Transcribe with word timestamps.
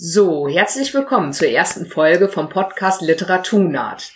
So, 0.00 0.46
herzlich 0.46 0.94
willkommen 0.94 1.32
zur 1.32 1.48
ersten 1.48 1.84
Folge 1.84 2.28
vom 2.28 2.48
Podcast 2.48 3.02
Literaturnaht. 3.02 4.12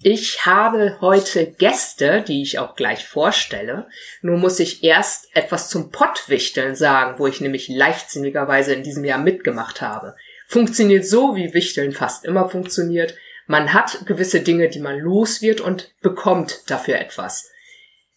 Ich 0.00 0.46
habe 0.46 0.98
heute 1.00 1.50
Gäste, 1.50 2.22
die 2.22 2.40
ich 2.40 2.60
auch 2.60 2.76
gleich 2.76 3.04
vorstelle. 3.04 3.88
Nur 4.22 4.38
muss 4.38 4.60
ich 4.60 4.84
erst 4.84 5.34
etwas 5.34 5.70
zum 5.70 5.90
Pottwichteln 5.90 6.76
sagen, 6.76 7.18
wo 7.18 7.26
ich 7.26 7.40
nämlich 7.40 7.66
leichtsinnigerweise 7.66 8.74
in 8.74 8.84
diesem 8.84 9.04
Jahr 9.04 9.18
mitgemacht 9.18 9.80
habe. 9.80 10.14
Funktioniert 10.46 11.04
so, 11.04 11.34
wie 11.34 11.52
Wichteln 11.52 11.90
fast 11.90 12.24
immer 12.24 12.48
funktioniert. 12.48 13.16
Man 13.48 13.72
hat 13.72 14.06
gewisse 14.06 14.40
Dinge, 14.40 14.68
die 14.68 14.78
man 14.78 15.00
los 15.00 15.42
wird 15.42 15.60
und 15.60 15.90
bekommt 16.00 16.70
dafür 16.70 17.00
etwas. 17.00 17.50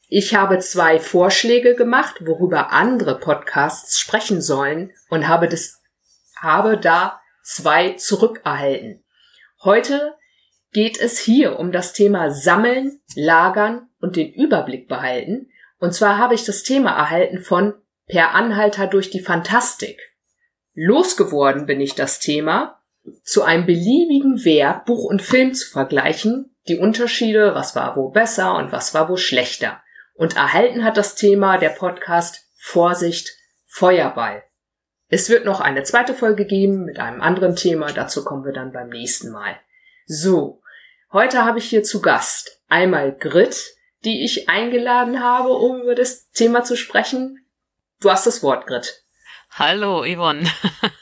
Ich 0.08 0.36
habe 0.36 0.60
zwei 0.60 1.00
Vorschläge 1.00 1.74
gemacht, 1.74 2.18
worüber 2.28 2.72
andere 2.72 3.18
Podcasts 3.18 4.00
sprechen 4.00 4.40
sollen 4.40 4.94
und 5.10 5.28
habe 5.28 5.50
das, 5.50 5.82
habe 6.42 6.78
da 6.78 7.22
zwei 7.44 7.94
zurückerhalten. 7.94 9.04
Heute 9.64 10.16
geht 10.72 11.00
es 11.00 11.18
hier 11.18 11.60
um 11.60 11.72
das 11.72 11.94
Thema 11.94 12.32
Sammeln, 12.32 13.00
Lagern 13.16 13.90
und 14.00 14.16
den 14.16 14.32
Überblick 14.34 14.88
behalten. 14.88 15.50
Und 15.80 15.94
zwar 15.94 16.18
habe 16.18 16.36
ich 16.36 16.46
das 16.46 16.64
Thema 16.64 16.92
erhalten 16.92 17.40
von 17.40 17.74
Per 18.08 18.34
Anhalter 18.34 18.88
durch 18.88 19.10
die 19.10 19.20
Fantastik. 19.20 20.00
Losgeworden 20.74 21.66
bin 21.66 21.82
ich 21.82 21.96
das 21.96 22.20
Thema, 22.20 22.82
zu 23.24 23.44
einem 23.44 23.66
beliebigen 23.66 24.44
Werk, 24.46 24.86
Buch 24.86 25.06
und 25.06 25.22
Film 25.22 25.54
zu 25.54 25.70
vergleichen, 25.70 26.56
die 26.68 26.78
Unterschiede, 26.78 27.56
was 27.56 27.76
war 27.76 27.96
wo 27.96 28.10
besser 28.10 28.56
und 28.56 28.72
was 28.72 28.94
war 28.94 29.10
wo 29.10 29.18
schlechter. 29.18 29.82
Und 30.14 30.36
erhalten 30.36 30.84
hat 30.84 30.98
das 30.98 31.16
Thema 31.16 31.58
der 31.58 31.70
Podcast 31.70 32.46
Vorsicht 32.58 33.32
Feuerball. 33.66 34.44
Es 35.10 35.30
wird 35.30 35.46
noch 35.46 35.62
eine 35.62 35.84
zweite 35.84 36.14
Folge 36.14 36.46
geben 36.46 36.84
mit 36.84 37.00
einem 37.00 37.22
anderen 37.22 37.56
Thema, 37.56 37.94
dazu 37.94 38.26
kommen 38.26 38.44
wir 38.44 38.52
dann 38.52 38.74
beim 38.74 38.90
nächsten 38.90 39.32
Mal. 39.32 39.58
So, 40.06 40.62
heute 41.14 41.46
habe 41.46 41.60
ich 41.60 41.70
hier 41.70 41.84
zu 41.84 42.02
Gast 42.02 42.62
einmal 42.68 43.14
Grit, 43.14 43.78
die 44.04 44.26
ich 44.26 44.50
eingeladen 44.50 45.24
habe, 45.24 45.50
um 45.50 45.82
über 45.82 45.96
das 45.96 46.30
Thema 46.32 46.64
zu 46.64 46.76
sprechen. 46.76 47.46
Du 48.02 48.12
hast 48.12 48.28
das 48.28 48.44
Wort, 48.44 48.68
Grit. 48.68 49.04
Hallo, 49.52 50.04
Yvonne. 50.04 50.44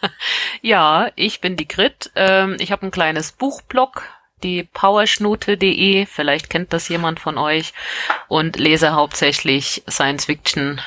ja, 0.62 1.12
ich 1.16 1.42
bin 1.42 1.58
die 1.58 1.68
Grit. 1.68 2.12
Ähm, 2.16 2.58
ich 2.60 2.72
habe 2.72 2.86
ein 2.86 2.92
kleines 2.92 3.32
Buchblog, 3.32 4.04
die 4.44 4.64
powerschnute.de. 4.64 6.06
Vielleicht 6.06 6.50
kennt 6.50 6.72
das 6.72 6.88
jemand 6.88 7.20
von 7.20 7.38
euch. 7.38 7.74
Und 8.28 8.56
lese 8.58 8.94
hauptsächlich 8.94 9.84
Science 9.90 10.26
Fiction, 10.26 10.80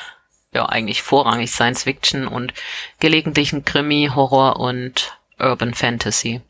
ja 0.53 0.65
eigentlich 0.65 1.01
vorrangig 1.01 1.51
Science 1.51 1.83
Fiction 1.83 2.27
und 2.27 2.53
gelegentlichen 2.99 3.65
Krimi, 3.65 4.09
Horror 4.13 4.59
und 4.59 5.17
Urban 5.39 5.73
Fantasy. 5.73 6.41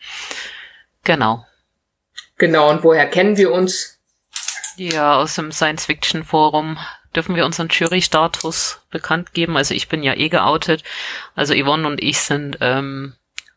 Genau. 1.03 1.45
Genau, 2.37 2.69
und 2.69 2.83
woher 2.83 3.07
kennen 3.07 3.37
wir 3.37 3.51
uns? 3.51 3.99
Ja, 4.77 5.17
aus 5.17 5.35
dem 5.35 5.51
Science 5.51 5.85
Fiction 5.85 6.23
Forum 6.23 6.77
dürfen 7.15 7.35
wir 7.35 7.45
unseren 7.45 7.67
Jury-Status 7.67 8.81
bekannt 8.89 9.33
geben. 9.33 9.57
Also 9.57 9.73
ich 9.73 9.89
bin 9.89 10.03
ja 10.03 10.13
eh 10.13 10.29
geoutet. 10.29 10.83
Also 11.35 11.53
Yvonne 11.53 11.87
und 11.87 12.01
ich 12.01 12.19
sind 12.19 12.57
ähm, 12.61 13.15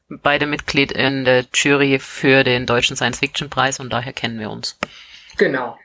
beide 0.09 0.47
Mitglied 0.47 0.91
in 0.91 1.25
der 1.25 1.45
Jury 1.55 1.99
für 1.99 2.43
den 2.43 2.67
Deutschen 2.67 2.97
Science-Fiction-Preis 2.97 3.79
und 3.79 3.91
daher 3.91 4.13
kennen 4.13 4.41
wir 4.41 4.51
uns. 4.51 4.79
Genau. 5.37 5.79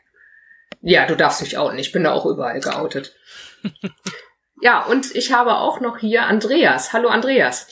Ja, 0.82 1.06
du 1.06 1.16
darfst 1.16 1.42
mich 1.42 1.58
outen. 1.58 1.78
Ich 1.78 1.92
bin 1.92 2.04
da 2.04 2.14
auch 2.14 2.26
überall 2.26 2.60
geoutet. 2.60 3.16
ja, 4.62 4.84
und 4.84 5.16
ich 5.16 5.32
habe 5.32 5.58
auch 5.58 5.82
noch 5.82 6.00
hier 6.00 6.24
Andreas. 6.24 6.94
Hallo 6.94 7.10
Andreas. 7.10 7.68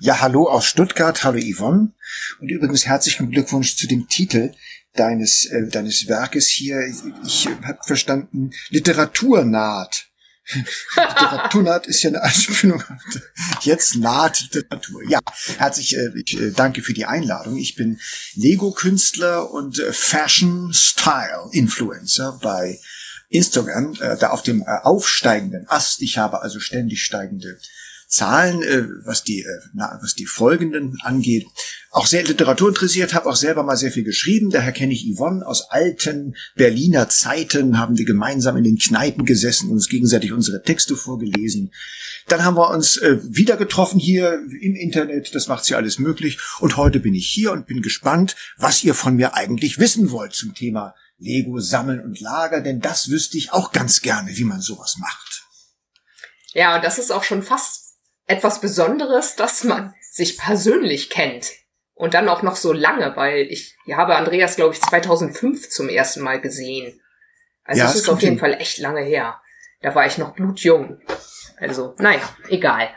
Ja, 0.00 0.20
hallo 0.20 0.48
aus 0.48 0.66
Stuttgart, 0.66 1.22
hallo 1.24 1.38
Yvonne. 1.38 1.92
Und 2.40 2.48
übrigens 2.48 2.86
herzlichen 2.86 3.30
Glückwunsch 3.30 3.76
zu 3.76 3.86
dem 3.86 4.08
Titel 4.08 4.52
deines, 4.94 5.46
äh, 5.46 5.68
deines 5.68 6.08
Werkes 6.08 6.48
hier. 6.48 6.80
Ich 7.24 7.48
habe 7.62 7.78
verstanden, 7.86 8.50
Literaturnaht. 8.70 10.08
Literaturnaht 10.96 11.86
ist 11.86 12.02
ja 12.02 12.10
eine 12.10 12.22
Anspielung. 12.22 12.82
Jetzt 13.62 13.96
naht 13.96 14.50
Literatur. 14.52 15.02
Ja, 15.08 15.20
herzlich 15.58 15.96
äh, 15.96 16.10
ich, 16.22 16.38
äh, 16.38 16.50
danke 16.50 16.82
für 16.82 16.92
die 16.92 17.06
Einladung. 17.06 17.56
Ich 17.56 17.76
bin 17.76 17.98
Lego-Künstler 18.34 19.50
und 19.50 19.78
äh, 19.78 19.90
Fashion-Style-Influencer 19.92 22.40
bei 22.42 22.78
Instagram, 23.28 23.96
äh, 24.00 24.16
da 24.18 24.30
auf 24.30 24.42
dem 24.42 24.62
äh, 24.62 24.66
aufsteigenden 24.82 25.66
Ast. 25.68 26.02
Ich 26.02 26.18
habe 26.18 26.42
also 26.42 26.60
ständig 26.60 27.02
steigende 27.02 27.58
Zahlen, 28.14 28.62
äh, 28.62 28.86
was 29.04 29.24
die, 29.24 29.40
äh, 29.40 29.60
na, 29.72 29.98
was 30.00 30.14
die 30.14 30.26
folgenden 30.26 30.98
angeht. 31.02 31.46
Auch 31.90 32.06
sehr 32.06 32.22
Literatur 32.22 32.68
interessiert, 32.68 33.14
habe 33.14 33.28
auch 33.28 33.36
selber 33.36 33.62
mal 33.62 33.76
sehr 33.76 33.90
viel 33.90 34.04
geschrieben. 34.04 34.50
Daher 34.50 34.72
kenne 34.72 34.92
ich 34.92 35.06
Yvonne 35.12 35.46
aus 35.46 35.70
alten 35.70 36.36
Berliner 36.54 37.08
Zeiten, 37.08 37.78
haben 37.78 37.98
wir 37.98 38.04
gemeinsam 38.04 38.56
in 38.56 38.64
den 38.64 38.78
Kneipen 38.78 39.24
gesessen 39.24 39.68
und 39.68 39.74
uns 39.74 39.88
gegenseitig 39.88 40.32
unsere 40.32 40.62
Texte 40.62 40.96
vorgelesen. 40.96 41.72
Dann 42.28 42.44
haben 42.44 42.56
wir 42.56 42.70
uns 42.70 42.96
äh, 42.98 43.18
wieder 43.22 43.56
getroffen 43.56 43.98
hier 43.98 44.40
im 44.60 44.76
Internet, 44.76 45.34
das 45.34 45.48
macht 45.48 45.68
ja 45.68 45.76
alles 45.76 45.98
möglich. 45.98 46.38
Und 46.60 46.76
heute 46.76 47.00
bin 47.00 47.14
ich 47.14 47.26
hier 47.26 47.52
und 47.52 47.66
bin 47.66 47.82
gespannt, 47.82 48.36
was 48.56 48.84
ihr 48.84 48.94
von 48.94 49.16
mir 49.16 49.34
eigentlich 49.34 49.78
wissen 49.78 50.10
wollt 50.10 50.34
zum 50.34 50.54
Thema 50.54 50.94
Lego 51.18 51.58
sammeln 51.60 52.00
und 52.00 52.20
Lager, 52.20 52.60
denn 52.60 52.80
das 52.80 53.08
wüsste 53.08 53.38
ich 53.38 53.52
auch 53.52 53.72
ganz 53.72 54.02
gerne, 54.02 54.36
wie 54.36 54.44
man 54.44 54.60
sowas 54.60 54.96
macht. 54.98 55.44
Ja, 56.52 56.76
und 56.76 56.84
das 56.84 56.98
ist 56.98 57.10
auch 57.10 57.24
schon 57.24 57.42
fast 57.42 57.96
etwas 58.26 58.60
Besonderes, 58.60 59.36
dass 59.36 59.64
man 59.64 59.94
sich 60.10 60.38
persönlich 60.38 61.10
kennt. 61.10 61.46
Und 61.94 62.14
dann 62.14 62.28
auch 62.28 62.42
noch 62.42 62.56
so 62.56 62.72
lange, 62.72 63.14
weil 63.16 63.46
ich, 63.50 63.76
ich 63.86 63.94
habe 63.94 64.16
Andreas, 64.16 64.56
glaube 64.56 64.74
ich, 64.74 64.80
2005 64.80 65.70
zum 65.70 65.88
ersten 65.88 66.22
Mal 66.22 66.40
gesehen. 66.40 67.00
Also 67.62 67.82
ja, 67.82 67.88
es 67.88 67.94
ist 67.94 68.08
auf 68.08 68.20
jeden 68.20 68.34
hin. 68.34 68.40
Fall 68.40 68.54
echt 68.54 68.78
lange 68.78 69.02
her. 69.02 69.40
Da 69.80 69.94
war 69.94 70.06
ich 70.06 70.18
noch 70.18 70.34
blutjung. 70.34 71.00
Also, 71.56 71.94
naja, 71.98 72.20
egal. 72.48 72.90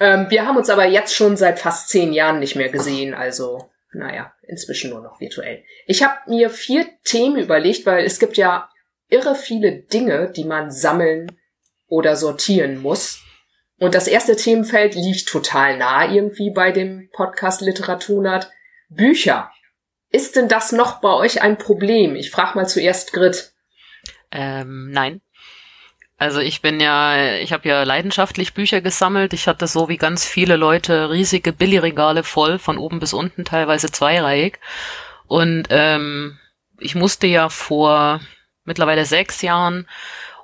Ähm, 0.00 0.26
wir 0.28 0.46
haben 0.46 0.56
uns 0.56 0.70
aber 0.70 0.86
jetzt 0.86 1.14
schon 1.14 1.36
seit 1.36 1.60
fast 1.60 1.88
zehn 1.88 2.12
Jahren 2.12 2.40
nicht 2.40 2.56
mehr 2.56 2.68
gesehen, 2.68 3.14
also 3.14 3.70
naja, 3.94 4.32
inzwischen 4.42 4.90
nur 4.90 5.02
noch 5.02 5.20
virtuell. 5.20 5.64
Ich 5.86 6.02
habe 6.02 6.18
mir 6.28 6.50
vier 6.50 6.86
Themen 7.04 7.36
überlegt, 7.36 7.86
weil 7.86 8.04
es 8.04 8.18
gibt 8.18 8.36
ja 8.36 8.68
irre 9.08 9.34
viele 9.34 9.82
Dinge, 9.82 10.32
die 10.34 10.44
man 10.44 10.70
sammeln 10.70 11.38
oder 11.86 12.16
sortieren 12.16 12.80
muss. 12.80 13.20
Und 13.78 13.94
das 13.94 14.06
erste 14.06 14.36
Themenfeld 14.36 14.94
liegt 14.94 15.28
total 15.28 15.78
nah 15.78 16.10
irgendwie 16.10 16.50
bei 16.50 16.72
dem 16.72 17.10
Podcast 17.12 17.60
Literaturnat. 17.60 18.50
Bücher. 18.88 19.50
Ist 20.10 20.36
denn 20.36 20.48
das 20.48 20.72
noch 20.72 21.00
bei 21.00 21.12
euch 21.12 21.42
ein 21.42 21.58
Problem? 21.58 22.14
Ich 22.14 22.30
frage 22.30 22.56
mal 22.56 22.68
zuerst 22.68 23.12
Grit. 23.12 23.52
Ähm, 24.30 24.90
nein. 24.90 25.20
Also 26.16 26.40
ich 26.40 26.62
bin 26.62 26.80
ja, 26.80 27.34
ich 27.36 27.52
habe 27.52 27.68
ja 27.68 27.82
leidenschaftlich 27.82 28.54
Bücher 28.54 28.80
gesammelt. 28.80 29.32
Ich 29.32 29.48
hatte 29.48 29.66
so 29.66 29.88
wie 29.88 29.96
ganz 29.96 30.24
viele 30.24 30.56
Leute 30.56 31.10
riesige 31.10 31.52
Billigregale 31.52 32.22
voll, 32.22 32.58
von 32.58 32.78
oben 32.78 33.00
bis 33.00 33.12
unten, 33.12 33.44
teilweise 33.44 33.90
zweireihig. 33.90 34.58
Und 35.26 35.64
ähm, 35.70 36.38
ich 36.78 36.94
musste 36.94 37.26
ja 37.26 37.48
vor 37.48 38.20
mittlerweile 38.64 39.04
sechs 39.04 39.42
Jahren 39.42 39.86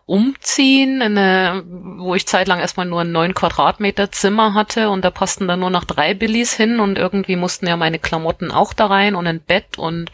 umziehen, 0.07 1.03
eine, 1.03 1.63
wo 1.65 2.17
ich 2.17 2.27
zeitlang 2.27 2.59
erstmal 2.59 2.87
nur 2.87 3.03
ein 3.03 3.13
neun 3.13 3.33
Quadratmeter 3.33 4.11
Zimmer 4.11 4.55
hatte 4.55 4.91
und 4.91 5.05
da 5.05 5.11
passten 5.11 5.47
dann 5.47 5.61
nur 5.61 5.71
noch 5.71 5.85
drei 5.85 6.15
Billis 6.15 6.53
hin 6.53 6.81
und 6.81 6.99
irgendwie 6.99 7.37
mussten 7.37 7.69
ja 7.69 7.77
meine 7.77 8.01
Klamotten 8.01 8.51
auch 8.51 8.73
da 8.73 8.87
rein 8.87 9.15
und 9.15 9.29
ein 9.29 9.41
Bett 9.41 9.79
und 9.79 10.11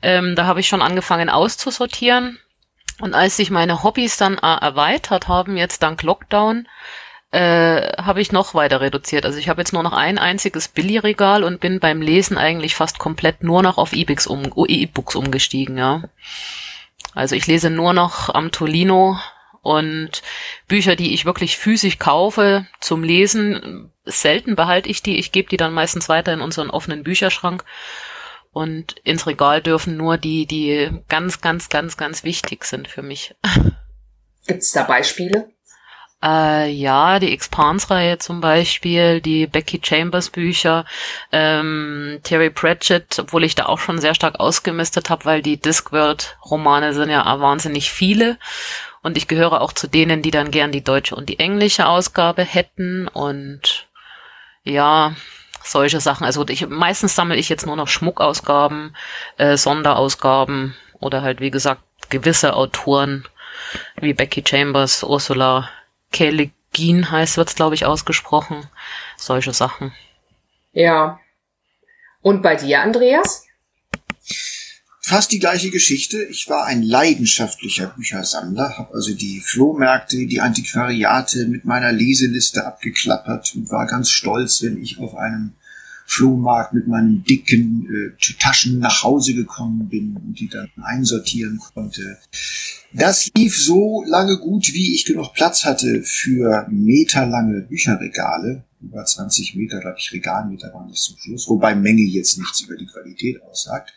ähm, 0.00 0.36
da 0.36 0.46
habe 0.46 0.60
ich 0.60 0.68
schon 0.68 0.80
angefangen 0.80 1.28
auszusortieren. 1.28 2.38
Und 3.00 3.14
als 3.14 3.36
sich 3.36 3.50
meine 3.50 3.82
Hobbys 3.82 4.16
dann 4.16 4.38
äh, 4.38 4.56
erweitert 4.60 5.28
haben, 5.28 5.56
jetzt 5.56 5.82
dank 5.82 6.02
Lockdown, 6.02 6.66
äh, 7.30 7.92
habe 8.02 8.20
ich 8.20 8.32
noch 8.32 8.54
weiter 8.54 8.80
reduziert. 8.80 9.26
Also 9.26 9.38
ich 9.38 9.48
habe 9.48 9.60
jetzt 9.60 9.72
nur 9.72 9.82
noch 9.82 9.92
ein 9.92 10.18
einziges 10.18 10.68
Billigregal 10.68 11.44
und 11.44 11.60
bin 11.60 11.80
beim 11.80 12.00
Lesen 12.00 12.38
eigentlich 12.38 12.74
fast 12.74 12.98
komplett 12.98 13.42
nur 13.42 13.62
noch 13.62 13.78
auf 13.78 13.92
E-Books 13.92 14.26
um, 14.26 14.52
e 14.68 14.88
umgestiegen, 15.14 15.76
ja. 15.76 16.04
Also 17.14 17.34
ich 17.34 17.46
lese 17.46 17.70
nur 17.70 17.92
noch 17.92 18.30
am 18.30 18.52
Tolino 18.52 19.18
und 19.62 20.22
Bücher, 20.68 20.96
die 20.96 21.12
ich 21.12 21.24
wirklich 21.24 21.56
physisch 21.56 21.98
kaufe 21.98 22.66
zum 22.80 23.02
Lesen, 23.02 23.90
selten 24.04 24.54
behalte 24.54 24.88
ich 24.88 25.02
die. 25.02 25.18
Ich 25.18 25.32
gebe 25.32 25.48
die 25.48 25.56
dann 25.56 25.74
meistens 25.74 26.08
weiter 26.08 26.32
in 26.32 26.40
unseren 26.40 26.70
offenen 26.70 27.02
Bücherschrank. 27.02 27.64
Und 28.56 28.92
ins 29.04 29.26
Regal 29.26 29.60
dürfen 29.60 29.98
nur 29.98 30.16
die, 30.16 30.46
die 30.46 30.88
ganz, 31.10 31.42
ganz, 31.42 31.68
ganz, 31.68 31.98
ganz 31.98 32.24
wichtig 32.24 32.64
sind 32.64 32.88
für 32.88 33.02
mich. 33.02 33.34
Gibt's 34.46 34.72
da 34.72 34.84
Beispiele? 34.84 35.50
Äh, 36.22 36.70
ja, 36.70 37.18
die 37.18 37.34
Expans-Reihe 37.34 38.16
zum 38.16 38.40
Beispiel, 38.40 39.20
die 39.20 39.46
Becky 39.46 39.78
Chambers 39.84 40.30
Bücher, 40.30 40.86
ähm, 41.32 42.20
Terry 42.22 42.48
Pratchett, 42.48 43.18
obwohl 43.18 43.44
ich 43.44 43.56
da 43.56 43.66
auch 43.66 43.78
schon 43.78 43.98
sehr 43.98 44.14
stark 44.14 44.40
ausgemistet 44.40 45.10
habe, 45.10 45.26
weil 45.26 45.42
die 45.42 45.60
Discworld-Romane 45.60 46.94
sind 46.94 47.10
ja 47.10 47.38
wahnsinnig 47.38 47.90
viele. 47.90 48.38
Und 49.02 49.18
ich 49.18 49.28
gehöre 49.28 49.60
auch 49.60 49.74
zu 49.74 49.86
denen, 49.86 50.22
die 50.22 50.30
dann 50.30 50.50
gern 50.50 50.72
die 50.72 50.82
deutsche 50.82 51.14
und 51.14 51.28
die 51.28 51.40
englische 51.40 51.86
Ausgabe 51.86 52.42
hätten. 52.42 53.06
Und 53.06 53.86
ja, 54.64 55.14
solche 55.66 56.00
Sachen. 56.00 56.24
Also 56.24 56.46
ich, 56.48 56.66
meistens 56.68 57.14
sammle 57.14 57.36
ich 57.36 57.48
jetzt 57.48 57.66
nur 57.66 57.76
noch 57.76 57.88
Schmuckausgaben, 57.88 58.96
äh, 59.36 59.56
Sonderausgaben 59.56 60.76
oder 61.00 61.22
halt, 61.22 61.40
wie 61.40 61.50
gesagt, 61.50 61.82
gewisse 62.08 62.54
Autoren 62.54 63.26
wie 63.96 64.14
Becky 64.14 64.44
Chambers, 64.46 65.02
Ursula 65.02 65.68
Kelly 66.12 66.52
Gien 66.72 67.10
heißt, 67.10 67.36
wird's 67.36 67.54
glaube 67.54 67.74
ich 67.74 67.86
ausgesprochen. 67.86 68.68
Solche 69.16 69.52
Sachen. 69.52 69.92
Ja. 70.72 71.20
Und 72.20 72.42
bei 72.42 72.56
dir, 72.56 72.82
Andreas? 72.82 73.45
Fast 75.08 75.30
die 75.30 75.38
gleiche 75.38 75.70
Geschichte. 75.70 76.20
Ich 76.24 76.48
war 76.48 76.64
ein 76.64 76.82
leidenschaftlicher 76.82 77.86
Büchersammler, 77.86 78.76
habe 78.76 78.92
also 78.92 79.14
die 79.14 79.38
Flohmärkte, 79.38 80.26
die 80.26 80.40
Antiquariate 80.40 81.46
mit 81.46 81.64
meiner 81.64 81.92
Leseliste 81.92 82.66
abgeklappert 82.66 83.54
und 83.54 83.70
war 83.70 83.86
ganz 83.86 84.10
stolz, 84.10 84.62
wenn 84.62 84.82
ich 84.82 84.98
auf 84.98 85.14
einem 85.14 85.52
Flohmarkt 86.06 86.74
mit 86.74 86.88
meinen 86.88 87.22
dicken 87.22 87.86
äh, 87.88 88.32
Taschen 88.40 88.80
nach 88.80 89.04
Hause 89.04 89.34
gekommen 89.34 89.88
bin 89.88 90.16
und 90.16 90.40
die 90.40 90.48
dann 90.48 90.72
einsortieren 90.82 91.60
konnte. 91.72 92.18
Das 92.92 93.30
lief 93.36 93.56
so 93.56 94.02
lange 94.08 94.38
gut, 94.38 94.72
wie 94.72 94.96
ich 94.96 95.04
genug 95.04 95.34
Platz 95.34 95.64
hatte 95.64 96.02
für 96.02 96.66
meterlange 96.68 97.60
Bücherregale. 97.60 98.64
Über 98.80 99.04
20 99.04 99.54
Meter, 99.54 99.78
glaube 99.78 99.98
ich, 100.00 100.12
Regalmeter 100.12 100.74
waren 100.74 100.88
das 100.88 101.02
zum 101.02 101.16
Schluss, 101.16 101.46
wobei 101.46 101.76
Menge 101.76 102.02
jetzt 102.02 102.38
nichts 102.38 102.62
über 102.62 102.76
die 102.76 102.86
Qualität 102.86 103.40
aussagt. 103.44 103.92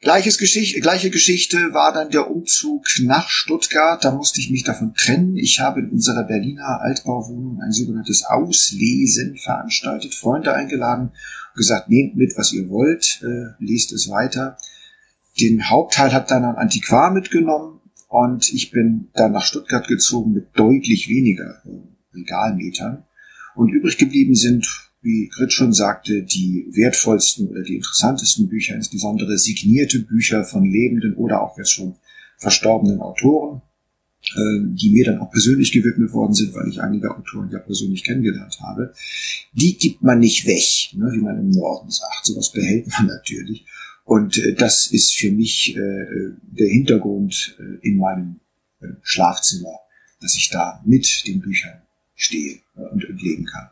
Gleiches 0.00 0.38
Geschichte, 0.38 0.80
gleiche 0.80 1.10
Geschichte 1.10 1.74
war 1.74 1.92
dann 1.92 2.10
der 2.10 2.30
Umzug 2.30 2.86
nach 3.02 3.28
Stuttgart. 3.28 4.04
Da 4.04 4.12
musste 4.12 4.40
ich 4.40 4.48
mich 4.48 4.62
davon 4.62 4.94
trennen. 4.94 5.36
Ich 5.36 5.58
habe 5.58 5.80
in 5.80 5.90
unserer 5.90 6.22
Berliner 6.22 6.80
Altbauwohnung 6.80 7.60
ein 7.60 7.72
sogenanntes 7.72 8.24
Auslesen 8.24 9.36
veranstaltet, 9.36 10.14
Freunde 10.14 10.54
eingeladen 10.54 11.08
und 11.08 11.56
gesagt, 11.56 11.88
nehmt 11.88 12.14
mit, 12.14 12.34
was 12.36 12.52
ihr 12.52 12.68
wollt, 12.68 13.20
äh, 13.24 13.54
lest 13.58 13.92
es 13.92 14.08
weiter. 14.08 14.56
Den 15.40 15.68
Hauptteil 15.68 16.12
hat 16.12 16.30
dann 16.30 16.44
ein 16.44 16.54
Antiquar 16.54 17.10
mitgenommen 17.10 17.80
und 18.06 18.52
ich 18.52 18.70
bin 18.70 19.08
dann 19.14 19.32
nach 19.32 19.44
Stuttgart 19.44 19.88
gezogen 19.88 20.32
mit 20.32 20.56
deutlich 20.56 21.08
weniger 21.08 21.60
äh, 21.64 22.16
Regalmetern. 22.16 23.04
Und 23.56 23.70
übrig 23.70 23.98
geblieben 23.98 24.36
sind 24.36 24.87
wie 25.08 25.28
Grit 25.28 25.52
schon 25.52 25.72
sagte, 25.72 26.22
die 26.22 26.66
wertvollsten 26.70 27.48
oder 27.48 27.62
die 27.62 27.76
interessantesten 27.76 28.48
Bücher, 28.48 28.74
insbesondere 28.74 29.38
signierte 29.38 30.00
Bücher 30.00 30.44
von 30.44 30.64
lebenden 30.64 31.14
oder 31.14 31.42
auch 31.42 31.56
jetzt 31.56 31.72
schon 31.72 31.96
verstorbenen 32.36 33.00
Autoren, 33.00 33.62
äh, 34.36 34.60
die 34.74 34.90
mir 34.90 35.06
dann 35.06 35.18
auch 35.20 35.30
persönlich 35.30 35.72
gewidmet 35.72 36.12
worden 36.12 36.34
sind, 36.34 36.54
weil 36.54 36.68
ich 36.68 36.82
einige 36.82 37.10
Autoren 37.16 37.50
ja 37.50 37.58
persönlich 37.58 38.04
kennengelernt 38.04 38.60
habe, 38.60 38.92
die 39.54 39.78
gibt 39.78 40.02
man 40.02 40.18
nicht 40.18 40.46
weg, 40.46 40.92
ne, 40.92 41.10
wie 41.12 41.22
man 41.22 41.38
im 41.38 41.50
Norden 41.50 41.90
sagt. 41.90 42.26
Sowas 42.26 42.52
behält 42.52 42.86
man 42.88 43.06
natürlich. 43.06 43.64
Und 44.04 44.36
äh, 44.36 44.54
das 44.54 44.88
ist 44.88 45.14
für 45.14 45.30
mich 45.30 45.74
äh, 45.74 46.06
der 46.42 46.68
Hintergrund 46.68 47.58
in 47.82 47.96
meinem 47.96 48.40
Schlafzimmer, 49.02 49.74
dass 50.20 50.36
ich 50.36 50.50
da 50.50 50.80
mit 50.84 51.24
den 51.26 51.40
Büchern 51.40 51.82
stehe 52.14 52.58
und 52.74 53.04
leben 53.20 53.44
kann. 53.44 53.68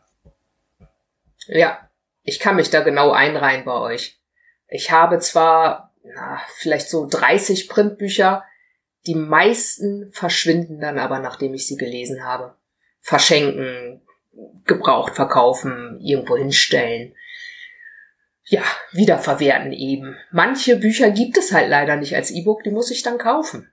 Ja, 1.46 1.90
ich 2.22 2.40
kann 2.40 2.56
mich 2.56 2.70
da 2.70 2.80
genau 2.80 3.12
einreihen 3.12 3.64
bei 3.64 3.74
euch. 3.74 4.20
Ich 4.68 4.90
habe 4.90 5.18
zwar 5.20 5.86
na, 6.14 6.40
vielleicht 6.56 6.88
so 6.88 7.06
30 7.06 7.68
Printbücher, 7.68 8.44
die 9.06 9.14
meisten 9.14 10.10
verschwinden 10.12 10.80
dann 10.80 10.98
aber, 10.98 11.20
nachdem 11.20 11.54
ich 11.54 11.66
sie 11.66 11.76
gelesen 11.76 12.24
habe. 12.24 12.56
Verschenken, 13.00 14.02
gebraucht 14.64 15.14
verkaufen, 15.14 16.00
irgendwo 16.00 16.36
hinstellen. 16.36 17.14
Ja, 18.44 18.62
wiederverwerten 18.92 19.72
eben. 19.72 20.16
Manche 20.30 20.76
Bücher 20.76 21.10
gibt 21.10 21.36
es 21.36 21.52
halt 21.52 21.68
leider 21.68 21.96
nicht 21.96 22.14
als 22.14 22.30
E-Book, 22.30 22.62
die 22.62 22.70
muss 22.70 22.90
ich 22.90 23.02
dann 23.02 23.18
kaufen. 23.18 23.72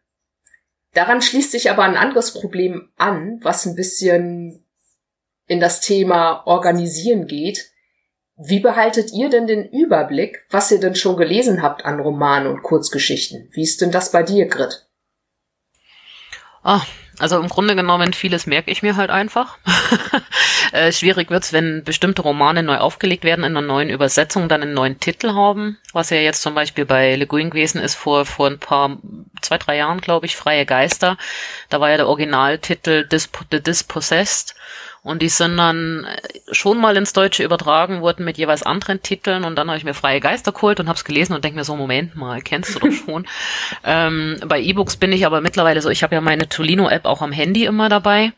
Daran 0.94 1.22
schließt 1.22 1.52
sich 1.52 1.70
aber 1.70 1.84
ein 1.84 1.98
anderes 1.98 2.34
Problem 2.34 2.92
an, 2.98 3.40
was 3.42 3.66
ein 3.66 3.76
bisschen 3.76 4.63
in 5.48 5.60
das 5.60 5.82
Thema 5.82 6.44
Organisieren 6.46 7.28
geht. 7.28 7.72
Wie 8.36 8.60
behaltet 8.60 9.12
ihr 9.14 9.30
denn 9.30 9.46
den 9.46 9.70
Überblick, 9.70 10.46
was 10.50 10.72
ihr 10.72 10.80
denn 10.80 10.96
schon 10.96 11.18
gelesen 11.18 11.62
habt 11.62 11.86
an 11.86 12.00
Romanen 12.00 12.48
und 12.48 12.64
Kurzgeschichten? 12.64 13.50
Wie 13.52 13.62
ist 13.62 13.82
denn 13.82 13.92
das 13.92 14.12
bei 14.12 14.24
dir, 14.24 14.48
Grit? 14.48 14.88
Ah, 16.64 16.82
also 17.20 17.40
im 17.40 17.48
Grunde 17.48 17.76
genommen 17.76 18.14
vieles 18.14 18.48
merke 18.48 18.72
ich 18.72 18.82
mir 18.82 18.96
halt 18.96 19.12
einfach. 19.12 19.58
äh, 20.72 20.92
schwierig 20.92 21.30
wird's, 21.30 21.54
wenn 21.54 21.84
bestimmte 21.84 22.24
Romane 22.24 22.64
neu 22.64 22.78
aufgelegt 22.78 23.24
werden 23.24 23.44
in 23.44 23.56
einer 23.56 23.66
neuen 23.66 23.90
Übersetzung, 23.90 24.50
dann 24.50 24.64
einen 24.64 24.74
neuen 24.74 25.00
Titel 25.00 25.34
haben, 25.34 25.78
was 25.92 26.10
ja 26.10 26.18
jetzt 26.18 26.42
zum 26.42 26.56
Beispiel 26.56 26.86
bei 26.86 27.16
Le 27.16 27.28
Guin 27.28 27.52
gewesen 27.52 27.80
ist 27.82 27.96
vor 27.96 28.26
vor 28.26 28.48
ein 28.48 28.60
paar 28.60 28.98
zwei 29.42 29.60
drei 29.60 29.78
Jahren, 29.78 30.02
glaube 30.02 30.26
ich, 30.26 30.36
Freie 30.36 30.66
Geister. 30.66 31.18
Da 31.70 31.80
war 31.80 31.92
ja 31.92 31.98
der 31.98 32.08
Originaltitel 32.08 33.06
Disp 33.06 33.38
The 33.52 33.62
Dispossessed 33.62 34.56
und 35.04 35.22
die 35.22 35.30
sind 35.30 35.58
dann 35.58 36.06
äh, 36.06 36.18
schon 36.54 36.80
mal 36.80 36.96
ins 36.96 37.12
Deutsche 37.12 37.44
übertragen 37.44 38.02
worden 38.02 38.24
mit 38.24 38.38
jeweils 38.38 38.64
anderen 38.64 39.02
Titeln. 39.02 39.44
Und 39.44 39.58
dann 39.58 39.68
habe 39.68 39.78
ich 39.78 39.84
mir 39.84 39.94
Freie 39.94 40.22
Geister 40.22 40.54
geholt 40.54 40.80
und 40.80 40.88
habe 40.88 40.96
es 40.96 41.04
gelesen 41.04 41.34
und 41.34 41.44
denke 41.44 41.58
mir 41.58 41.66
so, 41.66 41.76
Moment 41.76 42.16
mal, 42.16 42.42
kennst 42.42 42.76
du 42.76 42.80
doch 42.80 42.92
schon. 43.06 43.28
ähm, 43.84 44.38
bei 44.46 44.62
E-Books 44.62 44.96
bin 44.96 45.12
ich 45.12 45.26
aber 45.26 45.42
mittlerweile 45.42 45.82
so, 45.82 45.90
ich 45.90 46.04
habe 46.04 46.16
ja 46.16 46.22
meine 46.22 46.48
Tolino-App 46.48 47.04
auch 47.04 47.22
am 47.22 47.34
Handy 47.34 47.66
immer 47.66 47.90
dabei. 47.90 48.32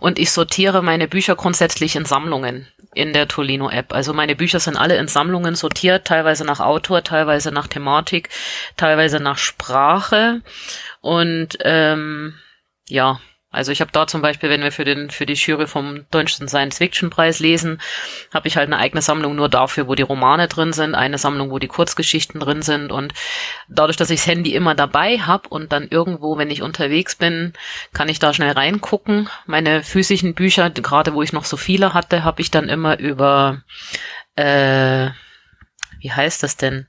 Und 0.00 0.18
ich 0.18 0.30
sortiere 0.30 0.82
meine 0.82 1.08
Bücher 1.08 1.36
grundsätzlich 1.36 1.94
in 1.94 2.06
Sammlungen 2.06 2.66
in 2.94 3.12
der 3.12 3.28
Tolino-App. 3.28 3.92
Also 3.92 4.14
meine 4.14 4.34
Bücher 4.34 4.60
sind 4.60 4.78
alle 4.78 4.96
in 4.96 5.08
Sammlungen 5.08 5.56
sortiert, 5.56 6.06
teilweise 6.06 6.44
nach 6.46 6.60
Autor, 6.60 7.04
teilweise 7.04 7.52
nach 7.52 7.66
Thematik, 7.66 8.30
teilweise 8.78 9.20
nach 9.20 9.36
Sprache. 9.36 10.40
Und 11.02 11.58
ähm, 11.60 12.34
ja, 12.86 13.20
also 13.50 13.72
ich 13.72 13.80
habe 13.80 13.90
da 13.92 14.06
zum 14.06 14.20
Beispiel, 14.20 14.50
wenn 14.50 14.62
wir 14.62 14.72
für 14.72 14.84
den 14.84 15.10
für 15.10 15.24
die 15.24 15.34
Jury 15.34 15.66
vom 15.66 16.04
Deutschen 16.10 16.48
Science-Fiction-Preis 16.48 17.40
lesen, 17.40 17.80
habe 18.32 18.46
ich 18.46 18.56
halt 18.56 18.66
eine 18.66 18.78
eigene 18.78 19.00
Sammlung 19.00 19.36
nur 19.36 19.48
dafür, 19.48 19.88
wo 19.88 19.94
die 19.94 20.02
Romane 20.02 20.48
drin 20.48 20.72
sind, 20.72 20.94
eine 20.94 21.16
Sammlung, 21.16 21.50
wo 21.50 21.58
die 21.58 21.66
Kurzgeschichten 21.68 22.40
drin 22.40 22.62
sind 22.62 22.92
und 22.92 23.14
dadurch, 23.68 23.96
dass 23.96 24.10
ich 24.10 24.20
das 24.20 24.26
Handy 24.26 24.54
immer 24.54 24.74
dabei 24.74 25.18
habe 25.18 25.48
und 25.48 25.72
dann 25.72 25.88
irgendwo, 25.88 26.36
wenn 26.36 26.50
ich 26.50 26.62
unterwegs 26.62 27.16
bin, 27.16 27.54
kann 27.94 28.08
ich 28.08 28.18
da 28.18 28.34
schnell 28.34 28.52
reingucken. 28.52 29.30
Meine 29.46 29.82
physischen 29.82 30.34
Bücher, 30.34 30.68
gerade 30.70 31.14
wo 31.14 31.22
ich 31.22 31.32
noch 31.32 31.44
so 31.44 31.56
viele 31.56 31.94
hatte, 31.94 32.24
habe 32.24 32.42
ich 32.42 32.50
dann 32.50 32.68
immer 32.68 32.98
über 32.98 33.62
äh, 34.36 35.10
wie 36.00 36.12
heißt 36.12 36.42
das 36.42 36.56
denn? 36.56 36.86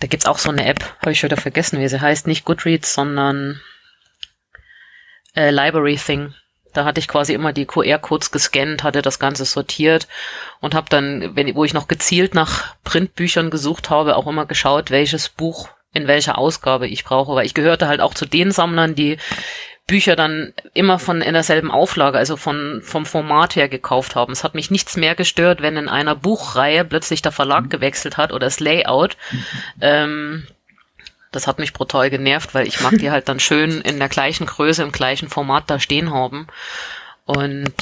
Da 0.00 0.06
gibt's 0.06 0.26
auch 0.26 0.38
so 0.38 0.50
eine 0.50 0.66
App, 0.66 0.84
habe 1.00 1.12
ich 1.12 1.20
schon 1.20 1.28
wieder 1.30 1.40
vergessen, 1.40 1.80
wie 1.80 1.88
sie 1.88 2.00
heißt, 2.00 2.26
nicht 2.26 2.44
Goodreads, 2.44 2.94
sondern 2.94 3.60
äh, 5.34 5.50
Library 5.50 5.96
Thing. 5.96 6.34
Da 6.72 6.84
hatte 6.84 6.98
ich 6.98 7.06
quasi 7.06 7.34
immer 7.34 7.52
die 7.52 7.66
QR-Codes 7.66 8.32
gescannt, 8.32 8.82
hatte 8.82 9.00
das 9.00 9.20
Ganze 9.20 9.44
sortiert 9.44 10.08
und 10.60 10.74
habe 10.74 10.90
dann, 10.90 11.36
wenn, 11.36 11.54
wo 11.54 11.64
ich 11.64 11.72
noch 11.72 11.86
gezielt 11.86 12.34
nach 12.34 12.74
Printbüchern 12.82 13.50
gesucht 13.50 13.90
habe, 13.90 14.16
auch 14.16 14.26
immer 14.26 14.46
geschaut, 14.46 14.90
welches 14.90 15.28
Buch 15.28 15.68
in 15.92 16.08
welcher 16.08 16.36
Ausgabe 16.36 16.88
ich 16.88 17.04
brauche, 17.04 17.36
weil 17.36 17.46
ich 17.46 17.54
gehörte 17.54 17.86
halt 17.86 18.00
auch 18.00 18.14
zu 18.14 18.26
den 18.26 18.50
Sammlern, 18.50 18.96
die 18.96 19.18
Bücher 19.86 20.16
dann 20.16 20.54
immer 20.72 20.98
von 20.98 21.20
in 21.20 21.34
derselben 21.34 21.70
Auflage, 21.70 22.18
also 22.18 22.36
von 22.36 22.80
vom 22.82 23.04
Format 23.04 23.54
her 23.54 23.68
gekauft 23.68 24.16
haben. 24.16 24.32
Es 24.32 24.42
hat 24.42 24.54
mich 24.54 24.70
nichts 24.70 24.96
mehr 24.96 25.14
gestört, 25.14 25.60
wenn 25.60 25.76
in 25.76 25.88
einer 25.88 26.16
Buchreihe 26.16 26.84
plötzlich 26.84 27.20
der 27.20 27.32
Verlag 27.32 27.68
gewechselt 27.68 28.16
hat 28.16 28.32
oder 28.32 28.46
das 28.46 28.60
Layout. 28.60 29.16
Ähm, 29.80 30.46
das 31.34 31.46
hat 31.46 31.58
mich 31.58 31.72
brutal 31.72 32.10
genervt, 32.10 32.54
weil 32.54 32.66
ich 32.66 32.80
mag 32.80 32.98
die 32.98 33.10
halt 33.10 33.28
dann 33.28 33.40
schön 33.40 33.80
in 33.82 33.98
der 33.98 34.08
gleichen 34.08 34.46
Größe, 34.46 34.82
im 34.82 34.92
gleichen 34.92 35.28
Format 35.28 35.64
da 35.68 35.78
stehen 35.78 36.12
haben. 36.12 36.46
Und 37.24 37.74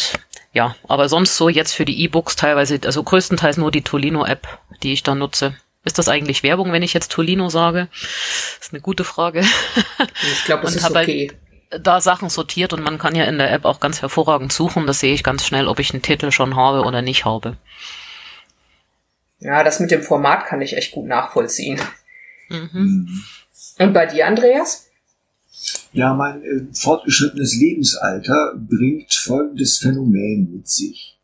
ja, 0.53 0.77
aber 0.89 1.09
sonst 1.09 1.37
so 1.37 1.49
jetzt 1.49 1.73
für 1.73 1.85
die 1.85 2.03
E-Books 2.03 2.37
teilweise, 2.37 2.79
also 2.85 3.03
größtenteils 3.03 3.57
nur 3.57 3.71
die 3.71 3.83
Tolino-App, 3.83 4.47
die 4.83 4.93
ich 4.93 5.03
da 5.03 5.15
nutze. 5.15 5.57
Ist 5.85 5.99
das 5.99 6.09
eigentlich 6.09 6.43
Werbung, 6.43 6.73
wenn 6.73 6.83
ich 6.83 6.93
jetzt 6.93 7.11
Tolino 7.11 7.49
sage? 7.49 7.89
Das 7.91 8.69
ist 8.69 8.73
eine 8.73 8.81
gute 8.81 9.05
Frage. 9.05 9.45
Ich 10.23 10.45
glaube, 10.45 10.67
es 10.67 10.77
ist 10.77 10.85
halt 10.85 10.97
okay. 10.97 11.29
Halt 11.31 11.39
da 11.81 12.01
Sachen 12.01 12.29
sortiert 12.29 12.73
und 12.73 12.83
man 12.83 12.99
kann 12.99 13.15
ja 13.15 13.25
in 13.25 13.39
der 13.39 13.51
App 13.51 13.65
auch 13.65 13.81
ganz 13.81 14.03
hervorragend 14.03 14.53
suchen. 14.53 14.87
Das 14.87 15.01
sehe 15.01 15.15
ich 15.15 15.25
ganz 15.25 15.47
schnell, 15.47 15.69
ob 15.69 15.79
ich 15.79 15.93
einen 15.93 16.03
Titel 16.03 16.31
schon 16.31 16.55
habe 16.55 16.83
oder 16.83 17.03
nicht 17.03 17.25
habe. 17.25 17.57
Ja, 19.39 19.65
das 19.65 19.81
mit 19.81 19.91
dem 19.91 20.03
Format 20.03 20.47
kann 20.47 20.61
ich 20.61 20.77
echt 20.77 20.93
gut 20.93 21.07
nachvollziehen. 21.07 21.81
Mhm. 22.49 23.09
Und 23.79 23.93
bei 23.93 24.07
dir, 24.07 24.27
Andreas? 24.27 24.89
Ja, 25.93 26.15
mein 26.15 26.43
äh, 26.43 26.65
fortgeschrittenes 26.73 27.57
Lebensalter 27.57 28.55
bringt 28.57 29.13
folgendes 29.13 29.79
Phänomen 29.79 30.51
mit 30.53 30.69
sich. 30.69 31.19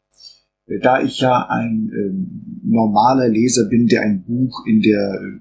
Äh, 0.67 0.79
da 0.81 1.03
ich 1.03 1.21
ja 1.21 1.49
ein 1.49 1.91
äh, 1.93 2.69
normaler 2.69 3.29
Leser 3.29 3.65
bin, 3.65 3.87
der 3.87 4.03
ein 4.03 4.25
Buch 4.25 4.67
in 4.67 4.83
der, 4.83 5.15
äh, 5.15 5.41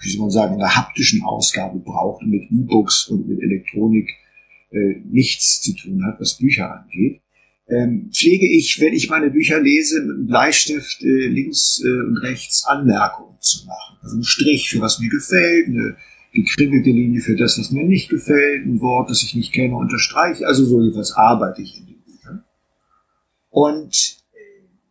wie 0.00 0.10
soll 0.10 0.20
man 0.20 0.30
sagen, 0.30 0.54
in 0.54 0.60
der 0.60 0.76
haptischen 0.76 1.22
Ausgabe 1.22 1.78
braucht 1.78 2.22
und 2.22 2.30
mit 2.30 2.50
E-Books 2.50 3.08
und 3.08 3.28
mit 3.28 3.40
Elektronik 3.40 4.10
äh, 4.70 5.00
nichts 5.10 5.60
zu 5.60 5.74
tun 5.74 6.04
hat, 6.06 6.18
was 6.18 6.38
Bücher 6.38 6.72
angeht, 6.72 7.20
ähm, 7.68 8.10
pflege 8.12 8.46
ich, 8.46 8.80
wenn 8.80 8.92
ich 8.92 9.08
meine 9.08 9.30
Bücher 9.30 9.60
lese, 9.60 10.00
mit 10.00 10.16
einem 10.16 10.26
Bleistift 10.26 11.00
links 11.00 11.80
und 11.80 12.16
rechts 12.18 12.64
Anmerkungen 12.66 13.36
zu 13.38 13.64
machen. 13.66 13.98
Also 14.02 14.16
ein 14.16 14.24
Strich 14.24 14.68
für 14.68 14.80
was 14.80 14.98
mir 14.98 15.08
gefällt, 15.08 15.68
eine 15.68 15.96
gekringelte 16.32 16.90
Linie 16.90 17.20
für 17.20 17.36
das, 17.36 17.58
was 17.58 17.70
mir 17.70 17.84
nicht 17.84 18.08
gefällt, 18.08 18.66
ein 18.66 18.80
Wort, 18.80 19.10
das 19.10 19.22
ich 19.22 19.34
nicht 19.34 19.52
kenne, 19.52 19.76
unterstreiche. 19.76 20.46
Also 20.46 20.64
so 20.64 20.80
jedenfalls 20.80 21.12
arbeite 21.12 21.62
ich 21.62 21.78
in 21.78 21.86
den 21.86 22.02
Büchern. 22.02 22.44
Und 23.50 24.18
äh, 24.32 24.38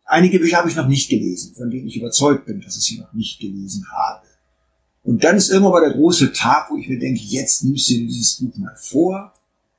einige 0.04 0.38
Bücher 0.38 0.58
habe 0.58 0.68
ich 0.68 0.76
noch 0.76 0.88
nicht 0.88 1.10
gelesen, 1.10 1.54
von 1.54 1.70
denen 1.70 1.88
ich 1.88 1.96
überzeugt 1.96 2.46
bin, 2.46 2.60
dass 2.60 2.76
ich 2.76 2.84
sie 2.84 2.98
noch 2.98 3.12
nicht 3.12 3.40
gelesen 3.40 3.84
habe. 3.92 4.26
Und 5.02 5.24
dann 5.24 5.36
ist 5.36 5.50
irgendwann 5.50 5.72
mal 5.72 5.88
der 5.88 5.98
große 5.98 6.32
Tag, 6.32 6.70
wo 6.70 6.76
ich 6.76 6.88
mir 6.88 6.98
denke, 6.98 7.20
jetzt 7.20 7.64
nimmst 7.64 7.90
du 7.90 7.94
dieses 7.94 8.38
Buch 8.38 8.56
mal 8.56 8.76
vor, 8.76 9.34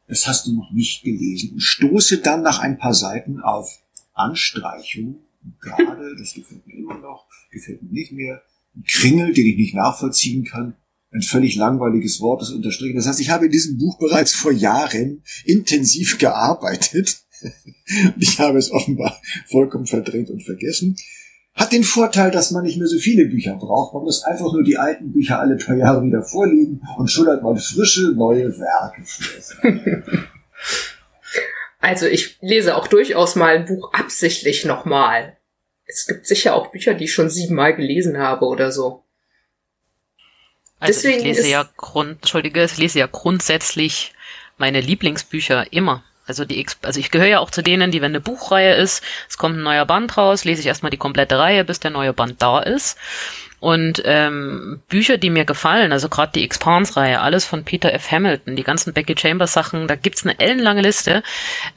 das 0.07 0.27
hast 0.27 0.47
du 0.47 0.53
noch 0.53 0.71
nicht 0.71 1.03
gelesen 1.03 1.53
und 1.53 1.61
stoße 1.61 2.17
dann 2.17 2.41
nach 2.41 2.59
ein 2.59 2.77
paar 2.77 2.93
Seiten 2.93 3.39
auf 3.39 3.79
Anstreichung, 4.13 5.15
gerade, 5.61 6.15
das 6.17 6.33
gefällt 6.33 6.67
mir 6.67 6.75
immer 6.75 6.99
noch, 6.99 7.25
gefällt 7.51 7.81
mir 7.83 7.91
nicht 7.91 8.11
mehr, 8.11 8.41
ein 8.75 8.83
Kringel, 8.83 9.33
den 9.33 9.45
ich 9.45 9.57
nicht 9.57 9.75
nachvollziehen 9.75 10.43
kann, 10.43 10.75
ein 11.13 11.21
völlig 11.21 11.55
langweiliges 11.55 12.19
Wort 12.21 12.41
ist 12.41 12.51
unterstrichen. 12.51 12.95
Das 12.95 13.07
heißt, 13.07 13.19
ich 13.19 13.29
habe 13.29 13.45
in 13.45 13.51
diesem 13.51 13.77
Buch 13.77 13.97
bereits 13.99 14.33
vor 14.33 14.51
Jahren 14.51 15.23
intensiv 15.45 16.17
gearbeitet. 16.17 17.17
ich 18.19 18.39
habe 18.39 18.57
es 18.57 18.71
offenbar 18.71 19.21
vollkommen 19.47 19.85
verdrängt 19.85 20.29
und 20.29 20.43
vergessen. 20.43 20.95
Hat 21.53 21.71
den 21.71 21.83
Vorteil, 21.83 22.31
dass 22.31 22.49
man 22.49 22.63
nicht 22.63 22.79
mehr 22.79 22.87
so 22.87 22.97
viele 22.97 23.25
Bücher 23.25 23.55
braucht. 23.55 23.93
Man 23.93 24.03
muss 24.03 24.23
einfach 24.23 24.51
nur 24.51 24.63
die 24.63 24.77
alten 24.77 25.11
Bücher 25.11 25.39
alle 25.39 25.55
paar 25.55 25.75
Jahre 25.75 26.03
wieder 26.03 26.23
vorlegen 26.23 26.81
und 26.97 27.11
schon 27.11 27.27
hat 27.27 27.43
man 27.43 27.57
frische, 27.57 28.13
neue 28.15 28.49
Werke 28.57 29.03
Also 31.79 32.07
ich 32.07 32.37
lese 32.41 32.75
auch 32.75 32.87
durchaus 32.87 33.35
mal 33.35 33.57
ein 33.57 33.65
Buch 33.65 33.91
absichtlich 33.93 34.65
nochmal. 34.65 35.37
Es 35.85 36.07
gibt 36.07 36.25
sicher 36.25 36.55
auch 36.55 36.71
Bücher, 36.71 36.95
die 36.95 37.03
ich 37.03 37.13
schon 37.13 37.29
siebenmal 37.29 37.75
gelesen 37.75 38.17
habe 38.17 38.45
oder 38.45 38.71
so. 38.71 39.03
Also 40.83 41.01
Deswegen 41.01 41.19
ich 41.19 41.37
lese 41.37 41.47
ja 41.47 41.65
Grund, 41.77 42.17
Entschuldige, 42.23 42.61
ich 42.61 42.77
lese 42.77 42.99
ja 42.99 43.07
grundsätzlich 43.09 44.11
meine 44.57 44.81
Lieblingsbücher 44.81 45.71
immer. 45.71 46.03
Also 46.25 46.43
die, 46.43 46.65
also 46.81 46.99
ich 46.99 47.09
gehöre 47.09 47.27
ja 47.27 47.39
auch 47.39 47.51
zu 47.51 47.61
denen, 47.61 47.89
die, 47.89 48.01
wenn 48.01 48.11
eine 48.11 48.19
Buchreihe 48.19 48.75
ist, 48.75 49.01
es 49.29 49.37
kommt 49.37 49.57
ein 49.57 49.63
neuer 49.63 49.85
Band 49.85 50.17
raus, 50.17 50.43
lese 50.43 50.59
ich 50.59 50.67
erstmal 50.67 50.89
die 50.89 50.97
komplette 50.97 51.39
Reihe, 51.39 51.63
bis 51.63 51.79
der 51.79 51.91
neue 51.91 52.11
Band 52.11 52.41
da 52.41 52.59
ist. 52.59 52.97
Und 53.61 54.01
ähm, 54.03 54.81
Bücher, 54.89 55.17
die 55.17 55.29
mir 55.29 55.45
gefallen, 55.45 55.93
also 55.93 56.09
gerade 56.09 56.33
die 56.33 56.43
Expans-Reihe, 56.43 57.21
alles 57.21 57.45
von 57.45 57.63
Peter 57.63 57.93
F. 57.93 58.11
Hamilton, 58.11 58.57
die 58.57 58.63
ganzen 58.63 58.91
Becky 58.91 59.15
Chambers 59.17 59.53
Sachen, 59.53 59.87
da 59.87 59.95
gibt's 59.95 60.25
eine 60.25 60.37
ellenlange 60.37 60.81
Liste. 60.81 61.23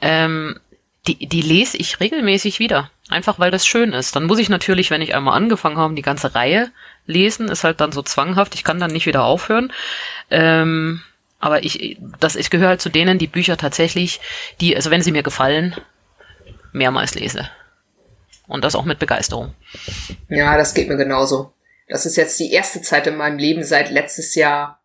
Ähm, 0.01 0.59
die, 1.07 1.27
die 1.27 1.41
lese 1.41 1.77
ich 1.77 2.01
regelmäßig 2.01 2.59
wieder. 2.59 2.91
Einfach 3.09 3.39
weil 3.39 3.51
das 3.51 3.65
schön 3.65 3.93
ist. 3.93 4.17
Dann 4.17 4.25
muss 4.25 4.39
ich 4.39 4.49
natürlich, 4.49 4.91
wenn 4.91 5.01
ich 5.01 5.15
einmal 5.15 5.37
angefangen 5.37 5.77
habe, 5.77 5.95
die 5.95 6.01
ganze 6.01 6.35
Reihe 6.35 6.71
lesen. 7.07 7.49
Ist 7.49 7.63
halt 7.63 7.81
dann 7.81 7.91
so 7.91 8.03
zwanghaft. 8.03 8.53
Ich 8.53 8.63
kann 8.63 8.79
dann 8.79 8.91
nicht 8.91 9.07
wieder 9.07 9.23
aufhören. 9.23 9.73
Ähm, 10.29 11.01
aber 11.39 11.63
ich, 11.63 11.97
das, 12.19 12.35
ich 12.35 12.49
gehöre 12.49 12.69
halt 12.69 12.81
zu 12.81 12.89
denen, 12.89 13.17
die 13.19 13.27
Bücher 13.27 13.57
tatsächlich, 13.57 14.19
die, 14.61 14.75
also 14.75 14.91
wenn 14.91 15.01
sie 15.01 15.11
mir 15.11 15.23
gefallen, 15.23 15.75
mehrmals 16.71 17.15
lese. 17.15 17.49
Und 18.47 18.63
das 18.63 18.75
auch 18.75 18.85
mit 18.85 18.99
Begeisterung. 18.99 19.53
Ja, 20.29 20.57
das 20.57 20.73
geht 20.73 20.87
mir 20.87 20.97
genauso. 20.97 21.53
Das 21.89 22.05
ist 22.05 22.15
jetzt 22.15 22.39
die 22.39 22.51
erste 22.51 22.81
Zeit 22.81 23.07
in 23.07 23.17
meinem 23.17 23.37
Leben 23.37 23.63
seit 23.63 23.91
letztes 23.91 24.35
Jahr 24.35 24.81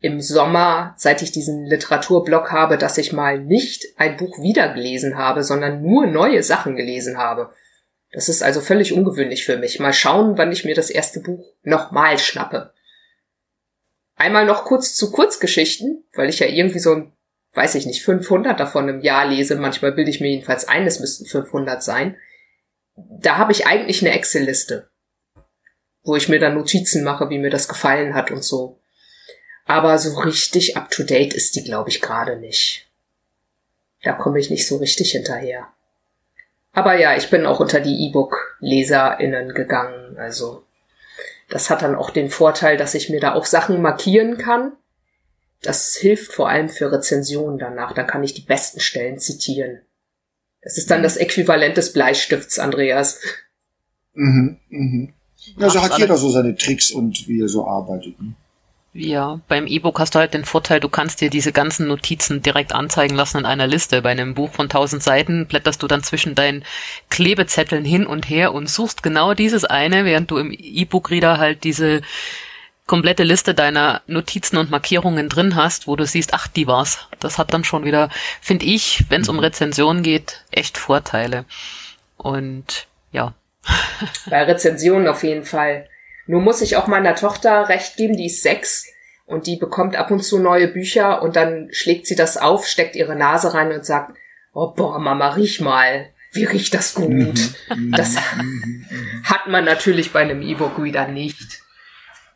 im 0.00 0.20
Sommer, 0.20 0.94
seit 0.96 1.22
ich 1.22 1.32
diesen 1.32 1.64
Literaturblock 1.64 2.52
habe, 2.52 2.78
dass 2.78 2.98
ich 2.98 3.12
mal 3.12 3.38
nicht 3.38 3.84
ein 3.96 4.16
Buch 4.16 4.40
wiedergelesen 4.40 5.16
habe, 5.16 5.42
sondern 5.42 5.82
nur 5.82 6.06
neue 6.06 6.42
Sachen 6.42 6.76
gelesen 6.76 7.18
habe. 7.18 7.50
Das 8.16 8.30
ist 8.30 8.42
also 8.42 8.62
völlig 8.62 8.94
ungewöhnlich 8.94 9.44
für 9.44 9.58
mich. 9.58 9.78
Mal 9.78 9.92
schauen, 9.92 10.38
wann 10.38 10.50
ich 10.50 10.64
mir 10.64 10.74
das 10.74 10.88
erste 10.88 11.20
Buch 11.20 11.52
nochmal 11.64 12.18
schnappe. 12.18 12.72
Einmal 14.14 14.46
noch 14.46 14.64
kurz 14.64 14.94
zu 14.94 15.12
Kurzgeschichten, 15.12 16.02
weil 16.14 16.30
ich 16.30 16.38
ja 16.38 16.46
irgendwie 16.46 16.78
so 16.78 16.94
ein, 16.94 17.12
weiß 17.52 17.74
ich 17.74 17.84
nicht, 17.84 18.02
500 18.02 18.58
davon 18.58 18.88
im 18.88 19.02
Jahr 19.02 19.26
lese. 19.26 19.56
Manchmal 19.56 19.92
bilde 19.92 20.10
ich 20.10 20.22
mir 20.22 20.30
jedenfalls 20.30 20.66
ein, 20.66 20.86
es 20.86 20.98
müssten 20.98 21.26
500 21.26 21.82
sein. 21.82 22.16
Da 22.96 23.36
habe 23.36 23.52
ich 23.52 23.66
eigentlich 23.66 24.00
eine 24.00 24.14
Excel-Liste, 24.14 24.88
wo 26.02 26.16
ich 26.16 26.30
mir 26.30 26.38
dann 26.38 26.54
Notizen 26.54 27.04
mache, 27.04 27.28
wie 27.28 27.38
mir 27.38 27.50
das 27.50 27.68
gefallen 27.68 28.14
hat 28.14 28.30
und 28.30 28.42
so. 28.42 28.80
Aber 29.66 29.98
so 29.98 30.18
richtig 30.20 30.74
up-to-date 30.74 31.34
ist 31.34 31.54
die, 31.54 31.64
glaube 31.64 31.90
ich, 31.90 32.00
gerade 32.00 32.38
nicht. 32.38 32.90
Da 34.02 34.14
komme 34.14 34.40
ich 34.40 34.48
nicht 34.48 34.66
so 34.66 34.78
richtig 34.78 35.10
hinterher. 35.10 35.68
Aber 36.76 36.98
ja, 36.98 37.16
ich 37.16 37.30
bin 37.30 37.46
auch 37.46 37.58
unter 37.58 37.80
die 37.80 38.06
E-Book-LeserInnen 38.06 39.54
gegangen, 39.54 40.18
also 40.18 40.62
das 41.48 41.70
hat 41.70 41.80
dann 41.80 41.94
auch 41.94 42.10
den 42.10 42.28
Vorteil, 42.28 42.76
dass 42.76 42.94
ich 42.94 43.08
mir 43.08 43.18
da 43.18 43.32
auch 43.32 43.46
Sachen 43.46 43.80
markieren 43.80 44.36
kann. 44.36 44.72
Das 45.62 45.96
hilft 45.96 46.34
vor 46.34 46.50
allem 46.50 46.68
für 46.68 46.92
Rezensionen 46.92 47.58
danach. 47.58 47.94
Da 47.94 48.02
kann 48.02 48.22
ich 48.22 48.34
die 48.34 48.42
besten 48.42 48.80
Stellen 48.80 49.18
zitieren. 49.18 49.80
Das 50.60 50.76
ist 50.76 50.90
dann 50.90 51.02
das 51.02 51.16
Äquivalent 51.16 51.78
des 51.78 51.94
Bleistifts, 51.94 52.58
Andreas. 52.58 53.20
Mhm, 54.12 54.58
mhm. 54.68 55.14
Ja, 55.56 55.70
so 55.70 55.80
hat 55.80 55.96
jeder 55.96 56.18
so 56.18 56.28
seine 56.28 56.56
Tricks 56.56 56.90
und 56.90 57.26
wie 57.26 57.40
er 57.40 57.48
so 57.48 57.66
arbeitet. 57.66 58.20
Ne? 58.20 58.34
Ja, 58.98 59.40
beim 59.46 59.66
E-Book 59.66 60.00
hast 60.00 60.14
du 60.14 60.18
halt 60.18 60.32
den 60.32 60.46
Vorteil, 60.46 60.80
du 60.80 60.88
kannst 60.88 61.20
dir 61.20 61.28
diese 61.28 61.52
ganzen 61.52 61.86
Notizen 61.86 62.40
direkt 62.40 62.72
anzeigen 62.72 63.14
lassen 63.14 63.38
in 63.38 63.44
einer 63.44 63.66
Liste. 63.66 64.00
Bei 64.00 64.10
einem 64.10 64.34
Buch 64.34 64.52
von 64.52 64.66
1000 64.66 65.02
Seiten 65.02 65.46
blätterst 65.46 65.82
du 65.82 65.86
dann 65.86 66.02
zwischen 66.02 66.34
deinen 66.34 66.64
Klebezetteln 67.10 67.84
hin 67.84 68.06
und 68.06 68.28
her 68.30 68.54
und 68.54 68.70
suchst 68.70 69.02
genau 69.02 69.34
dieses 69.34 69.66
eine, 69.66 70.06
während 70.06 70.30
du 70.30 70.38
im 70.38 70.50
E-Book-Reader 70.50 71.36
halt 71.36 71.64
diese 71.64 72.00
komplette 72.86 73.24
Liste 73.24 73.54
deiner 73.54 74.00
Notizen 74.06 74.56
und 74.56 74.70
Markierungen 74.70 75.28
drin 75.28 75.56
hast, 75.56 75.86
wo 75.86 75.96
du 75.96 76.06
siehst, 76.06 76.32
ach, 76.32 76.48
die 76.48 76.66
war's. 76.66 77.08
Das 77.20 77.36
hat 77.36 77.52
dann 77.52 77.64
schon 77.64 77.84
wieder, 77.84 78.08
finde 78.40 78.64
ich, 78.64 79.04
wenn 79.10 79.20
es 79.22 79.28
um 79.28 79.38
Rezensionen 79.38 80.02
geht, 80.02 80.44
echt 80.50 80.78
Vorteile. 80.78 81.44
Und 82.16 82.86
ja. 83.12 83.34
Bei 84.30 84.44
Rezensionen 84.44 85.08
auf 85.08 85.22
jeden 85.22 85.44
Fall. 85.44 85.88
Nur 86.26 86.40
muss 86.40 86.60
ich 86.60 86.76
auch 86.76 86.86
meiner 86.86 87.14
Tochter 87.14 87.68
recht 87.68 87.96
geben, 87.96 88.16
die 88.16 88.26
ist 88.26 88.42
sechs 88.42 88.86
und 89.26 89.46
die 89.46 89.56
bekommt 89.56 89.96
ab 89.96 90.10
und 90.10 90.22
zu 90.22 90.38
neue 90.38 90.68
Bücher 90.68 91.22
und 91.22 91.36
dann 91.36 91.68
schlägt 91.72 92.06
sie 92.06 92.16
das 92.16 92.36
auf, 92.36 92.66
steckt 92.66 92.96
ihre 92.96 93.16
Nase 93.16 93.54
rein 93.54 93.72
und 93.72 93.84
sagt, 93.84 94.16
oh 94.52 94.72
boah, 94.72 94.98
Mama, 94.98 95.30
riech 95.30 95.60
mal. 95.60 96.10
Wie 96.32 96.44
riecht 96.44 96.74
das 96.74 96.94
gut? 96.94 97.08
Mhm. 97.08 97.92
das 97.92 98.16
hat 99.24 99.46
man 99.48 99.64
natürlich 99.64 100.12
bei 100.12 100.20
einem 100.20 100.42
E-Book-Reader 100.42 101.08
nicht. 101.08 101.60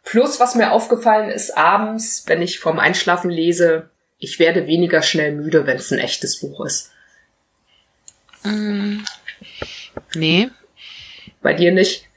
Plus, 0.04 0.40
was 0.40 0.54
mir 0.54 0.72
aufgefallen 0.72 1.30
ist, 1.30 1.56
abends, 1.56 2.24
wenn 2.26 2.42
ich 2.42 2.58
vorm 2.58 2.78
Einschlafen 2.78 3.30
lese, 3.30 3.90
ich 4.18 4.38
werde 4.38 4.66
weniger 4.66 5.02
schnell 5.02 5.32
müde, 5.32 5.66
wenn 5.66 5.76
es 5.76 5.92
ein 5.92 5.98
echtes 5.98 6.40
Buch 6.40 6.64
ist. 6.64 6.90
Mm, 8.42 8.98
nee. 10.14 10.50
Bei 11.42 11.54
dir 11.54 11.72
nicht? 11.72 12.09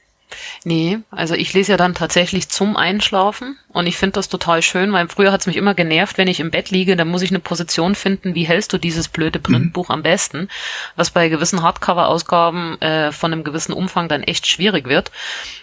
Nee, 0.64 0.98
also 1.10 1.34
ich 1.34 1.52
lese 1.52 1.72
ja 1.72 1.76
dann 1.76 1.94
tatsächlich 1.94 2.48
zum 2.48 2.76
Einschlafen 2.76 3.56
und 3.74 3.88
ich 3.88 3.96
finde 3.96 4.12
das 4.12 4.28
total 4.28 4.62
schön, 4.62 4.92
weil 4.92 5.08
früher 5.08 5.32
hat 5.32 5.40
es 5.40 5.46
mich 5.46 5.56
immer 5.56 5.74
genervt, 5.74 6.16
wenn 6.16 6.28
ich 6.28 6.38
im 6.38 6.52
Bett 6.52 6.70
liege, 6.70 6.96
dann 6.96 7.08
muss 7.08 7.22
ich 7.22 7.30
eine 7.30 7.40
Position 7.40 7.96
finden, 7.96 8.36
wie 8.36 8.44
hältst 8.44 8.72
du 8.72 8.78
dieses 8.78 9.08
blöde 9.08 9.40
Printbuch 9.40 9.88
mhm. 9.88 9.94
am 9.94 10.02
besten, 10.04 10.48
was 10.94 11.10
bei 11.10 11.28
gewissen 11.28 11.60
Hardcover-Ausgaben 11.62 12.80
äh, 12.80 13.10
von 13.10 13.32
einem 13.32 13.42
gewissen 13.42 13.72
Umfang 13.72 14.08
dann 14.08 14.22
echt 14.22 14.46
schwierig 14.46 14.88
wird. 14.88 15.10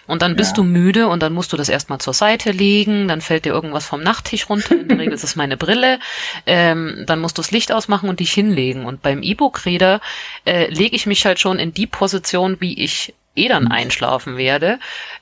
Und 0.06 0.20
dann 0.20 0.36
bist 0.36 0.50
ja. 0.50 0.56
du 0.56 0.64
müde 0.64 1.08
und 1.08 1.22
dann 1.22 1.32
musst 1.32 1.54
du 1.54 1.56
das 1.56 1.70
erstmal 1.70 2.00
zur 2.00 2.12
Seite 2.12 2.50
legen, 2.50 3.08
dann 3.08 3.22
fällt 3.22 3.46
dir 3.46 3.52
irgendwas 3.52 3.86
vom 3.86 4.02
Nachttisch 4.02 4.48
runter, 4.50 4.78
in 4.78 4.88
der 4.88 4.98
Regel 4.98 5.14
ist 5.14 5.24
es 5.24 5.34
meine 5.34 5.56
Brille, 5.56 5.98
ähm, 6.44 7.04
dann 7.06 7.18
musst 7.18 7.38
du 7.38 7.42
das 7.42 7.50
Licht 7.50 7.72
ausmachen 7.72 8.10
und 8.10 8.20
dich 8.20 8.32
hinlegen. 8.32 8.84
Und 8.84 9.00
beim 9.00 9.22
E-Book-Reader 9.22 10.02
äh, 10.44 10.68
lege 10.68 10.96
ich 10.96 11.06
mich 11.06 11.24
halt 11.24 11.40
schon 11.40 11.58
in 11.58 11.72
die 11.72 11.86
Position, 11.86 12.58
wie 12.60 12.78
ich 12.78 13.14
eh 13.34 13.48
dann 13.48 13.64
mhm. 13.64 13.72
einschlafen 13.72 14.36
werde, 14.36 14.78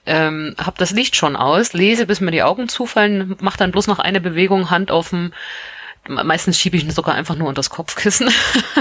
ähm, 0.07 0.55
hab 0.59 0.79
das 0.79 0.90
Licht 0.90 1.17
schon 1.17 1.37
aus, 1.37 1.73
lese, 1.73 2.07
bis 2.07 2.21
mir 2.21 2.31
die 2.31 2.43
Augen 2.43 2.69
zufallen, 2.69 3.37
mach 3.40 3.57
dann 3.57 3.73
bloß 3.73 3.87
noch 3.87 3.99
eine 3.99 4.21
Bewegung, 4.21 4.71
Hand 4.71 4.90
auf 4.90 5.11
dem 5.11 5.33
Meistens 6.09 6.59
schiebe 6.59 6.76
ich 6.76 6.85
ihn 6.85 6.90
sogar 6.90 7.14
einfach 7.14 7.37
nur 7.37 7.47
unter 7.49 7.59
das 7.59 7.69
Kopfkissen. 7.69 8.31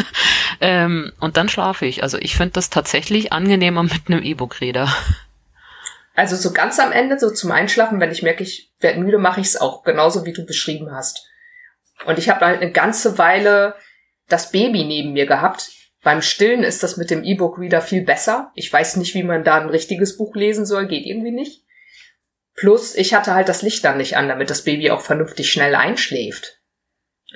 ähm, 0.61 1.11
und 1.19 1.35
dann 1.35 1.49
schlafe 1.49 1.85
ich. 1.85 2.01
Also 2.01 2.17
ich 2.17 2.35
finde 2.35 2.53
das 2.53 2.69
tatsächlich 2.69 3.33
angenehmer 3.33 3.83
mit 3.83 4.07
einem 4.07 4.23
E-Book-Reader. 4.23 4.87
Also 6.15 6.35
so 6.35 6.53
ganz 6.53 6.79
am 6.79 6.91
Ende, 6.91 7.19
so 7.19 7.29
zum 7.29 7.51
Einschlafen, 7.51 7.99
wenn 7.99 8.11
ich 8.11 8.23
merke, 8.23 8.43
ich 8.43 8.71
werde 8.79 8.99
müde, 8.99 9.17
mache 9.17 9.41
ich 9.41 9.47
es 9.47 9.57
auch, 9.57 9.83
genauso 9.83 10.25
wie 10.25 10.33
du 10.33 10.45
beschrieben 10.45 10.91
hast. 10.91 11.27
Und 12.05 12.17
ich 12.17 12.29
habe 12.29 12.45
halt 12.45 12.61
eine 12.61 12.71
ganze 12.71 13.17
Weile 13.17 13.75
das 14.27 14.51
Baby 14.51 14.85
neben 14.85 15.13
mir 15.13 15.25
gehabt. 15.25 15.71
Beim 16.01 16.21
Stillen 16.21 16.63
ist 16.63 16.81
das 16.81 16.97
mit 16.97 17.09
dem 17.11 17.23
E-Book-Reader 17.23 17.81
viel 17.81 18.03
besser. 18.03 18.51
Ich 18.55 18.71
weiß 18.71 18.95
nicht, 18.95 19.13
wie 19.15 19.23
man 19.23 19.43
da 19.43 19.59
ein 19.59 19.69
richtiges 19.69 20.17
Buch 20.17 20.33
lesen 20.35 20.65
soll, 20.65 20.87
geht 20.87 21.05
irgendwie 21.05 21.31
nicht. 21.31 21.63
Plus, 22.55 22.95
ich 22.95 23.13
hatte 23.13 23.33
halt 23.33 23.49
das 23.49 23.61
Licht 23.61 23.83
dann 23.83 23.97
nicht 23.97 24.17
an, 24.17 24.27
damit 24.27 24.49
das 24.49 24.63
Baby 24.63 24.91
auch 24.91 25.01
vernünftig 25.01 25.51
schnell 25.51 25.75
einschläft. 25.75 26.59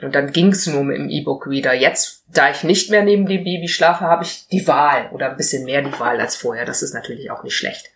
Und 0.01 0.15
dann 0.15 0.31
ging's 0.31 0.65
nur 0.65 0.83
mit 0.83 0.97
dem 0.97 1.09
E-Book 1.09 1.49
wieder. 1.49 1.73
Jetzt, 1.73 2.23
da 2.27 2.49
ich 2.49 2.63
nicht 2.63 2.89
mehr 2.89 3.03
neben 3.03 3.25
dem 3.25 3.43
Baby 3.43 3.67
schlafe, 3.67 4.05
habe 4.05 4.23
ich 4.23 4.47
die 4.47 4.65
Wahl 4.67 5.09
oder 5.11 5.29
ein 5.29 5.37
bisschen 5.37 5.65
mehr 5.65 5.81
die 5.81 5.97
Wahl 5.99 6.19
als 6.19 6.35
vorher. 6.35 6.65
Das 6.65 6.81
ist 6.81 6.93
natürlich 6.93 7.31
auch 7.31 7.43
nicht 7.43 7.55
schlecht. 7.55 7.91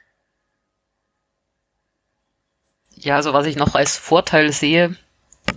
Ja, 2.95 3.15
also 3.15 3.33
was 3.33 3.45
ich 3.45 3.55
noch 3.55 3.75
als 3.75 3.97
Vorteil 3.97 4.51
sehe, 4.51 4.95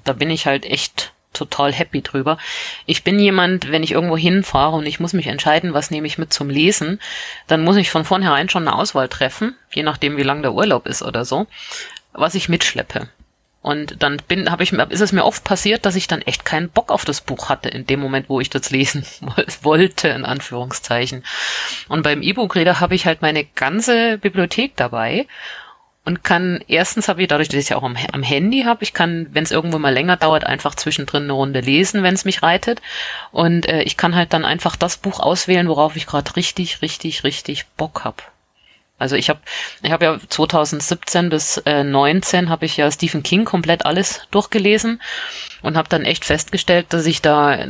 da 0.04 0.12
bin 0.12 0.30
ich 0.30 0.46
halt 0.46 0.64
echt 0.64 1.12
total 1.32 1.72
happy 1.72 2.02
drüber. 2.02 2.38
Ich 2.86 3.04
bin 3.04 3.18
jemand, 3.18 3.70
wenn 3.70 3.82
ich 3.82 3.92
irgendwo 3.92 4.16
hinfahre 4.16 4.76
und 4.76 4.86
ich 4.86 5.00
muss 5.00 5.12
mich 5.12 5.26
entscheiden, 5.26 5.74
was 5.74 5.90
nehme 5.90 6.06
ich 6.06 6.18
mit 6.18 6.32
zum 6.32 6.50
Lesen, 6.50 7.00
dann 7.46 7.62
muss 7.62 7.76
ich 7.76 7.90
von 7.90 8.04
vornherein 8.04 8.48
schon 8.48 8.66
eine 8.66 8.76
Auswahl 8.76 9.08
treffen, 9.08 9.56
je 9.72 9.82
nachdem 9.82 10.16
wie 10.16 10.22
lang 10.22 10.42
der 10.42 10.54
Urlaub 10.54 10.86
ist 10.86 11.02
oder 11.02 11.24
so, 11.24 11.46
was 12.12 12.34
ich 12.34 12.48
mitschleppe. 12.48 13.08
Und 13.62 14.02
dann 14.02 14.16
bin, 14.26 14.50
habe 14.50 14.62
ich, 14.62 14.72
ist 14.72 15.02
es 15.02 15.12
mir 15.12 15.24
oft 15.24 15.44
passiert, 15.44 15.84
dass 15.84 15.94
ich 15.94 16.08
dann 16.08 16.22
echt 16.22 16.46
keinen 16.46 16.70
Bock 16.70 16.90
auf 16.90 17.04
das 17.04 17.20
Buch 17.20 17.50
hatte 17.50 17.68
in 17.68 17.86
dem 17.86 18.00
Moment, 18.00 18.30
wo 18.30 18.40
ich 18.40 18.48
das 18.48 18.70
lesen 18.70 19.04
wollte, 19.62 20.08
in 20.08 20.24
Anführungszeichen. 20.24 21.24
Und 21.88 22.02
beim 22.02 22.22
E-Book-Reader 22.22 22.80
habe 22.80 22.94
ich 22.94 23.04
halt 23.04 23.20
meine 23.20 23.44
ganze 23.44 24.16
Bibliothek 24.16 24.76
dabei 24.76 25.26
und 26.10 26.24
kann, 26.24 26.58
erstens 26.66 27.06
habe 27.06 27.22
ich 27.22 27.28
dadurch, 27.28 27.48
dass 27.48 27.60
ich 27.60 27.68
ja 27.68 27.76
auch 27.76 27.84
am, 27.84 27.96
am 28.10 28.24
Handy 28.24 28.62
habe, 28.62 28.82
ich 28.82 28.92
kann, 28.92 29.28
wenn 29.30 29.44
es 29.44 29.52
irgendwo 29.52 29.78
mal 29.78 29.94
länger 29.94 30.16
dauert, 30.16 30.44
einfach 30.44 30.74
zwischendrin 30.74 31.22
eine 31.22 31.34
Runde 31.34 31.60
lesen, 31.60 32.02
wenn 32.02 32.14
es 32.14 32.24
mich 32.24 32.42
reitet. 32.42 32.82
Und 33.30 33.68
äh, 33.68 33.82
ich 33.82 33.96
kann 33.96 34.16
halt 34.16 34.32
dann 34.32 34.44
einfach 34.44 34.74
das 34.74 34.96
Buch 34.96 35.20
auswählen, 35.20 35.68
worauf 35.68 35.94
ich 35.94 36.06
gerade 36.06 36.34
richtig, 36.34 36.82
richtig, 36.82 37.22
richtig 37.22 37.66
Bock 37.76 38.02
hab. 38.02 38.29
Also 39.00 39.16
ich 39.16 39.30
habe 39.30 39.40
ich 39.82 39.90
hab 39.90 40.02
ja 40.02 40.18
2017 40.28 41.30
bis 41.30 41.56
äh, 41.64 41.82
19 41.82 42.50
habe 42.50 42.66
ich 42.66 42.76
ja 42.76 42.90
Stephen 42.92 43.22
King 43.22 43.46
komplett 43.46 43.86
alles 43.86 44.20
durchgelesen 44.30 45.00
und 45.62 45.78
habe 45.78 45.88
dann 45.88 46.04
echt 46.04 46.26
festgestellt, 46.26 46.86
dass 46.90 47.06
ich 47.06 47.22
da 47.22 47.54
äh, 47.54 47.68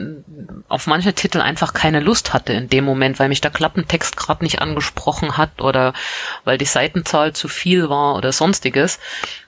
auf 0.68 0.88
manche 0.88 1.12
Titel 1.12 1.40
einfach 1.40 1.72
keine 1.72 2.00
Lust 2.00 2.32
hatte 2.34 2.52
in 2.52 2.68
dem 2.68 2.84
Moment, 2.84 3.20
weil 3.20 3.28
mich 3.28 3.40
der 3.40 3.52
Klappentext 3.52 4.16
gerade 4.16 4.42
nicht 4.42 4.60
angesprochen 4.60 5.36
hat 5.36 5.60
oder 5.60 5.94
weil 6.42 6.58
die 6.58 6.64
Seitenzahl 6.64 7.32
zu 7.32 7.46
viel 7.46 7.88
war 7.88 8.16
oder 8.16 8.32
sonstiges. 8.32 8.98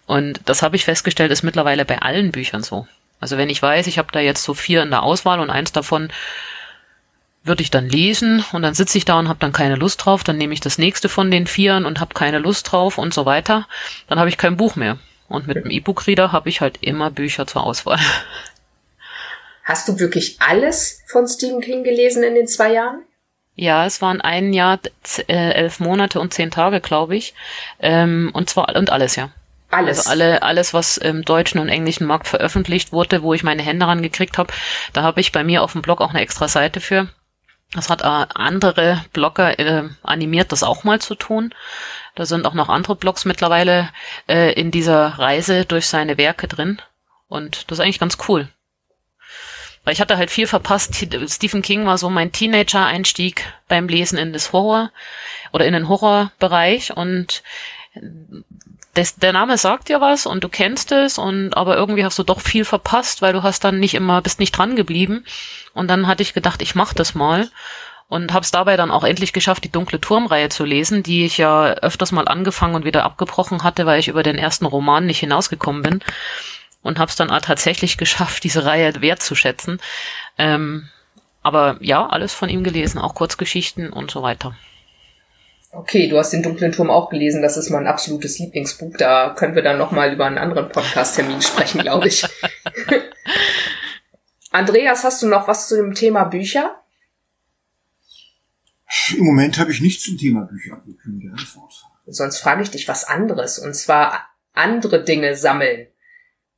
Und 0.07 0.41
das 0.45 0.63
habe 0.63 0.77
ich 0.77 0.85
festgestellt, 0.85 1.33
ist 1.33 1.43
mittlerweile 1.43 1.85
bei 1.85 2.01
allen 2.01 2.31
Büchern 2.31 2.63
so. 2.63 2.87
Also 3.19 3.39
wenn 3.39 3.51
ich 3.51 3.61
weiß, 3.61 3.89
ich 3.89 3.99
habe 3.99 4.13
da 4.13 4.21
jetzt 4.21 4.45
so 4.45 4.55
vier 4.55 4.85
in 4.85 4.91
der 4.91 5.03
Auswahl 5.03 5.41
und 5.41 5.51
eins 5.51 5.73
davon 5.73 6.11
würde 7.45 7.63
ich 7.63 7.71
dann 7.71 7.89
lesen 7.89 8.45
und 8.53 8.63
dann 8.63 8.75
sitze 8.75 8.99
ich 8.99 9.05
da 9.05 9.19
und 9.19 9.29
habe 9.29 9.39
dann 9.41 9.53
keine 9.53 9.77
Lust 9.77 10.05
drauf, 10.05 10.23
dann 10.25 10.39
nehme 10.39 10.55
ich 10.55 10.61
das 10.61 10.79
nächste 10.79 11.09
von 11.09 11.31
den 11.31 11.47
Vieren 11.47 11.87
und 11.87 12.01
habe 12.01 12.15
keine 12.15 12.39
Lust 12.39 12.71
drauf 12.71 12.99
und 12.99 13.13
so 13.13 13.27
weiter, 13.27 13.67
dann 14.09 14.19
habe 14.19 14.29
ich 14.29 14.39
kein 14.39 14.57
Buch 14.57 14.77
mehr. 14.77 14.99
Und 15.29 15.47
mit 15.47 15.57
dem 15.57 15.71
E-Book-Reader 15.71 16.31
habe 16.31 16.51
ich 16.51 16.61
halt 16.61 16.83
immer 16.83 17.11
Bücher 17.11 17.47
zur 17.47 17.65
Auswahl. 17.65 17.99
Hast 19.65 19.89
du 19.89 19.99
wirklich 19.99 20.37
alles 20.41 21.03
von 21.07 21.27
Stephen 21.27 21.61
King 21.61 21.85
gelesen 21.85 22.23
in 22.23 22.35
den 22.35 22.47
zwei 22.47 22.73
Jahren? 22.75 23.03
Ja, 23.55 23.87
es 23.87 24.03
waren 24.03 24.21
ein 24.21 24.53
Jahr, 24.53 24.79
äh, 25.29 25.53
elf 25.53 25.79
Monate 25.81 26.21
und 26.21 26.35
zehn 26.35 26.51
Tage, 26.51 26.81
glaube 26.81 27.17
ich. 27.17 27.35
Ähm, 27.81 28.31
und 28.35 28.51
zwar 28.51 28.75
und 28.77 28.91
alles, 28.91 29.17
ja. 29.17 29.31
Alles. 29.71 30.01
Also 30.01 30.11
alle, 30.11 30.43
alles, 30.43 30.75
was 30.75 30.99
im 30.99 31.25
deutschen 31.25 31.59
und 31.59 31.69
englischen 31.69 32.07
Markt 32.07 32.29
veröffentlicht 32.29 32.93
wurde, 32.93 33.23
wo 33.23 33.33
ich 33.33 33.43
meine 33.43 33.63
Hände 33.63 33.87
rangekriegt 33.87 34.37
habe, 34.37 34.53
da 34.93 35.03
habe 35.03 35.21
ich 35.21 35.33
bei 35.33 35.45
mir 35.45 35.63
auf 35.63 35.73
dem 35.73 35.83
Blog 35.83 36.01
auch 36.01 36.11
eine 36.11 36.21
extra 36.21 36.49
Seite 36.49 36.81
für. 36.81 37.09
Das 37.75 37.89
hat 37.89 38.03
äh, 38.03 38.27
andere 38.35 39.05
Blogger 39.13 39.59
äh, 39.59 39.89
animiert, 40.03 40.53
das 40.53 40.63
auch 40.63 40.85
mal 40.85 41.01
zu 41.01 41.15
tun. 41.15 41.55
Da 42.15 42.27
sind 42.27 42.47
auch 42.47 42.55
noch 42.55 42.69
andere 42.69 42.97
Blogs 42.97 43.25
mittlerweile 43.25 43.89
äh, 44.29 44.53
in 44.53 44.71
dieser 44.71 45.19
Reise 45.19 45.65
durch 45.65 45.87
seine 45.87 46.19
Werke 46.19 46.49
drin. 46.49 46.83
Und 47.29 47.71
das 47.71 47.79
ist 47.79 47.83
eigentlich 47.83 47.99
ganz 47.99 48.19
cool. 48.29 48.49
Weil 49.85 49.95
ich 49.95 50.01
hatte 50.01 50.19
halt 50.19 50.31
viel 50.31 50.47
verpasst. 50.47 50.95
Stephen 51.29 51.63
King 51.63 51.87
war 51.87 51.97
so 51.97 52.11
mein 52.11 52.31
Teenager-Einstieg 52.31 53.53
beim 53.69 53.89
Lesen 53.89 54.19
in 54.19 54.33
das 54.33 54.53
Horror 54.53 54.91
oder 55.53 55.65
in 55.67 55.73
den 55.73 55.89
Horrorbereich 55.89 56.95
und 56.95 57.43
das, 58.95 59.17
der 59.17 59.33
Name 59.33 59.57
sagt 59.57 59.89
dir 59.89 60.01
was 60.01 60.27
und 60.27 60.45
du 60.45 60.49
kennst 60.49 60.93
es 60.93 61.17
und 61.19 61.57
aber 61.57 61.77
irgendwie 61.77 62.05
hast 62.05 62.19
du 62.19 62.23
doch 62.23 62.41
viel 62.41 62.65
verpasst, 62.65 63.23
weil 63.23 63.33
du 63.33 63.43
hast 63.43 63.65
dann 63.65 63.79
nicht 63.81 63.95
immer 63.95 64.21
bist 64.21 64.39
nicht 64.39 64.53
dran 64.53 64.77
geblieben 64.77 65.25
und 65.73 65.89
dann 65.89 66.07
hatte 66.07 66.23
ich 66.23 66.35
gedacht, 66.35 66.61
ich 66.61 66.75
mach 66.75 66.93
das 66.93 67.15
mal 67.15 67.51
und 68.09 68.35
habe 68.35 68.45
es 68.45 68.51
dabei 68.51 68.77
dann 68.77 68.91
auch 68.91 69.05
endlich 69.05 69.33
geschafft, 69.33 69.65
die 69.65 69.73
dunkle 69.73 70.01
Turmreihe 70.01 70.51
zu 70.51 70.65
lesen, 70.65 71.03
die 71.03 71.25
ich 71.25 71.39
ja 71.39 71.73
öfters 71.73 72.13
mal 72.13 72.29
angefangen 72.29 72.75
und 72.75 72.85
wieder 72.85 73.05
abgebrochen 73.05 73.63
hatte, 73.63 73.87
weil 73.87 73.99
ich 73.99 74.09
über 74.09 74.23
den 74.23 74.37
ersten 74.37 74.67
Roman 74.67 75.07
nicht 75.07 75.21
hinausgekommen 75.21 75.83
bin 75.83 76.01
und 76.83 76.99
habe 76.99 77.09
es 77.09 77.17
dann 77.17 77.29
tatsächlich 77.29 77.97
geschafft, 77.97 78.45
diese 78.45 78.67
Reihe 78.67 79.01
wertzuschätzen. 79.01 79.81
Ähm, 80.37 80.91
aber 81.43 81.79
ja, 81.81 82.07
alles 82.07 82.35
von 82.35 82.51
ihm 82.51 82.63
gelesen, 82.63 82.99
auch 82.99 83.15
Kurzgeschichten 83.15 83.91
und 83.91 84.11
so 84.11 84.23
weiter. 84.23 84.55
Okay, 85.75 86.07
du 86.07 86.19
hast 86.19 86.35
den 86.35 86.43
dunklen 86.43 86.71
Turm 86.71 86.91
auch 86.91 87.09
gelesen. 87.09 87.41
Das 87.41 87.57
ist 87.57 87.71
mein 87.71 87.87
absolutes 87.87 88.39
Lieblingsbuch. 88.39 88.95
Da 88.99 89.35
können 89.35 89.55
wir 89.55 89.63
dann 89.63 89.79
noch 89.79 89.91
mal 89.91 90.13
über 90.13 90.27
einen 90.27 90.37
anderen 90.37 90.69
Podcast-Termin 90.69 91.41
sprechen, 91.41 91.81
glaube 91.81 92.09
ich. 92.09 92.27
Andreas, 94.51 95.03
hast 95.03 95.23
du 95.23 95.29
noch 95.29 95.49
was 95.49 95.69
zu 95.69 95.77
dem 95.77 95.95
Thema 95.95 96.25
Bücher? 96.25 96.83
Im 99.17 99.25
Moment 99.25 99.59
habe 99.59 99.73
ich 99.73 99.81
nichts 99.81 100.05
zum 100.05 100.19
Thema 100.19 100.43
Bücher. 100.43 100.83
Wir 100.85 100.95
können 100.97 101.21
gerne 101.21 101.39
fortfahren. 101.39 101.97
Sonst 102.07 102.39
frage 102.39 102.63
ich 102.63 102.71
dich 102.71 102.87
was 102.87 103.05
anderes. 103.05 103.59
Und 103.59 103.75
zwar 103.75 104.29
andere 104.53 105.03
Dinge 105.03 105.37
sammeln. 105.37 105.87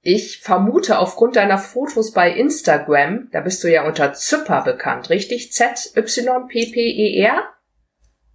Ich 0.02 0.40
vermute 0.40 0.98
aufgrund 0.98 1.36
deiner 1.36 1.58
Fotos 1.58 2.10
bei 2.10 2.32
Instagram, 2.32 3.28
da 3.30 3.40
bist 3.40 3.62
du 3.62 3.70
ja 3.70 3.86
unter 3.86 4.12
Zypper 4.12 4.62
bekannt, 4.62 5.08
richtig? 5.08 5.52
Z-Y-P-P-E-R? 5.52 7.53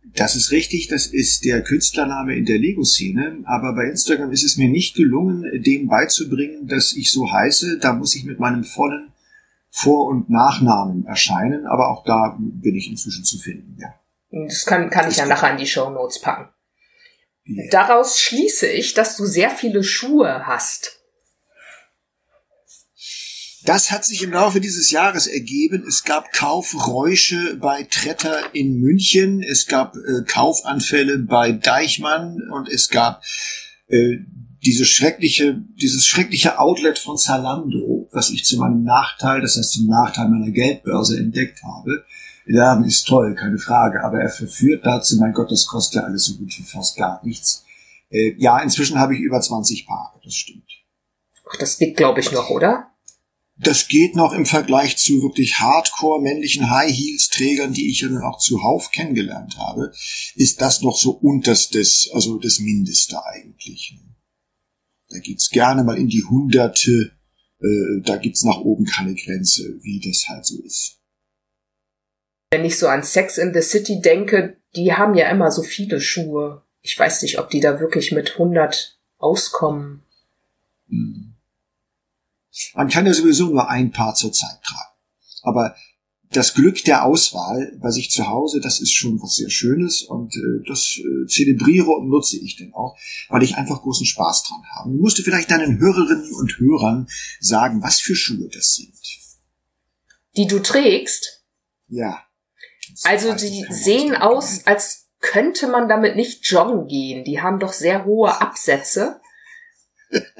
Das 0.03 0.35
ist 0.35 0.51
richtig, 0.51 0.87
das 0.87 1.05
ist 1.05 1.45
der 1.45 1.61
Künstlername 1.61 2.35
in 2.35 2.45
der 2.45 2.57
Lego-Szene, 2.57 3.39
aber 3.45 3.75
bei 3.75 3.89
Instagram 3.89 4.31
ist 4.31 4.43
es 4.43 4.57
mir 4.57 4.69
nicht 4.69 4.95
gelungen, 4.95 5.45
dem 5.61 5.87
beizubringen, 5.87 6.67
dass 6.67 6.93
ich 6.93 7.11
so 7.11 7.31
heiße. 7.31 7.77
Da 7.79 7.93
muss 7.93 8.15
ich 8.15 8.23
mit 8.23 8.39
meinem 8.39 8.63
vollen 8.63 9.11
Vor- 9.69 10.07
und 10.07 10.29
Nachnamen 10.29 11.05
erscheinen, 11.05 11.67
aber 11.67 11.89
auch 11.89 12.03
da 12.05 12.37
bin 12.39 12.75
ich 12.75 12.89
inzwischen 12.89 13.23
zu 13.23 13.37
finden, 13.37 13.77
ja. 13.79 13.93
Das 14.31 14.65
kann, 14.65 14.89
kann 14.89 15.09
ich 15.09 15.17
ja 15.17 15.25
nachher 15.25 15.51
in 15.51 15.57
die 15.57 15.67
Show 15.67 15.89
Notes 15.89 16.21
packen. 16.21 16.49
Yeah. 17.47 17.69
Daraus 17.71 18.19
schließe 18.19 18.67
ich, 18.67 18.93
dass 18.93 19.17
du 19.17 19.25
sehr 19.25 19.49
viele 19.49 19.83
Schuhe 19.83 20.45
hast. 20.45 20.98
Das 23.65 23.91
hat 23.91 24.05
sich 24.05 24.23
im 24.23 24.31
Laufe 24.31 24.61
dieses 24.61 24.91
Jahres 24.91 25.27
ergeben. 25.27 25.83
Es 25.87 26.03
gab 26.03 26.31
Kaufräusche 26.31 27.57
bei 27.57 27.83
Tretter 27.83 28.53
in 28.53 28.79
München, 28.79 29.43
es 29.43 29.67
gab 29.67 29.95
äh, 29.95 30.23
Kaufanfälle 30.25 31.19
bei 31.19 31.51
Deichmann 31.51 32.37
und 32.51 32.69
es 32.69 32.89
gab 32.89 33.21
äh, 33.87 34.17
diese 34.63 34.85
schreckliche, 34.85 35.61
dieses 35.81 36.05
schreckliche 36.05 36.59
Outlet 36.59 36.99
von 36.99 37.17
Zalando, 37.17 38.09
was 38.11 38.29
ich 38.29 38.45
zu 38.45 38.57
meinem 38.57 38.83
Nachteil, 38.83 39.41
das 39.41 39.57
heißt 39.57 39.73
zum 39.73 39.87
Nachteil 39.87 40.29
meiner 40.29 40.51
Geldbörse 40.51 41.17
entdeckt 41.17 41.61
habe. 41.63 42.05
Der 42.47 42.55
Laden 42.55 42.85
ist 42.85 43.07
toll, 43.07 43.35
keine 43.35 43.57
Frage, 43.57 44.03
aber 44.03 44.19
er 44.19 44.29
verführt 44.29 44.85
dazu, 44.85 45.17
mein 45.17 45.33
Gott, 45.33 45.51
das 45.51 45.67
kostet 45.67 46.01
ja 46.01 46.07
alles 46.07 46.25
so 46.25 46.35
gut 46.37 46.57
wie 46.57 46.63
fast 46.63 46.97
gar 46.97 47.23
nichts. 47.23 47.63
Äh, 48.09 48.35
ja, 48.37 48.59
inzwischen 48.59 48.99
habe 48.99 49.15
ich 49.15 49.21
über 49.21 49.39
20 49.39 49.85
Paare, 49.85 50.19
das 50.23 50.33
stimmt. 50.33 50.69
Ach, 51.49 51.57
das 51.57 51.77
geht, 51.77 51.95
glaube 51.95 52.19
ich, 52.19 52.31
noch, 52.31 52.49
oder? 52.49 52.87
Das 53.61 53.89
geht 53.89 54.15
noch 54.15 54.31
im 54.33 54.45
Vergleich 54.45 54.97
zu 54.97 55.21
wirklich 55.21 55.59
hardcore 55.59 56.21
männlichen 56.21 56.69
High 56.69 56.95
Heels 56.95 57.27
Trägern, 57.27 57.73
die 57.73 57.89
ich 57.89 58.01
ja 58.01 58.07
dann 58.07 58.23
auch 58.23 58.39
zuhauf 58.39 58.91
kennengelernt 58.91 59.57
habe, 59.57 59.91
ist 60.35 60.61
das 60.61 60.81
noch 60.81 60.97
so 60.97 61.11
unterstes, 61.11 62.09
also 62.13 62.37
das 62.37 62.59
Mindeste 62.59 63.23
eigentlich. 63.25 63.97
Da 65.09 65.19
geht's 65.19 65.49
gerne 65.49 65.83
mal 65.83 65.97
in 65.97 66.07
die 66.07 66.23
Hunderte, 66.23 67.11
äh, 67.59 68.01
da 68.03 68.15
gibt's 68.15 68.43
nach 68.43 68.59
oben 68.59 68.85
keine 68.85 69.15
Grenze, 69.15 69.77
wie 69.81 69.99
das 69.99 70.29
halt 70.29 70.45
so 70.45 70.61
ist. 70.63 70.99
Wenn 72.51 72.63
ich 72.63 72.77
so 72.77 72.87
an 72.87 73.03
Sex 73.03 73.37
in 73.37 73.53
the 73.53 73.61
City 73.61 73.99
denke, 73.99 74.57
die 74.75 74.93
haben 74.93 75.15
ja 75.15 75.29
immer 75.29 75.51
so 75.51 75.63
viele 75.63 75.99
Schuhe. 75.99 76.63
Ich 76.81 76.97
weiß 76.97 77.23
nicht, 77.23 77.39
ob 77.39 77.49
die 77.49 77.59
da 77.59 77.79
wirklich 77.79 78.11
mit 78.11 78.31
100 78.33 78.99
auskommen. 79.17 80.03
Hm. 80.87 81.28
Man 82.73 82.89
kann 82.89 83.05
ja 83.05 83.13
sowieso 83.13 83.47
nur 83.47 83.69
ein 83.69 83.91
Paar 83.91 84.15
zur 84.15 84.31
Zeit 84.31 84.61
tragen. 84.63 84.95
Aber 85.43 85.75
das 86.31 86.53
Glück 86.53 86.83
der 86.83 87.05
Auswahl 87.05 87.75
bei 87.81 87.89
sich 87.89 88.11
zu 88.11 88.27
Hause, 88.27 88.61
das 88.61 88.79
ist 88.79 88.93
schon 88.93 89.21
was 89.21 89.35
sehr 89.35 89.49
Schönes 89.49 90.03
und 90.03 90.35
äh, 90.35 90.67
das 90.67 90.97
äh, 90.97 91.25
zelebriere 91.27 91.89
und 91.89 92.09
nutze 92.09 92.37
ich 92.37 92.55
denn 92.55 92.73
auch, 92.73 92.97
weil 93.29 93.41
ich 93.41 93.55
einfach 93.55 93.81
großen 93.81 94.05
Spaß 94.05 94.43
dran 94.43 94.61
habe. 94.75 94.91
Du 94.91 94.97
musst 94.97 95.19
vielleicht 95.19 95.49
deinen 95.49 95.79
Hörerinnen 95.79 96.31
und 96.33 96.59
Hörern 96.59 97.07
sagen, 97.39 97.81
was 97.81 97.99
für 97.99 98.15
Schuhe 98.15 98.47
das 98.53 98.75
sind. 98.75 98.93
Die 100.35 100.45
du 100.45 100.59
trägst? 100.59 101.43
Ja. 101.87 102.23
Also 103.03 103.33
die 103.33 103.65
sehen 103.69 104.15
aus, 104.15 104.67
als 104.67 105.07
könnte 105.19 105.67
man 105.67 105.89
damit 105.89 106.15
nicht 106.15 106.45
joggen 106.45 106.87
gehen. 106.87 107.23
Die 107.23 107.41
haben 107.41 107.59
doch 107.59 107.73
sehr 107.73 108.05
hohe 108.05 108.39
Absätze 108.39 109.18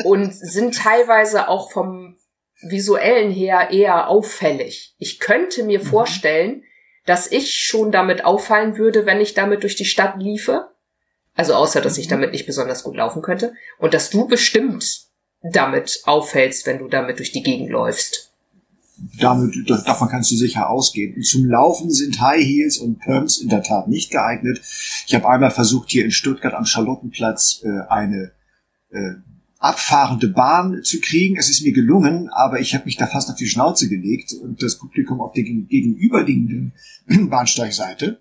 und 0.04 0.34
sind 0.34 0.76
teilweise 0.76 1.48
auch 1.48 1.72
vom 1.72 2.18
visuellen 2.62 3.32
her 3.32 3.70
eher 3.72 4.10
auffällig. 4.10 4.96
Ich 4.98 5.20
könnte 5.20 5.64
mir 5.64 5.80
mhm. 5.80 5.86
vorstellen, 5.86 6.64
dass 7.06 7.32
ich 7.32 7.54
schon 7.54 7.92
damit 7.92 8.26
auffallen 8.26 8.78
würde, 8.78 9.06
wenn 9.06 9.22
ich 9.22 9.34
damit 9.34 9.64
durch 9.64 9.76
die 9.76 9.86
Stadt 9.86 10.22
liefe. 10.22 10.70
Also 11.34 11.54
außer, 11.54 11.82
dass 11.82 11.98
ich 11.98 12.08
mhm. 12.08 12.12
damit 12.12 12.32
nicht 12.32 12.46
besonders 12.46 12.84
gut 12.84 12.96
laufen 12.96 13.22
könnte. 13.22 13.54
Und 13.78 13.94
dass 13.94 14.10
du 14.10 14.28
bestimmt 14.28 14.86
damit 15.42 16.02
auffällst, 16.06 16.66
wenn 16.68 16.80
du 16.80 16.88
damit 16.88 17.20
durch 17.20 17.32
die 17.32 17.44
Gegend 17.44 17.70
läufst. 17.70 18.34
Damit, 19.18 19.56
davon 19.70 20.10
kannst 20.10 20.30
du 20.32 20.36
sicher 20.36 20.70
ausgehen. 20.70 21.16
Und 21.16 21.26
zum 21.26 21.46
Laufen 21.46 21.90
sind 21.90 22.20
High 22.20 22.44
Heels 22.44 22.78
und 22.80 23.00
Pumps 23.00 23.38
in 23.38 23.48
der 23.48 23.64
Tat 23.64 23.88
nicht 23.88 24.12
geeignet. 24.12 24.62
Ich 25.08 25.16
habe 25.16 25.30
einmal 25.30 25.52
versucht, 25.52 25.90
hier 25.90 26.04
in 26.04 26.12
Stuttgart 26.12 26.54
am 26.54 26.66
Charlottenplatz 26.66 27.62
äh, 27.64 27.88
eine 27.88 28.34
äh, 28.92 29.14
abfahrende 29.60 30.30
Bahn 30.30 30.82
zu 30.84 31.00
kriegen. 31.00 31.38
Es 31.38 31.50
ist 31.50 31.64
mir 31.64 31.74
gelungen, 31.74 32.30
aber 32.30 32.60
ich 32.60 32.74
habe 32.74 32.86
mich 32.86 32.98
da 32.98 33.08
fast 33.08 33.30
auf 33.30 33.36
die 33.36 33.48
Schnauze 33.48 33.88
gelegt 33.88 34.34
und 34.34 34.64
das 34.64 34.78
Publikum 34.78 35.22
auf 35.22 35.34
der 35.34 35.44
gegenüberliegenden 35.44 36.74
Bahnsteigseite 37.30 38.20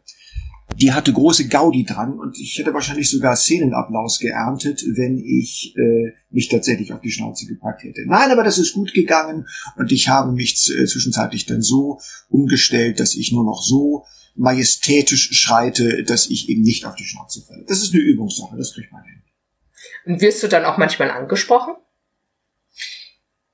die 0.77 0.92
hatte 0.92 1.12
große 1.12 1.48
Gaudi 1.48 1.85
dran 1.85 2.18
und 2.18 2.38
ich 2.38 2.59
hätte 2.59 2.74
wahrscheinlich 2.74 3.09
sogar 3.09 3.37
Szenenapplaus 3.37 4.18
geerntet, 4.18 4.85
wenn 4.96 5.18
ich 5.18 5.74
äh, 5.77 6.12
mich 6.31 6.48
tatsächlich 6.48 6.92
auf 6.92 7.01
die 7.01 7.11
Schnauze 7.11 7.46
gepackt 7.46 7.85
hätte. 7.85 8.03
Nein, 8.07 8.31
aber 8.31 8.44
das 8.44 8.59
ist 8.59 8.74
gut 8.74 8.92
gegangen 8.92 9.46
und 9.77 9.92
ich 9.92 10.09
habe 10.09 10.33
mich 10.33 10.53
äh, 10.70 10.85
zwischenzeitlich 10.85 11.46
dann 11.46 11.62
so 11.62 12.01
umgestellt, 12.29 13.01
dass 13.01 13.14
ich 13.14 13.33
nur 13.33 13.44
noch 13.44 13.62
so 13.62 14.05
majestätisch 14.37 15.33
schreite, 15.33 16.05
dass 16.05 16.29
ich 16.29 16.48
eben 16.48 16.62
nicht 16.62 16.85
auf 16.85 16.94
die 16.94 17.05
Schnauze 17.05 17.42
falle. 17.42 17.64
Das 17.66 17.83
ist 17.83 17.94
eine 17.94 18.03
Übungssache, 18.03 18.57
das 18.57 18.74
kriegt 18.74 18.92
man 18.92 19.03
hin. 19.05 19.17
Und 20.05 20.20
wirst 20.20 20.42
du 20.42 20.48
dann 20.48 20.64
auch 20.64 20.79
manchmal 20.79 21.11
angesprochen? 21.11 21.74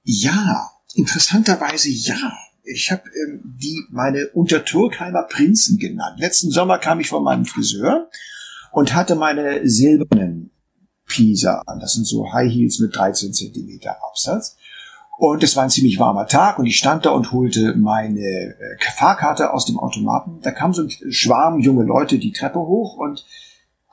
Ja, 0.02 0.70
interessanterweise 0.94 1.90
ja 1.90 2.32
ich 2.64 2.90
habe 2.90 3.02
ähm, 3.08 3.40
die 3.44 3.84
meine 3.90 4.28
Untertürkheimer 4.28 5.24
Prinzen 5.24 5.78
genannt. 5.78 6.18
Letzten 6.18 6.50
Sommer 6.50 6.78
kam 6.78 7.00
ich 7.00 7.08
von 7.08 7.22
meinem 7.22 7.44
Friseur 7.44 8.08
und 8.72 8.94
hatte 8.94 9.14
meine 9.14 9.68
silbernen 9.68 10.50
Pisa 11.06 11.62
an. 11.66 11.80
Das 11.80 11.92
sind 11.94 12.06
so 12.06 12.32
High 12.32 12.50
Heels 12.50 12.78
mit 12.80 12.96
13 12.96 13.32
Zentimeter 13.32 13.96
Absatz. 14.08 14.56
Und 15.16 15.44
es 15.44 15.54
war 15.54 15.62
ein 15.62 15.70
ziemlich 15.70 16.00
warmer 16.00 16.26
Tag 16.26 16.58
und 16.58 16.66
ich 16.66 16.76
stand 16.76 17.06
da 17.06 17.10
und 17.10 17.30
holte 17.30 17.76
meine 17.76 18.20
äh, 18.20 18.76
Fahrkarte 18.96 19.52
aus 19.52 19.64
dem 19.66 19.78
Automaten. 19.78 20.40
Da 20.42 20.50
kam 20.50 20.72
so 20.72 20.82
ein 20.82 20.90
Schwarm 21.12 21.60
junge 21.60 21.84
Leute 21.84 22.18
die 22.18 22.32
Treppe 22.32 22.58
hoch 22.58 22.96
und 22.96 23.24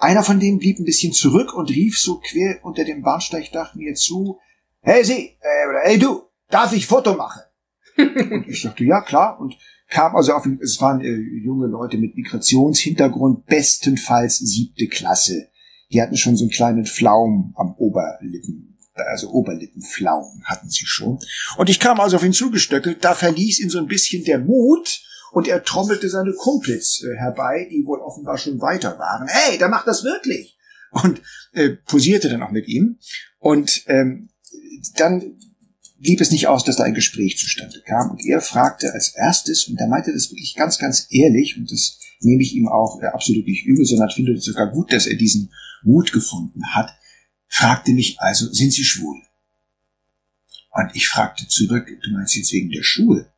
einer 0.02 0.24
von 0.24 0.40
denen 0.40 0.60
blieb 0.60 0.80
ein 0.80 0.86
bisschen 0.86 1.14
zurück 1.14 1.54
und 1.54 1.70
rief 1.70 2.00
so 2.00 2.20
quer 2.20 2.60
unter 2.64 2.84
dem 2.84 3.04
Bahnsteigdach 3.04 3.76
mir 3.76 3.94
zu, 3.94 4.40
hey 4.82 5.04
Sie, 5.04 5.38
äh, 5.40 5.84
hey 5.84 6.00
du, 6.00 6.24
darf 6.50 6.74
ich 6.74 6.88
Foto 6.88 7.16
machen? 7.16 7.42
und 7.98 8.48
ich 8.48 8.64
dachte, 8.64 8.84
ja 8.84 9.02
klar. 9.02 9.40
Und 9.40 9.56
kam 9.90 10.16
also 10.16 10.34
auf, 10.34 10.48
es 10.62 10.82
waren 10.82 11.02
äh, 11.02 11.16
junge 11.44 11.68
Leute 11.68 11.98
mit 11.98 12.16
Migrationshintergrund, 12.16 13.46
bestenfalls 13.46 14.38
siebte 14.40 14.88
Klasse. 14.88 15.50
Die 15.92 16.02
hatten 16.02 16.18
schon 16.18 16.38
so 16.38 16.46
einen 16.46 16.52
kleinen 16.52 16.86
Flaum 16.86 17.54
am 17.58 17.74
Oberlippen, 17.78 18.78
also 18.96 19.30
Oberlippenflaum 19.32 20.42
hatten 20.46 20.70
sie 20.70 20.86
schon. 20.86 21.20
Und 21.58 21.70
ich 21.70 21.80
kam 21.80 22.00
also 22.00 22.16
auf 22.16 22.24
ihn 22.24 22.34
zugestöckelt, 22.34 23.04
da 23.04 23.14
verließ 23.14 23.60
ihn 23.60 23.70
so 23.70 23.78
ein 23.78 23.88
bisschen 23.88 24.24
der 24.24 24.40
Mut 24.40 25.04
und 25.32 25.48
er 25.48 25.64
trommelte 25.64 26.10
seine 26.10 26.34
Kumpels 26.34 27.04
äh, 27.04 27.18
herbei, 27.18 27.68
die 27.72 27.86
wohl 27.86 28.00
offenbar 28.00 28.38
schon 28.38 28.62
weiter 28.62 29.00
waren. 29.00 29.28
Hey, 29.28 29.58
der 29.58 29.70
macht 29.70 29.88
das 29.88 30.04
wirklich! 30.04 30.58
Und 30.92 31.22
äh, 31.54 31.70
posierte 31.70 32.30
dann 32.30 32.44
auch 32.44 32.52
mit 32.52 32.68
ihm. 32.68 33.00
Und 33.40 33.84
ähm, 33.88 34.30
dann 34.98 35.38
blieb 36.00 36.20
es 36.20 36.32
nicht 36.32 36.48
aus, 36.48 36.66
dass 36.66 36.76
da 36.76 36.84
ein 36.84 36.94
Gespräch 36.94 37.38
zustande 37.38 37.82
kam. 37.86 38.12
Und 38.12 38.26
er 38.26 38.42
fragte 38.42 38.92
als 38.92 39.16
erstes, 39.16 39.68
und 39.68 39.80
er 39.80 39.88
meinte 39.88 40.12
das 40.12 40.32
wirklich 40.32 40.56
ganz, 40.56 40.78
ganz 40.80 41.08
ehrlich, 41.10 41.58
und 41.58 41.72
das 41.72 42.00
nehme 42.20 42.42
ich 42.42 42.54
ihm 42.54 42.68
auch 42.68 43.02
äh, 43.02 43.06
absolut 43.06 43.46
nicht 43.46 43.66
übel, 43.66 43.86
sondern 43.86 44.10
finde 44.10 44.34
es 44.34 44.44
sogar 44.44 44.72
gut, 44.72 44.92
dass 44.92 45.08
er 45.08 45.16
diesen 45.16 45.54
Mut 45.84 46.12
gefunden 46.12 46.62
hat, 46.74 46.92
fragte 47.48 47.92
mich 47.92 48.20
also, 48.20 48.52
sind 48.52 48.74
Sie 48.74 48.84
schwul? 48.84 49.22
Und 50.72 50.92
ich 50.94 51.08
fragte 51.08 51.48
zurück, 51.48 51.88
du 51.88 52.12
meinst 52.12 52.36
jetzt 52.36 52.52
wegen 52.54 52.70
der 52.70 52.84
Schuhe? 52.84 53.31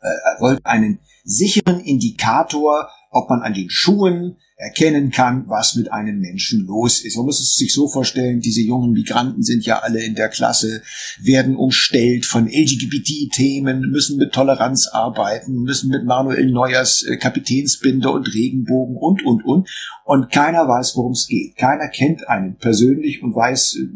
Äh, 0.00 0.08
er 0.08 0.40
wollte 0.40 0.66
einen 0.66 0.98
sicheren 1.24 1.80
Indikator, 1.80 2.88
ob 3.10 3.30
man 3.30 3.42
an 3.42 3.54
den 3.54 3.70
Schuhen 3.70 4.36
erkennen 4.56 5.10
kann, 5.10 5.44
was 5.48 5.74
mit 5.74 5.92
einem 5.92 6.20
Menschen 6.20 6.66
los 6.66 7.04
ist. 7.04 7.16
Man 7.16 7.26
muss 7.26 7.40
es 7.40 7.56
sich 7.56 7.72
so 7.72 7.88
vorstellen, 7.88 8.40
diese 8.40 8.60
jungen 8.60 8.92
Migranten 8.92 9.42
sind 9.42 9.66
ja 9.66 9.80
alle 9.80 10.02
in 10.02 10.14
der 10.14 10.28
Klasse, 10.28 10.82
werden 11.20 11.56
umstellt 11.56 12.24
von 12.24 12.46
LGBT-Themen, 12.46 13.90
müssen 13.90 14.16
mit 14.16 14.32
Toleranz 14.32 14.86
arbeiten, 14.86 15.62
müssen 15.62 15.90
mit 15.90 16.04
Manuel 16.04 16.50
Neuers 16.50 17.02
äh, 17.02 17.16
Kapitänsbinde 17.16 18.10
und 18.10 18.32
Regenbogen 18.32 18.96
und, 18.96 19.24
und, 19.24 19.44
und. 19.44 19.68
Und 20.04 20.30
keiner 20.30 20.68
weiß, 20.68 20.96
worum 20.96 21.12
es 21.12 21.26
geht. 21.26 21.56
Keiner 21.56 21.88
kennt 21.88 22.28
einen 22.28 22.56
persönlich 22.56 23.22
und 23.22 23.34
weiß, 23.34 23.76
äh, 23.76 23.88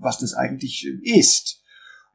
was 0.00 0.18
das 0.18 0.34
eigentlich 0.34 0.86
ist. 1.02 1.62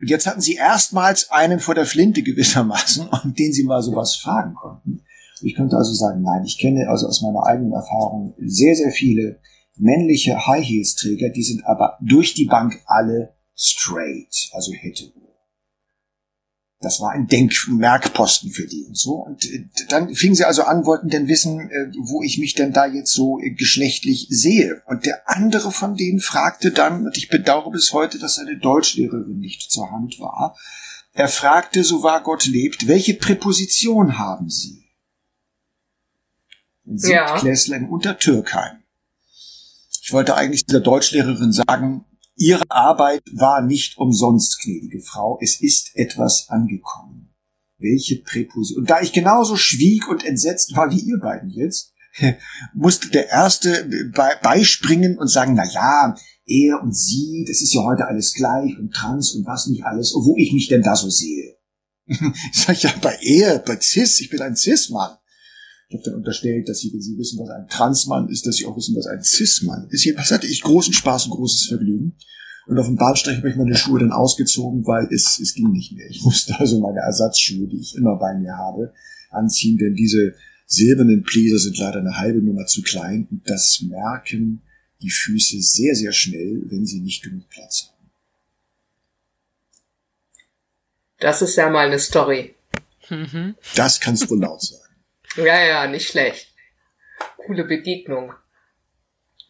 Und 0.01 0.09
jetzt 0.09 0.25
hatten 0.25 0.41
sie 0.41 0.55
erstmals 0.55 1.29
einen 1.29 1.59
vor 1.59 1.75
der 1.75 1.85
Flinte 1.85 2.23
gewissermaßen, 2.23 3.07
um 3.23 3.35
den 3.35 3.53
sie 3.53 3.63
mal 3.63 3.83
sowas 3.83 4.15
fragen 4.15 4.55
konnten. 4.55 5.03
Ich 5.43 5.55
könnte 5.55 5.77
also 5.77 5.93
sagen, 5.93 6.21
nein, 6.23 6.43
ich 6.43 6.57
kenne 6.57 6.89
also 6.89 7.07
aus 7.07 7.21
meiner 7.21 7.45
eigenen 7.45 7.73
Erfahrung 7.73 8.33
sehr, 8.39 8.75
sehr 8.75 8.91
viele 8.91 9.39
männliche 9.77 10.45
High 10.47 10.63
Heels 10.63 10.95
Träger, 10.95 11.29
die 11.29 11.43
sind 11.43 11.65
aber 11.65 11.97
durch 12.01 12.33
die 12.33 12.45
Bank 12.45 12.81
alle 12.85 13.33
straight, 13.55 14.49
also 14.53 14.71
hetero. 14.73 15.20
Das 16.81 16.99
war 16.99 17.11
ein 17.11 17.27
Denkmerkposten 17.27 18.51
für 18.51 18.65
die 18.65 18.83
und 18.85 18.97
so. 18.97 19.13
Und 19.13 19.45
äh, 19.45 19.65
dann 19.89 20.13
fingen 20.15 20.33
sie 20.33 20.45
also 20.45 20.63
an, 20.63 20.85
wollten 20.85 21.09
denn 21.09 21.27
wissen, 21.27 21.69
äh, 21.69 21.91
wo 21.99 22.23
ich 22.23 22.39
mich 22.39 22.55
denn 22.55 22.73
da 22.73 22.87
jetzt 22.87 23.13
so 23.13 23.39
äh, 23.39 23.51
geschlechtlich 23.51 24.27
sehe. 24.29 24.81
Und 24.87 25.05
der 25.05 25.29
andere 25.29 25.71
von 25.71 25.95
denen 25.95 26.19
fragte 26.19 26.71
dann, 26.71 27.05
und 27.05 27.17
ich 27.17 27.29
bedauere 27.29 27.71
bis 27.71 27.93
heute, 27.93 28.17
dass 28.17 28.35
seine 28.35 28.57
Deutschlehrerin 28.57 29.39
nicht 29.39 29.71
zur 29.71 29.91
Hand 29.91 30.19
war, 30.19 30.57
er 31.13 31.27
fragte, 31.27 31.83
so 31.83 32.03
wahr 32.03 32.23
Gott 32.23 32.45
lebt, 32.45 32.87
welche 32.87 33.13
Präposition 33.13 34.17
haben 34.17 34.49
Sie? 34.49 34.81
Siebtklässler 36.85 37.77
ja. 37.77 37.83
in 37.83 37.89
Untertürkheim. 37.89 38.77
Ich 40.01 40.11
wollte 40.11 40.35
eigentlich 40.35 40.65
dieser 40.65 40.79
Deutschlehrerin 40.79 41.51
sagen, 41.51 42.05
Ihre 42.35 42.63
Arbeit 42.69 43.23
war 43.33 43.61
nicht 43.61 43.97
umsonst, 43.97 44.61
gnädige 44.63 45.01
Frau. 45.01 45.37
Es 45.41 45.61
ist 45.61 45.91
etwas 45.95 46.49
angekommen. 46.49 47.33
Welche 47.77 48.21
Präposition. 48.21 48.81
Und 48.81 48.89
da 48.89 49.01
ich 49.01 49.11
genauso 49.11 49.55
schwieg 49.55 50.07
und 50.07 50.23
entsetzt 50.23 50.75
war 50.75 50.91
wie 50.91 50.99
ihr 50.99 51.19
beiden 51.19 51.49
jetzt, 51.49 51.93
musste 52.73 53.09
der 53.09 53.29
Erste 53.29 53.89
beispringen 54.41 55.17
und 55.17 55.27
sagen, 55.27 55.53
na 55.55 55.65
ja, 55.65 56.15
er 56.45 56.81
und 56.81 56.95
sie, 56.95 57.45
das 57.47 57.61
ist 57.61 57.73
ja 57.73 57.83
heute 57.83 58.07
alles 58.07 58.33
gleich 58.33 58.77
und 58.77 58.93
trans 58.93 59.33
und 59.33 59.45
was 59.45 59.67
nicht 59.67 59.85
alles, 59.85 60.13
wo 60.13 60.35
ich 60.37 60.53
mich 60.53 60.67
denn 60.67 60.81
da 60.81 60.95
so 60.95 61.09
sehe. 61.09 61.57
Sag 62.53 62.75
ich 62.75 62.83
ja, 62.83 62.93
bei 63.01 63.17
er, 63.21 63.59
bei 63.59 63.79
Cis, 63.79 64.19
ich 64.19 64.29
bin 64.29 64.41
ein 64.41 64.55
Cis-Mann. 64.55 65.17
Ich 65.91 65.97
habe 65.97 66.05
dann 66.05 66.15
unterstellt, 66.15 66.69
dass 66.69 66.79
sie, 66.79 66.93
wenn 66.93 67.01
sie 67.01 67.17
wissen, 67.17 67.37
was 67.37 67.49
ein 67.49 67.67
Transmann 67.67 68.29
ist, 68.29 68.47
dass 68.47 68.55
sie 68.55 68.65
auch 68.65 68.77
wissen, 68.77 68.95
was 68.95 69.07
ein 69.07 69.21
Cis-Mann 69.21 69.89
ist. 69.89 70.05
Jedenfalls 70.05 70.31
hatte 70.31 70.47
ich 70.47 70.61
großen 70.61 70.93
Spaß 70.93 71.25
und 71.25 71.31
großes 71.31 71.67
Vergnügen. 71.67 72.15
Und 72.65 72.79
auf 72.79 72.85
dem 72.85 72.95
Bahnsteig 72.95 73.35
habe 73.35 73.49
ich 73.49 73.57
meine 73.57 73.75
Schuhe 73.75 73.99
dann 73.99 74.13
ausgezogen, 74.13 74.87
weil 74.87 75.09
es, 75.11 75.37
es 75.41 75.53
ging 75.53 75.69
nicht 75.71 75.91
mehr. 75.91 76.09
Ich 76.09 76.23
musste 76.23 76.57
also 76.57 76.79
meine 76.79 77.01
Ersatzschuhe, 77.01 77.67
die 77.67 77.81
ich 77.81 77.97
immer 77.97 78.15
bei 78.15 78.33
mir 78.37 78.55
habe, 78.55 78.93
anziehen, 79.31 79.77
denn 79.77 79.93
diese 79.93 80.33
silbernen 80.65 81.23
Pleaser 81.23 81.59
sind 81.59 81.77
leider 81.77 81.99
eine 81.99 82.17
halbe 82.17 82.41
Nummer 82.41 82.65
zu 82.67 82.81
klein 82.83 83.27
und 83.29 83.41
das 83.49 83.81
merken 83.81 84.61
die 85.01 85.09
Füße 85.09 85.59
sehr, 85.59 85.93
sehr 85.93 86.13
schnell, 86.13 86.63
wenn 86.67 86.85
sie 86.85 87.01
nicht 87.01 87.21
genug 87.21 87.49
Platz 87.49 87.89
haben. 87.89 88.11
Das 91.19 91.41
ist 91.41 91.57
ja 91.57 91.69
mal 91.69 91.87
eine 91.87 91.99
Story. 91.99 92.55
Mhm. 93.09 93.55
Das 93.75 93.99
kannst 93.99 94.29
du 94.29 94.35
laut 94.35 94.61
sagen. 94.61 94.80
Ja, 95.35 95.63
ja, 95.63 95.87
nicht 95.87 96.07
schlecht. 96.07 96.53
Coole 97.37 97.63
Begegnung. 97.63 98.33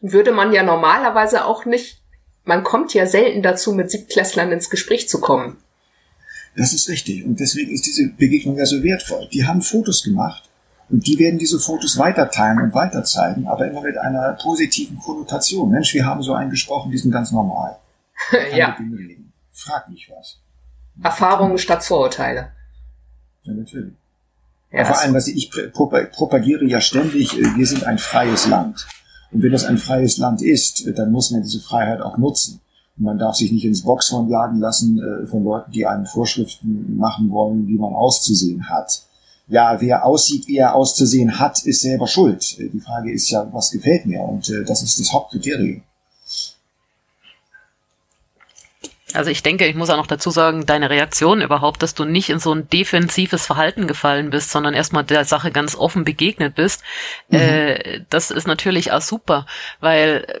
Würde 0.00 0.32
man 0.32 0.52
ja 0.52 0.62
normalerweise 0.62 1.44
auch 1.44 1.64
nicht, 1.64 2.02
man 2.44 2.64
kommt 2.64 2.94
ja 2.94 3.06
selten 3.06 3.42
dazu, 3.42 3.72
mit 3.72 3.90
Siebtklässlern 3.90 4.52
ins 4.52 4.70
Gespräch 4.70 5.08
zu 5.08 5.20
kommen. 5.20 5.58
Das 6.56 6.72
ist 6.72 6.88
richtig. 6.88 7.24
Und 7.24 7.40
deswegen 7.40 7.72
ist 7.72 7.86
diese 7.86 8.08
Begegnung 8.08 8.58
ja 8.58 8.66
so 8.66 8.82
wertvoll. 8.82 9.28
Die 9.32 9.46
haben 9.46 9.62
Fotos 9.62 10.02
gemacht 10.02 10.48
und 10.90 11.06
die 11.06 11.18
werden 11.18 11.38
diese 11.38 11.58
Fotos 11.58 11.98
weiter 11.98 12.30
teilen 12.30 12.60
und 12.60 12.74
weiter 12.74 13.04
zeigen, 13.04 13.46
aber 13.46 13.68
immer 13.68 13.82
mit 13.82 13.96
einer 13.96 14.36
positiven 14.42 14.98
Konnotation. 14.98 15.70
Mensch, 15.70 15.94
wir 15.94 16.04
haben 16.04 16.22
so 16.22 16.34
einen 16.34 16.50
gesprochen, 16.50 16.90
die 16.90 16.98
sind 16.98 17.12
ganz 17.12 17.32
normal. 17.32 17.78
ja. 18.54 18.76
Frag 19.52 19.88
mich 19.88 20.10
was. 20.10 20.38
Erfahrungen 21.02 21.56
statt 21.58 21.82
Vorurteile. 21.82 22.52
Ja, 23.44 23.54
natürlich. 23.54 23.94
Ja, 24.72 24.86
vor 24.86 24.98
allem, 25.00 25.14
was 25.14 25.28
ich 25.28 25.50
propagiere 25.72 26.64
ja 26.64 26.80
ständig, 26.80 27.38
äh, 27.38 27.56
wir 27.56 27.66
sind 27.66 27.84
ein 27.84 27.98
freies 27.98 28.46
Land. 28.46 28.86
Und 29.30 29.42
wenn 29.42 29.52
das 29.52 29.64
ein 29.64 29.78
freies 29.78 30.16
Land 30.16 30.40
ist, 30.42 30.86
äh, 30.86 30.94
dann 30.94 31.12
muss 31.12 31.30
man 31.30 31.42
diese 31.42 31.60
Freiheit 31.60 32.00
auch 32.00 32.16
nutzen. 32.16 32.60
Man 32.96 33.18
darf 33.18 33.36
sich 33.36 33.52
nicht 33.52 33.64
ins 33.64 33.82
Boxhorn 33.82 34.28
jagen 34.28 34.60
lassen 34.60 34.98
äh, 34.98 35.26
von 35.26 35.44
Leuten, 35.44 35.72
die 35.72 35.86
einen 35.86 36.06
Vorschriften 36.06 36.96
machen 36.96 37.30
wollen, 37.30 37.66
wie 37.68 37.78
man 37.78 37.92
auszusehen 37.92 38.68
hat. 38.68 39.02
Ja, 39.48 39.80
wer 39.80 40.06
aussieht, 40.06 40.46
wie 40.46 40.56
er 40.56 40.74
auszusehen 40.74 41.38
hat, 41.38 41.64
ist 41.64 41.82
selber 41.82 42.06
schuld. 42.06 42.56
Die 42.58 42.80
Frage 42.80 43.12
ist 43.12 43.28
ja, 43.28 43.46
was 43.52 43.70
gefällt 43.70 44.06
mir? 44.06 44.20
Und 44.20 44.50
das 44.66 44.82
ist 44.82 44.98
das 45.00 45.12
Hauptkriterium. 45.12 45.82
Also 49.14 49.30
ich 49.30 49.42
denke, 49.42 49.66
ich 49.66 49.74
muss 49.74 49.90
auch 49.90 49.96
noch 49.96 50.06
dazu 50.06 50.30
sagen, 50.30 50.66
deine 50.66 50.90
Reaktion 50.90 51.40
überhaupt, 51.40 51.82
dass 51.82 51.94
du 51.94 52.04
nicht 52.04 52.30
in 52.30 52.38
so 52.38 52.54
ein 52.54 52.68
defensives 52.68 53.46
Verhalten 53.46 53.86
gefallen 53.86 54.30
bist, 54.30 54.50
sondern 54.50 54.74
erstmal 54.74 55.04
der 55.04 55.24
Sache 55.24 55.50
ganz 55.50 55.74
offen 55.76 56.04
begegnet 56.04 56.54
bist, 56.54 56.82
mhm. 57.28 57.38
äh, 57.38 58.00
das 58.10 58.30
ist 58.30 58.46
natürlich 58.46 58.92
auch 58.92 59.00
super, 59.00 59.46
weil 59.80 60.24
äh, 60.28 60.40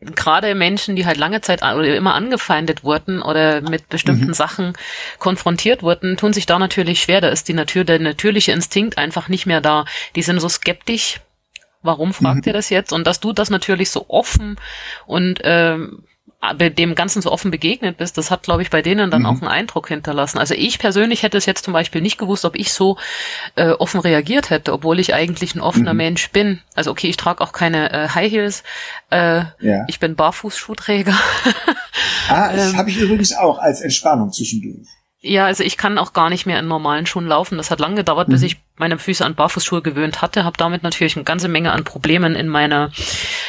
gerade 0.00 0.54
Menschen, 0.54 0.96
die 0.96 1.06
halt 1.06 1.16
lange 1.16 1.40
Zeit 1.40 1.62
oder 1.62 1.96
immer 1.96 2.14
angefeindet 2.14 2.84
wurden 2.84 3.22
oder 3.22 3.60
mit 3.60 3.88
bestimmten 3.88 4.28
mhm. 4.28 4.34
Sachen 4.34 4.72
konfrontiert 5.18 5.82
wurden, 5.82 6.16
tun 6.16 6.32
sich 6.32 6.46
da 6.46 6.58
natürlich 6.58 7.00
schwer. 7.02 7.20
Da 7.20 7.28
ist 7.28 7.48
die 7.48 7.54
Natur, 7.54 7.84
der 7.84 7.98
natürliche 7.98 8.52
Instinkt 8.52 8.98
einfach 8.98 9.28
nicht 9.28 9.46
mehr 9.46 9.60
da. 9.60 9.86
Die 10.14 10.22
sind 10.22 10.40
so 10.40 10.48
skeptisch. 10.48 11.20
Warum 11.82 12.12
fragt 12.12 12.46
mhm. 12.46 12.50
ihr 12.50 12.52
das 12.52 12.68
jetzt? 12.68 12.92
Und 12.92 13.06
dass 13.06 13.20
du 13.20 13.32
das 13.32 13.48
natürlich 13.48 13.90
so 13.90 14.06
offen 14.08 14.56
und 15.06 15.40
ähm, 15.44 16.04
dem 16.54 16.94
Ganzen 16.94 17.22
so 17.22 17.30
offen 17.30 17.50
begegnet 17.50 17.96
bist, 17.96 18.18
das 18.18 18.30
hat, 18.30 18.42
glaube 18.42 18.62
ich, 18.62 18.70
bei 18.70 18.82
denen 18.82 19.10
dann 19.10 19.22
mhm. 19.22 19.26
auch 19.26 19.40
einen 19.40 19.48
Eindruck 19.48 19.88
hinterlassen. 19.88 20.38
Also 20.38 20.54
ich 20.54 20.78
persönlich 20.78 21.22
hätte 21.22 21.38
es 21.38 21.46
jetzt 21.46 21.64
zum 21.64 21.72
Beispiel 21.72 22.00
nicht 22.00 22.18
gewusst, 22.18 22.44
ob 22.44 22.56
ich 22.56 22.72
so 22.72 22.96
äh, 23.54 23.70
offen 23.70 24.00
reagiert 24.00 24.50
hätte, 24.50 24.72
obwohl 24.72 25.00
ich 25.00 25.14
eigentlich 25.14 25.54
ein 25.54 25.60
offener 25.60 25.92
mhm. 25.92 25.98
Mensch 25.98 26.30
bin. 26.30 26.60
Also 26.74 26.90
okay, 26.90 27.08
ich 27.08 27.16
trage 27.16 27.40
auch 27.42 27.52
keine 27.52 27.92
äh, 27.92 28.08
High 28.08 28.30
Heels, 28.30 28.62
äh, 29.10 29.44
ja. 29.60 29.84
ich 29.88 29.98
bin 29.98 30.16
Barfußschuhträger. 30.16 31.14
ah, 32.28 32.52
das 32.52 32.72
ähm, 32.72 32.78
habe 32.78 32.90
ich 32.90 32.96
übrigens 32.98 33.34
auch 33.34 33.58
als 33.58 33.80
Entspannung 33.80 34.32
zwischendurch. 34.32 34.86
Ja, 35.20 35.46
also 35.46 35.64
ich 35.64 35.76
kann 35.76 35.98
auch 35.98 36.12
gar 36.12 36.30
nicht 36.30 36.46
mehr 36.46 36.60
in 36.60 36.68
normalen 36.68 37.06
Schuhen 37.06 37.26
laufen. 37.26 37.56
Das 37.58 37.70
hat 37.70 37.80
lange 37.80 37.96
gedauert, 37.96 38.28
mhm. 38.28 38.32
bis 38.32 38.42
ich 38.42 38.58
meine 38.76 38.98
Füße 38.98 39.24
an 39.24 39.34
Barfußschuhe 39.34 39.82
gewöhnt 39.82 40.22
hatte. 40.22 40.44
Habe 40.44 40.56
damit 40.56 40.82
natürlich 40.82 41.16
eine 41.16 41.24
ganze 41.24 41.48
Menge 41.48 41.72
an 41.72 41.84
Problemen 41.84 42.36
in 42.36 42.48
meiner 42.48 42.92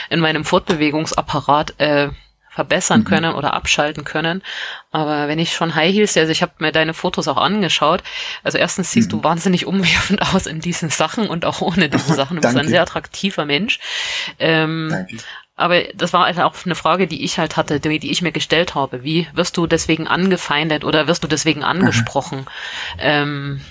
in 0.10 0.20
meinem 0.20 0.44
Fortbewegungsapparat 0.44 1.80
äh, 1.80 2.10
verbessern 2.58 3.02
mhm. 3.02 3.06
können 3.06 3.36
oder 3.36 3.54
abschalten 3.54 4.04
können. 4.04 4.41
Aber 4.89 5.28
wenn 5.28 5.38
ich 5.38 5.54
schon 5.54 5.76
High 5.76 5.93
Heels, 5.93 6.17
also 6.17 6.32
ich 6.32 6.41
habe 6.41 6.54
mir 6.58 6.72
deine 6.72 6.96
Fotos 6.96 7.28
auch 7.28 7.38
angeschaut. 7.38 8.02
Also 8.43 8.58
erstens 8.58 8.91
siehst 8.91 9.12
mhm. 9.12 9.17
du 9.17 9.24
wahnsinnig 9.24 9.67
umwerfend 9.67 10.24
aus 10.34 10.48
in 10.48 10.60
diesen 10.60 10.89
Sachen 10.89 11.30
und 11.30 11.46
auch 11.46 11.62
ohne 11.62 11.88
diese 11.88 12.15
Sachen. 12.15 12.38
Du 12.38 12.41
bist 12.41 12.58
ein 12.58 12.67
sehr 12.67 12.82
attraktiver 12.82 13.46
Mensch. 13.46 13.78
Ähm, 14.39 14.88
Danke. 14.89 15.17
Aber 15.56 15.84
das 15.93 16.13
war 16.13 16.26
halt 16.26 16.39
auch 16.39 16.56
eine 16.65 16.74
Frage, 16.74 17.06
die 17.06 17.24
ich 17.24 17.38
halt 17.38 17.58
hatte, 17.58 17.80
die, 17.80 18.00
die, 18.00 18.10
ich 18.10 18.24
mir 18.24 18.32
gestellt 18.32 18.74
habe. 18.74 19.04
Wie 19.04 19.28
wirst 19.34 19.56
du 19.58 19.67
deswegen 19.67 20.08
angefeindet 20.08 20.84
oder 20.84 21.08
wirst 21.08 21.24
du 21.24 21.28
deswegen 21.28 21.63
angesprochen? 21.63 22.48
Ähm, 22.98 23.62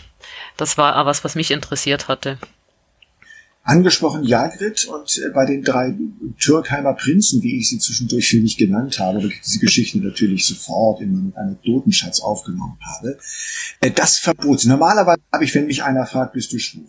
das 0.56 0.78
war 0.78 1.06
was, 1.06 1.24
was 1.24 1.34
mich 1.34 1.50
interessiert 1.50 2.06
hatte 2.06 2.38
angesprochen 3.66 4.24
Jagrit 4.24 4.86
und 4.86 5.18
äh, 5.18 5.30
bei 5.30 5.44
den 5.44 5.62
drei 5.62 5.94
Türkheimer 6.38 6.94
Prinzen, 6.94 7.42
wie 7.42 7.58
ich 7.58 7.68
sie 7.68 7.78
zwischendurch 7.78 8.28
für 8.28 8.40
mich 8.40 8.56
genannt 8.56 8.98
habe, 9.00 9.18
weil 9.18 9.30
ich 9.30 9.40
diese 9.44 9.58
Geschichte 9.58 9.98
natürlich 9.98 10.46
sofort 10.46 11.00
in 11.00 11.12
meinen 11.12 11.36
Anekdotenschatz 11.36 12.20
aufgenommen 12.20 12.78
habe, 12.80 13.18
äh, 13.80 13.90
das 13.90 14.18
Verbot. 14.18 14.64
Normalerweise 14.64 15.20
habe 15.32 15.44
ich, 15.44 15.54
wenn 15.54 15.66
mich 15.66 15.82
einer 15.82 16.06
fragt, 16.06 16.32
bist 16.32 16.52
du 16.52 16.58
schwul? 16.58 16.84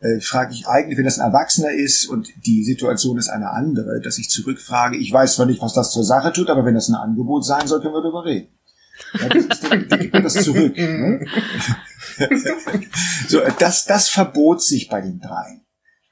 Äh, 0.00 0.20
frage 0.20 0.54
ich 0.54 0.66
eigentlich, 0.66 0.98
wenn 0.98 1.04
das 1.04 1.18
ein 1.18 1.26
Erwachsener 1.26 1.72
ist 1.72 2.06
und 2.06 2.28
die 2.44 2.64
Situation 2.64 3.18
ist 3.18 3.28
eine 3.28 3.50
andere, 3.50 4.00
dass 4.00 4.18
ich 4.18 4.28
zurückfrage, 4.28 4.96
ich 4.96 5.12
weiß 5.12 5.34
zwar 5.34 5.46
nicht, 5.46 5.62
was 5.62 5.72
das 5.72 5.90
zur 5.90 6.04
Sache 6.04 6.32
tut, 6.32 6.50
aber 6.50 6.64
wenn 6.64 6.74
das 6.74 6.88
ein 6.88 6.94
Angebot 6.94 7.44
sein 7.44 7.66
soll, 7.66 7.80
können 7.80 7.94
wir 7.94 8.02
darüber 8.02 8.24
reden. 8.24 8.48
Ja, 9.18 9.28
das, 9.28 9.44
ist, 9.44 9.64
dann 9.70 9.98
gibt 9.98 10.12
man 10.12 10.22
das 10.22 10.34
zurück. 10.34 10.76
Ne? 10.76 11.26
so, 13.28 13.40
das, 13.58 13.86
das 13.86 14.08
verbot 14.10 14.62
sich 14.62 14.88
bei 14.88 15.00
den 15.00 15.20
dreien. 15.20 15.62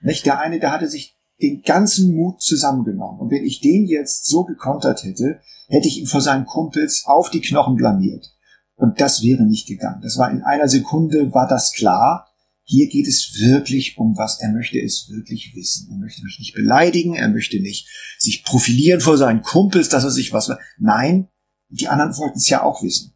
Nicht? 0.01 0.27
Der 0.27 0.41
eine, 0.41 0.61
der 0.61 0.73
hatte 0.73 0.89
sich 0.89 1.17
den 1.41 1.63
ganzen 1.63 2.15
Mut 2.15 2.43
zusammengenommen. 2.43 3.21
Und 3.21 3.31
wenn 3.31 3.45
ich 3.45 3.61
den 3.61 3.87
jetzt 3.87 4.27
so 4.27 4.45
gekontert 4.45 5.05
hätte, 5.05 5.41
hätte 5.69 5.89
ich 5.89 6.01
ihn 6.01 6.07
vor 6.07 6.21
seinen 6.21 6.47
Kumpels 6.47 7.05
auf 7.07 7.31
die 7.31 7.41
Knochen 7.41 7.77
blamiert. 7.77 8.35
Und 8.75 9.01
das 9.01 9.23
wäre 9.23 9.45
nicht 9.45 9.67
gegangen. 9.67 10.01
Das 10.03 10.19
war 10.19 10.31
in 10.31 10.43
einer 10.43 10.69
Sekunde, 10.69 11.33
war 11.35 11.49
das 11.49 11.73
klar. 11.73 12.29
Hier 12.63 12.89
geht 12.89 13.07
es 13.07 13.39
wirklich 13.41 13.99
um 13.99 14.17
was. 14.17 14.41
Er 14.41 14.53
möchte 14.53 14.79
es 14.81 15.09
wirklich 15.11 15.53
wissen. 15.55 15.89
Er 15.91 15.97
möchte 15.97 16.23
mich 16.23 16.39
nicht 16.39 16.55
beleidigen. 16.55 17.15
Er 17.15 17.29
möchte 17.29 17.61
nicht 17.61 17.89
sich 18.19 18.45
profilieren 18.45 19.01
vor 19.01 19.17
seinen 19.17 19.43
Kumpels, 19.43 19.89
dass 19.89 20.05
er 20.05 20.11
sich 20.11 20.33
was, 20.33 20.51
nein, 20.79 21.29
die 21.71 21.89
anderen 21.89 22.17
wollten 22.17 22.39
es 22.39 22.49
ja 22.49 22.63
auch 22.63 22.83
wissen. 22.83 23.15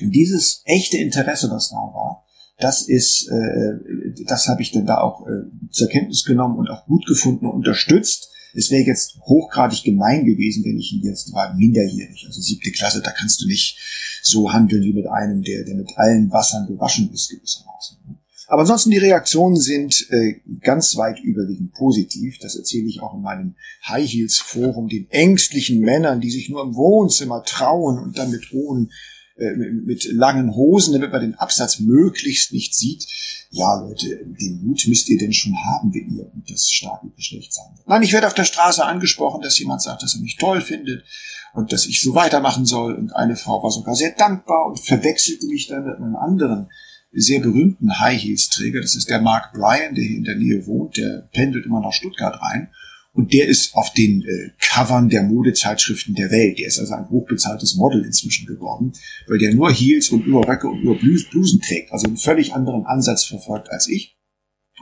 Und 0.00 0.10
dieses 0.10 0.62
echte 0.64 0.98
Interesse, 0.98 1.50
was 1.50 1.70
da 1.70 1.76
war, 1.76 2.23
das 2.58 2.88
ist, 2.88 3.28
äh, 3.28 4.24
das 4.26 4.48
habe 4.48 4.62
ich 4.62 4.72
dann 4.72 4.86
da 4.86 5.00
auch 5.00 5.26
äh, 5.26 5.70
zur 5.70 5.88
Kenntnis 5.88 6.24
genommen 6.24 6.58
und 6.58 6.68
auch 6.68 6.86
gut 6.86 7.06
gefunden 7.06 7.46
und 7.46 7.52
unterstützt. 7.52 8.30
Es 8.54 8.70
wäre 8.70 8.84
jetzt 8.84 9.18
hochgradig 9.22 9.82
gemein 9.82 10.24
gewesen, 10.24 10.64
wenn 10.64 10.78
ich 10.78 10.92
ihn 10.92 11.02
jetzt 11.02 11.32
war 11.32 11.54
minderjährig, 11.54 12.24
also 12.26 12.40
siebte 12.40 12.70
Klasse, 12.70 13.02
da 13.02 13.10
kannst 13.10 13.40
du 13.42 13.48
nicht 13.48 13.78
so 14.22 14.52
handeln 14.52 14.82
wie 14.82 14.92
mit 14.92 15.08
einem, 15.08 15.42
der, 15.42 15.64
der 15.64 15.74
mit 15.74 15.90
allen 15.96 16.30
Wassern 16.30 16.66
gewaschen 16.68 17.12
ist 17.12 17.30
gewissermaßen. 17.30 17.98
Aber 18.46 18.60
ansonsten 18.60 18.90
die 18.90 18.98
Reaktionen 18.98 19.56
sind 19.56 20.06
äh, 20.10 20.34
ganz 20.60 20.96
weit 20.96 21.18
überwiegend 21.18 21.72
positiv. 21.72 22.38
Das 22.40 22.56
erzähle 22.56 22.86
ich 22.86 23.00
auch 23.00 23.14
in 23.14 23.22
meinem 23.22 23.54
High 23.88 24.08
Heels 24.08 24.38
Forum 24.38 24.88
den 24.88 25.10
ängstlichen 25.10 25.80
Männern, 25.80 26.20
die 26.20 26.30
sich 26.30 26.50
nur 26.50 26.62
im 26.62 26.74
Wohnzimmer 26.74 27.42
trauen 27.42 27.98
und 27.98 28.18
dann 28.18 28.30
mit 28.30 28.50
hohen 28.52 28.92
mit 29.36 30.04
langen 30.12 30.54
Hosen, 30.54 30.92
damit 30.92 31.10
man 31.10 31.20
den 31.20 31.34
Absatz 31.34 31.80
möglichst 31.80 32.52
nicht 32.52 32.74
sieht. 32.74 33.06
Ja, 33.50 33.80
Leute, 33.80 34.26
den 34.40 34.64
Mut 34.64 34.84
müsst 34.86 35.08
ihr 35.08 35.18
denn 35.18 35.32
schon 35.32 35.56
haben, 35.56 35.92
wenn 35.92 36.16
ihr 36.16 36.30
das 36.48 36.68
starke 36.70 37.10
Geschlecht 37.10 37.52
sein 37.52 37.66
wollt. 37.74 37.88
Nein, 37.88 38.02
ich 38.02 38.12
werde 38.12 38.26
auf 38.26 38.34
der 38.34 38.44
Straße 38.44 38.84
angesprochen, 38.84 39.42
dass 39.42 39.58
jemand 39.58 39.82
sagt, 39.82 40.02
dass 40.02 40.14
er 40.14 40.20
mich 40.20 40.36
toll 40.36 40.60
findet 40.60 41.04
und 41.52 41.72
dass 41.72 41.86
ich 41.86 42.00
so 42.00 42.14
weitermachen 42.14 42.66
soll. 42.66 42.94
Und 42.94 43.14
eine 43.14 43.36
Frau 43.36 43.62
war 43.62 43.70
sogar 43.70 43.94
sehr 43.94 44.12
dankbar 44.12 44.66
und 44.66 44.80
verwechselte 44.80 45.46
mich 45.46 45.66
dann 45.66 45.84
mit 45.84 45.96
einem 45.96 46.16
anderen 46.16 46.68
sehr 47.12 47.40
berühmten 47.40 48.00
High 48.00 48.20
Heels 48.20 48.48
Träger. 48.48 48.80
Das 48.80 48.96
ist 48.96 49.08
der 49.08 49.20
Mark 49.20 49.52
Bryan, 49.52 49.94
der 49.94 50.04
hier 50.04 50.16
in 50.16 50.24
der 50.24 50.36
Nähe 50.36 50.66
wohnt. 50.66 50.96
Der 50.96 51.28
pendelt 51.32 51.66
immer 51.66 51.80
nach 51.80 51.92
Stuttgart 51.92 52.40
rein. 52.40 52.68
Und 53.14 53.32
der 53.32 53.46
ist 53.46 53.74
auf 53.76 53.92
den 53.92 54.22
äh, 54.22 54.50
Covern 54.58 55.08
der 55.08 55.22
Modezeitschriften 55.22 56.16
der 56.16 56.32
Welt. 56.32 56.58
Der 56.58 56.66
ist 56.66 56.80
also 56.80 56.94
ein 56.94 57.08
hochbezahltes 57.08 57.76
Model 57.76 58.04
inzwischen 58.04 58.44
geworden, 58.44 58.92
weil 59.28 59.38
der 59.38 59.54
nur 59.54 59.72
Heels 59.72 60.10
und 60.10 60.26
nur 60.26 60.46
Röcke 60.48 60.66
und 60.66 60.84
nur 60.84 60.98
Blusen 60.98 61.60
trägt. 61.60 61.92
Also 61.92 62.08
einen 62.08 62.16
völlig 62.16 62.54
anderen 62.54 62.84
Ansatz 62.86 63.24
verfolgt 63.24 63.70
als 63.70 63.88
ich. 63.88 64.18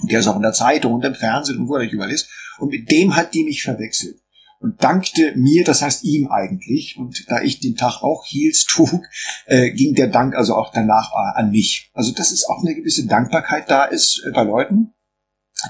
Und 0.01 0.11
der 0.11 0.21
ist 0.21 0.29
auch 0.29 0.37
in 0.37 0.43
der 0.43 0.55
Zeitung 0.55 0.95
und 0.95 1.05
im 1.05 1.15
Fernsehen 1.15 1.59
und 1.59 1.69
wo 1.69 1.75
er 1.75 1.83
nicht 1.83 1.93
überall 1.93 2.11
ist. 2.11 2.31
Und 2.59 2.71
mit 2.71 2.91
dem 2.91 3.15
hat 3.15 3.35
die 3.35 3.45
mich 3.45 3.63
verwechselt. 3.63 4.17
Und 4.61 4.83
dankte 4.83 5.35
mir, 5.37 5.65
das 5.65 5.83
heißt 5.83 6.05
ihm 6.05 6.29
eigentlich. 6.29 6.97
Und 6.97 7.29
da 7.29 7.43
ich 7.43 7.61
den 7.61 7.77
Tag 7.77 8.03
auch 8.03 8.25
Heels 8.27 8.65
trug, 8.69 9.05
äh, 9.45 9.73
ging 9.73 9.95
der 9.95 10.07
Dank 10.07 10.35
also 10.35 10.55
auch 10.55 10.73
danach 10.73 11.11
äh, 11.11 11.39
an 11.39 11.51
mich. 11.51 11.91
Also 11.93 12.13
das 12.13 12.33
ist 12.33 12.47
auch 12.49 12.63
eine 12.63 12.75
gewisse 12.75 13.07
Dankbarkeit 13.07 13.69
da 13.69 13.85
ist 13.85 14.23
äh, 14.27 14.31
bei 14.31 14.45
Leuten, 14.45 14.95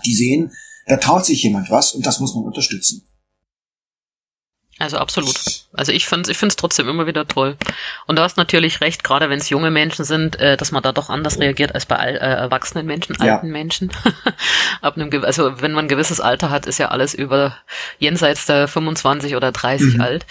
die 0.07 0.15
sehen, 0.15 0.53
da 0.87 0.97
traut 0.97 1.25
sich 1.25 1.43
jemand 1.43 1.71
was 1.71 1.93
und 1.93 2.05
das 2.05 2.21
muss 2.21 2.35
man 2.35 2.45
unterstützen. 2.45 3.07
Also 4.83 4.97
absolut. 4.97 5.37
Also 5.75 5.93
ich 5.93 6.07
finde 6.07 6.31
ich 6.33 6.37
finde 6.37 6.53
es 6.53 6.57
trotzdem 6.57 6.89
immer 6.89 7.07
wieder 7.07 7.29
toll. 7.29 7.57
Und 8.09 8.19
du 8.19 8.23
hast 8.23 8.37
natürlich 8.37 8.81
recht, 8.81 9.05
gerade 9.05 9.31
wenn 9.31 9.39
es 9.39 9.49
junge 9.49 9.71
Menschen 9.71 10.05
sind, 10.05 10.41
äh, 10.41 10.57
dass 10.57 10.73
man 10.73 10.83
da 10.83 10.91
doch 10.91 11.09
anders 11.09 11.39
reagiert 11.39 11.73
als 11.73 11.87
bei 11.87 11.97
all, 11.97 12.17
äh, 12.17 12.19
erwachsenen 12.19 12.85
Menschen, 12.85 13.17
ja. 13.23 13.37
alten 13.37 13.51
Menschen. 13.51 13.93
Ab 14.81 14.97
einem, 14.97 15.25
also 15.25 15.61
wenn 15.61 15.73
man 15.73 15.85
ein 15.85 15.89
gewisses 15.89 16.21
Alter 16.21 16.51
hat, 16.51 16.67
ist 16.67 16.79
ja 16.79 16.89
alles 16.89 17.15
über 17.15 17.57
jenseits 18.01 18.47
der 18.47 18.67
25 18.67 19.37
oder 19.37 19.53
30 19.53 19.95
mhm. 19.95 20.01
alt. 20.01 20.27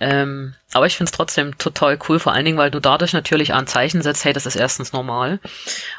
Ähm, 0.00 0.54
aber 0.74 0.86
ich 0.86 0.96
finde 0.96 1.10
es 1.10 1.16
trotzdem 1.16 1.56
total 1.58 1.98
cool, 2.08 2.18
vor 2.18 2.32
allen 2.32 2.44
Dingen, 2.44 2.58
weil 2.58 2.70
du 2.70 2.80
dadurch 2.80 3.12
natürlich 3.12 3.54
ein 3.54 3.66
Zeichen 3.66 4.02
setzt, 4.02 4.24
hey, 4.24 4.32
das 4.32 4.46
ist 4.46 4.56
erstens 4.56 4.92
normal. 4.92 5.38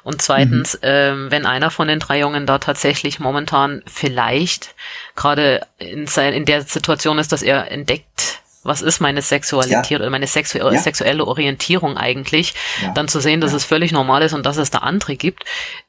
Und 0.03 0.21
zweitens, 0.21 0.75
mhm. 0.75 0.79
ähm, 0.83 1.31
wenn 1.31 1.45
einer 1.45 1.71
von 1.71 1.87
den 1.87 1.99
drei 1.99 2.19
Jungen 2.19 2.45
da 2.45 2.57
tatsächlich 2.57 3.19
momentan 3.19 3.81
vielleicht 3.87 4.75
gerade 5.15 5.65
in, 5.77 6.05
in 6.07 6.45
der 6.45 6.63
Situation 6.63 7.19
ist, 7.19 7.31
dass 7.31 7.41
er 7.41 7.71
entdeckt, 7.71 8.39
was 8.63 8.81
ist 8.81 8.99
meine 8.99 9.21
Sexualität 9.21 9.91
ja. 9.91 9.97
oder 9.99 10.09
meine 10.09 10.27
sexu 10.27 10.57
ja. 10.57 10.77
sexuelle 10.77 11.25
Orientierung 11.25 11.97
eigentlich, 11.97 12.55
ja. 12.81 12.91
dann 12.93 13.07
zu 13.07 13.21
sehen, 13.21 13.39
dass 13.39 13.53
es 13.53 13.63
völlig 13.63 13.91
normal 13.91 14.23
ist 14.23 14.33
und 14.33 14.45
dass 14.45 14.57
es 14.57 14.71
da 14.71 14.79
andere 14.79 15.15
gibt, 15.15 15.45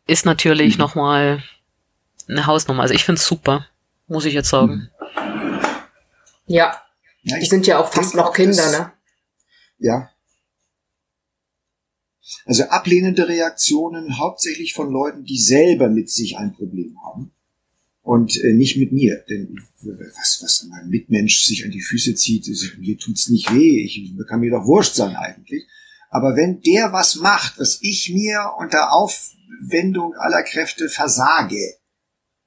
ist 0.06 0.26
natürlich 0.26 0.76
mhm. 0.76 0.82
nochmal 0.82 1.42
eine 2.28 2.46
Hausnummer. 2.46 2.82
Also 2.82 2.94
ich 2.94 3.04
finde 3.04 3.18
es 3.18 3.26
super, 3.26 3.66
muss 4.08 4.26
ich 4.26 4.34
jetzt 4.34 4.50
sagen. 4.50 4.90
Mhm. 5.16 5.16
Ja, 6.46 6.80
ja, 7.26 7.38
die 7.38 7.46
sind 7.46 7.66
ja 7.66 7.78
auch 7.78 7.92
fast 7.92 8.14
noch 8.14 8.32
Kinder, 8.32 8.56
das, 8.56 8.72
ne? 8.72 8.92
Ja. 9.78 10.10
Also 12.44 12.64
ablehnende 12.64 13.28
Reaktionen 13.28 14.18
hauptsächlich 14.18 14.72
von 14.74 14.90
Leuten, 14.90 15.24
die 15.24 15.38
selber 15.38 15.88
mit 15.88 16.10
sich 16.10 16.38
ein 16.38 16.52
Problem 16.52 16.96
haben. 17.04 17.32
und 18.06 18.40
äh, 18.40 18.52
nicht 18.52 18.76
mit 18.76 18.92
mir. 18.92 19.24
Denn 19.28 19.60
was, 19.82 20.40
was 20.40 20.66
mein 20.70 20.88
Mitmensch 20.88 21.44
sich 21.44 21.64
an 21.64 21.72
die 21.72 21.80
Füße 21.80 22.14
zieht, 22.14 22.46
ist, 22.46 22.78
mir 22.78 22.96
tut's 22.96 23.28
nicht 23.28 23.52
weh, 23.52 23.84
ich 23.84 24.14
kann 24.28 24.40
mir 24.40 24.52
doch 24.52 24.64
wurscht 24.64 24.94
sein 24.94 25.16
eigentlich. 25.16 25.66
Aber 26.08 26.36
wenn 26.36 26.60
der 26.60 26.92
was 26.92 27.16
macht, 27.16 27.58
was 27.58 27.78
ich 27.82 28.12
mir 28.14 28.52
unter 28.58 28.92
Aufwendung 28.92 30.14
aller 30.14 30.44
Kräfte 30.44 30.88
versage, 30.88 31.60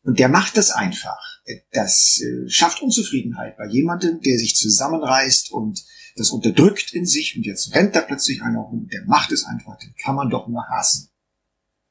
und 0.03 0.17
der 0.17 0.29
macht 0.29 0.55
das 0.55 0.71
einfach, 0.71 1.38
das 1.71 2.21
äh, 2.21 2.49
schafft 2.49 2.81
Unzufriedenheit 2.81 3.57
bei 3.57 3.67
jemandem, 3.67 4.21
der 4.21 4.37
sich 4.37 4.55
zusammenreißt 4.55 5.51
und 5.51 5.83
das 6.15 6.31
unterdrückt 6.31 6.93
in 6.93 7.05
sich 7.05 7.35
und 7.37 7.45
jetzt 7.45 7.73
rennt 7.73 7.95
da 7.95 8.01
plötzlich 8.01 8.41
einer 8.41 8.59
rum, 8.59 8.87
der 8.91 9.05
macht 9.05 9.31
es 9.31 9.45
einfach, 9.45 9.77
den 9.77 9.93
kann 10.01 10.15
man 10.15 10.29
doch 10.29 10.47
nur 10.47 10.63
hassen. 10.69 11.09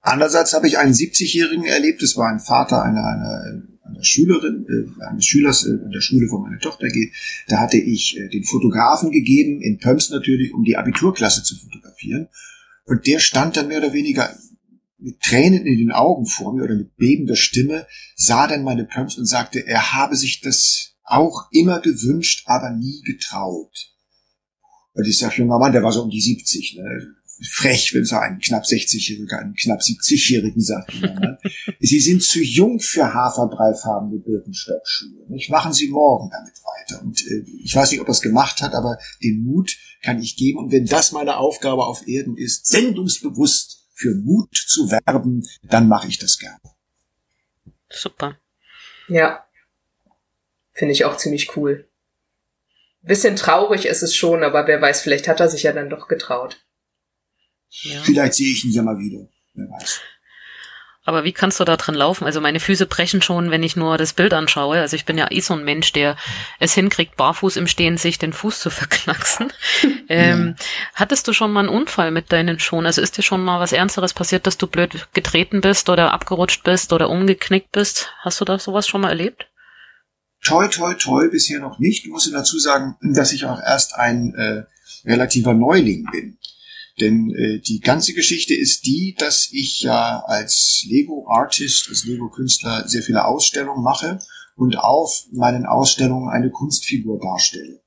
Andererseits 0.01 0.53
habe 0.53 0.69
ich 0.69 0.79
einen 0.79 0.93
70-Jährigen 0.93 1.65
erlebt, 1.65 2.03
das 2.03 2.17
war 2.17 2.29
ein 2.29 2.41
Vater 2.41 2.83
einer, 2.83 3.05
einer, 3.05 3.63
einer 3.83 4.05
Schülerin, 4.05 4.67
äh, 4.69 5.05
eines 5.05 5.25
Schülers 5.25 5.67
äh, 5.67 5.71
an 5.71 5.91
der 5.91 6.01
Schule, 6.01 6.29
wo 6.31 6.39
meine 6.39 6.59
Tochter 6.59 6.89
geht. 6.89 7.13
Da 7.49 7.59
hatte 7.59 7.79
ich 7.79 8.19
den 8.33 8.45
Fotografen 8.45 9.11
gegeben, 9.11 9.61
in 9.61 9.79
Pöms 9.79 10.11
natürlich, 10.11 10.53
um 10.53 10.63
die 10.65 10.77
Abiturklasse 10.77 11.43
zu 11.43 11.57
fotografieren. 11.57 12.29
Und 12.85 13.07
der 13.07 13.19
stand 13.19 13.57
dann 13.57 13.69
mehr 13.69 13.79
oder 13.79 13.93
weniger 13.93 14.35
mit 14.99 15.21
Tränen 15.21 15.65
in 15.67 15.79
den 15.79 15.93
Augen 15.93 16.27
vor 16.27 16.55
mir 16.55 16.65
oder 16.65 16.75
mit 16.75 16.97
bebender 16.97 17.37
Stimme, 17.37 17.87
sah 18.17 18.47
dann 18.47 18.65
meine 18.65 18.85
Pumps 18.85 19.17
und 19.17 19.27
sagte, 19.27 19.67
er 19.67 19.95
habe 19.95 20.17
sich 20.17 20.41
das 20.41 20.95
auch 21.05 21.49
immer 21.53 21.81
gewünscht, 21.81 22.43
aber 22.47 22.71
nie 22.71 23.01
getraut. 23.03 23.95
Und 24.93 25.07
ich 25.07 25.19
sag, 25.19 25.39
junger 25.39 25.59
Mann, 25.59 25.73
der 25.73 25.83
war 25.83 25.93
so 25.93 26.03
um 26.03 26.11
die 26.11 26.21
70, 26.21 26.77
ne? 26.77 27.15
frech, 27.47 27.95
wenn 27.95 28.05
so 28.05 28.17
ein 28.17 28.41
knapp 28.41 28.65
60-Jähriger 28.65 29.39
einen 29.39 29.55
knapp 29.55 29.81
70-Jährigen 29.81 30.61
sagt. 30.61 30.93
Sie 31.81 32.01
sind 32.01 32.23
zu 32.23 32.43
jung 32.43 32.81
für 32.81 33.15
haferbreifarbene 33.15 34.19
Birkenstockschuhe. 34.19 35.27
Nicht? 35.29 35.51
Machen 35.51 35.73
Sie 35.73 35.89
morgen 35.89 36.31
damit 36.31 36.55
weiter. 36.65 37.03
Und 37.03 37.21
äh, 37.27 37.45
ich 37.63 37.75
weiß 37.75 37.93
nicht, 37.93 38.01
ob 38.01 38.09
er 38.09 38.13
es 38.13 38.23
gemacht 38.23 38.61
hat, 38.61 38.75
aber 38.75 38.99
den 39.23 39.45
Mut 39.45 39.77
kann 40.03 40.21
ich 40.21 40.37
geben. 40.37 40.59
Und 40.59 40.73
wenn 40.73 40.87
das 40.87 41.13
meine 41.13 41.37
Aufgabe 41.37 41.85
auf 41.85 42.07
Erden 42.09 42.37
ist, 42.37 42.67
sendungsbewusst 42.67 43.78
für 43.99 44.15
Mut 44.15 44.55
zu 44.55 44.91
werben, 44.91 45.47
dann 45.63 45.89
mache 45.89 46.09
ich 46.09 46.19
das 46.19 46.39
gerne. 46.39 46.61
Super. 47.91 48.39
Ja. 49.09 49.45
Finde 50.73 50.93
ich 50.93 51.05
auch 51.05 51.17
ziemlich 51.17 51.57
cool. 51.57 51.89
Bisschen 53.03 53.37
traurig 53.37 53.87
ist 53.87 54.03
es 54.03 54.15
schon, 54.15 54.45
aber 54.45 54.67
wer 54.67 54.81
weiß, 54.81 55.01
vielleicht 55.01 55.27
hat 55.27 55.41
er 55.41 55.49
sich 55.49 55.65
ja 55.65 55.73
dann 55.73 55.91
doch 55.91 56.07
getraut. 56.07 56.65
Ja. 57.71 58.01
Vielleicht 58.03 58.35
sehe 58.35 58.53
ich 58.53 58.65
ihn 58.65 58.73
ja 58.73 58.83
mal 58.83 58.99
wieder. 58.99 59.29
Wer 59.55 59.69
weiß. 59.69 60.01
Aber 61.09 61.25
wie 61.25 61.33
kannst 61.33 61.59
du 61.59 61.65
da 61.65 61.79
drin 61.79 61.95
laufen? 61.95 62.27
Also 62.27 62.43
meine 62.43 62.61
Füße 62.61 62.85
brechen 62.85 63.23
schon, 63.23 63.51
wenn 63.51 63.63
ich 63.63 63.77
nur 63.77 63.97
das 63.97 64.13
Bild 64.13 64.35
anschaue. 64.35 64.79
Also 64.79 64.95
ich 64.95 65.07
bin 65.07 65.17
ja 65.17 65.29
eh 65.31 65.41
so 65.41 65.55
ein 65.55 65.65
Mensch, 65.65 65.91
der 65.95 66.19
es 66.61 66.75
hinkriegt, 66.75 67.17
barfuß 67.17 67.57
im 67.57 67.67
Stehen 67.67 67.97
sich 67.97 68.19
den 68.19 68.35
Fuß 68.35 68.61
zu 68.61 68.69
verknacksen. 68.79 69.51
ähm, 70.11 70.55
ja. 70.59 70.67
Hattest 70.93 71.27
du 71.27 71.33
schon 71.33 71.51
mal 71.51 71.61
einen 71.61 71.71
Unfall 71.71 72.11
mit 72.11 72.31
deinen 72.31 72.59
Schuhen? 72.59 72.85
Also 72.85 73.01
ist 73.01 73.17
dir 73.17 73.23
schon 73.23 73.43
mal 73.43 73.59
was 73.59 73.73
Ernsteres 73.73 74.13
passiert, 74.13 74.47
dass 74.47 74.59
du 74.59 74.67
blöd 74.67 75.09
getreten 75.15 75.63
bist 75.63 75.89
oder 75.89 76.13
abgerutscht 76.13 76.63
bist 76.63 76.93
oder 76.93 77.09
umgeknickt 77.09 77.73
bist? 77.73 78.13
Hast 78.21 78.43
du 78.43 78.45
da 78.45 78.59
sowas 78.59 78.87
schon 78.87 79.01
mal 79.01 79.09
erlebt? 79.09 79.47
Toi, 80.45 80.69
toi, 80.69 80.93
toi, 80.93 81.31
bisher 81.31 81.59
noch 81.59 81.79
nicht. 81.79 82.05
Ich 82.05 82.11
muss 82.11 82.31
dazu 82.31 82.59
sagen, 82.59 82.97
dass 83.01 83.33
ich 83.33 83.47
auch 83.47 83.63
erst 83.63 83.95
ein 83.95 84.35
äh, 84.35 84.65
relativer 85.09 85.55
Neuling 85.55 86.07
bin. 86.13 86.38
Denn 87.01 87.31
äh, 87.31 87.61
die 87.61 87.81
ganze 87.81 88.13
Geschichte 88.13 88.55
ist 88.55 88.85
die, 88.85 89.15
dass 89.19 89.49
ich 89.53 89.81
ja 89.81 90.21
als 90.27 90.85
Lego-Artist, 90.89 91.89
als 91.89 92.05
Lego-Künstler 92.05 92.89
sehr 92.89 93.03
viele 93.03 93.25
Ausstellungen 93.25 93.83
mache 93.83 94.19
und 94.57 94.77
auf 94.77 95.27
meinen 95.33 95.67
Ausstellungen 95.67 96.29
eine 96.29 96.51
Kunstfigur 96.51 97.21
darstelle. 97.21 97.81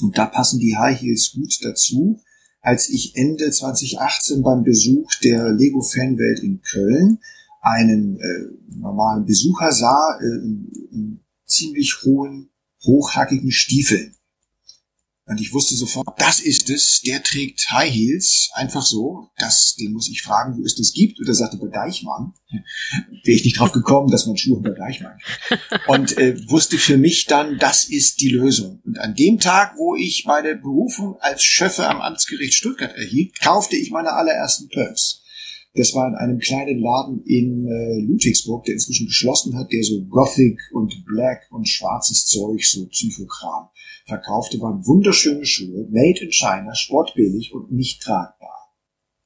Und 0.00 0.16
da 0.16 0.26
passen 0.26 0.58
die 0.58 0.76
High 0.76 1.00
Heels 1.00 1.32
gut 1.34 1.58
dazu. 1.62 2.20
Als 2.60 2.88
ich 2.88 3.16
Ende 3.16 3.50
2018 3.50 4.42
beim 4.42 4.62
Besuch 4.62 5.10
der 5.22 5.52
Lego-Fanwelt 5.52 6.40
in 6.40 6.62
Köln 6.62 7.18
einen 7.60 8.18
äh, 8.18 8.76
normalen 8.78 9.26
Besucher 9.26 9.72
sah, 9.72 10.18
äh, 10.20 10.24
in, 10.24 10.72
in 10.90 11.20
ziemlich 11.44 12.02
hohen, 12.02 12.50
hochhackigen 12.84 13.50
Stiefeln. 13.50 14.16
Und 15.24 15.40
ich 15.40 15.52
wusste 15.52 15.76
sofort, 15.76 16.08
das 16.18 16.40
ist 16.40 16.68
es, 16.68 17.00
der 17.06 17.22
trägt 17.22 17.70
High 17.70 17.92
Heels, 17.92 18.50
einfach 18.54 18.82
so. 18.82 19.30
Das, 19.38 19.76
den 19.78 19.92
muss 19.92 20.10
ich 20.10 20.20
fragen, 20.20 20.58
wo 20.58 20.64
es 20.64 20.74
das 20.74 20.92
gibt. 20.92 21.20
Und 21.20 21.28
er 21.28 21.34
sagte, 21.34 21.58
bei 21.58 21.68
Deichmann. 21.68 22.34
Wäre 23.24 23.36
ich 23.36 23.44
nicht 23.44 23.58
drauf 23.58 23.70
gekommen, 23.70 24.10
dass 24.10 24.26
man 24.26 24.36
Schuhe 24.36 24.60
bei 24.60 24.70
Deichmann 24.70 25.16
Und 25.86 26.18
äh, 26.18 26.36
wusste 26.50 26.76
für 26.76 26.96
mich 26.96 27.26
dann, 27.26 27.58
das 27.58 27.84
ist 27.84 28.20
die 28.20 28.30
Lösung. 28.30 28.82
Und 28.84 28.98
an 28.98 29.14
dem 29.14 29.38
Tag, 29.38 29.74
wo 29.78 29.94
ich 29.94 30.24
meine 30.26 30.56
Berufung 30.56 31.16
als 31.20 31.44
Schöffe 31.44 31.88
am 31.88 32.00
Amtsgericht 32.00 32.54
Stuttgart 32.54 32.94
erhielt, 32.96 33.38
kaufte 33.40 33.76
ich 33.76 33.90
meine 33.90 34.14
allerersten 34.14 34.68
Pumps. 34.70 35.22
Das 35.74 35.94
war 35.94 36.06
in 36.08 36.16
einem 36.16 36.38
kleinen 36.40 36.80
Laden 36.80 37.22
in 37.24 37.66
äh, 37.66 38.04
Ludwigsburg, 38.04 38.64
der 38.64 38.74
inzwischen 38.74 39.06
geschlossen 39.06 39.56
hat, 39.56 39.72
der 39.72 39.82
so 39.84 40.04
Gothic 40.04 40.60
und 40.72 41.04
Black 41.06 41.46
und 41.50 41.66
schwarzes 41.66 42.26
Zeug, 42.26 42.62
so 42.66 42.86
Psychokram 42.88 43.68
verkaufte, 44.06 44.60
waren 44.60 44.86
wunderschöne 44.86 45.46
Schuhe, 45.46 45.86
made 45.90 46.20
in 46.20 46.32
China, 46.32 46.74
sportbillig 46.74 47.52
und 47.52 47.72
nicht 47.72 48.02
tragbar. 48.02 48.62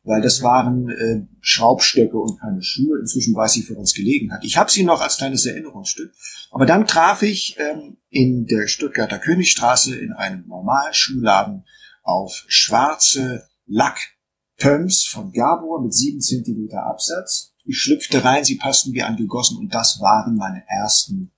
Weil 0.02 0.22
das 0.22 0.40
waren 0.40 0.88
äh, 0.88 1.26
Schraubstöcke 1.40 2.16
und 2.16 2.38
keine 2.38 2.62
Schuhe. 2.62 3.00
Inzwischen 3.00 3.34
weiß 3.34 3.56
ich, 3.56 3.66
für 3.66 3.74
uns 3.74 3.92
gelegen 3.92 4.32
hat. 4.32 4.44
Ich 4.44 4.56
habe 4.56 4.70
sie 4.70 4.84
noch 4.84 5.00
als 5.00 5.16
kleines 5.16 5.44
Erinnerungsstück. 5.46 6.12
Aber 6.52 6.64
dann 6.64 6.86
traf 6.86 7.22
ich 7.22 7.56
ähm, 7.58 7.96
in 8.08 8.46
der 8.46 8.68
Stuttgarter 8.68 9.18
Königstraße 9.18 9.96
in 9.96 10.12
einem 10.12 10.46
normalen 10.46 10.94
Schuhladen 10.94 11.64
auf 12.04 12.44
schwarze 12.46 13.48
Lackpumps 13.66 15.06
von 15.06 15.32
Gabor 15.32 15.82
mit 15.82 15.92
sieben 15.92 16.20
Zentimeter 16.20 16.86
Absatz. 16.86 17.52
Ich 17.64 17.78
schlüpfte 17.78 18.24
rein, 18.24 18.44
sie 18.44 18.58
passten 18.58 18.92
wie 18.92 19.02
angegossen 19.02 19.58
und 19.58 19.74
das 19.74 19.98
waren 20.00 20.36
meine 20.36 20.62
ersten 20.68 21.32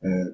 äh, 0.00 0.26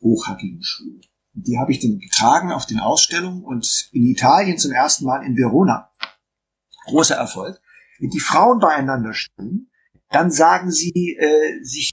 hochhackigen 0.00 0.62
Schuhe. 0.62 1.00
Die 1.34 1.58
habe 1.58 1.72
ich 1.72 1.80
dann 1.80 1.98
getragen 1.98 2.52
auf 2.52 2.66
den 2.66 2.78
Ausstellungen 2.78 3.42
und 3.42 3.88
in 3.92 4.06
Italien 4.06 4.58
zum 4.58 4.72
ersten 4.72 5.04
Mal 5.04 5.24
in 5.24 5.36
Verona. 5.36 5.90
Großer 6.86 7.14
Erfolg. 7.14 7.60
Wenn 7.98 8.10
die 8.10 8.20
Frauen 8.20 8.58
beieinander 8.58 9.14
stehen, 9.14 9.70
dann 10.10 10.30
sagen 10.30 10.70
sie 10.70 11.16
äh, 11.18 11.62
sich, 11.62 11.92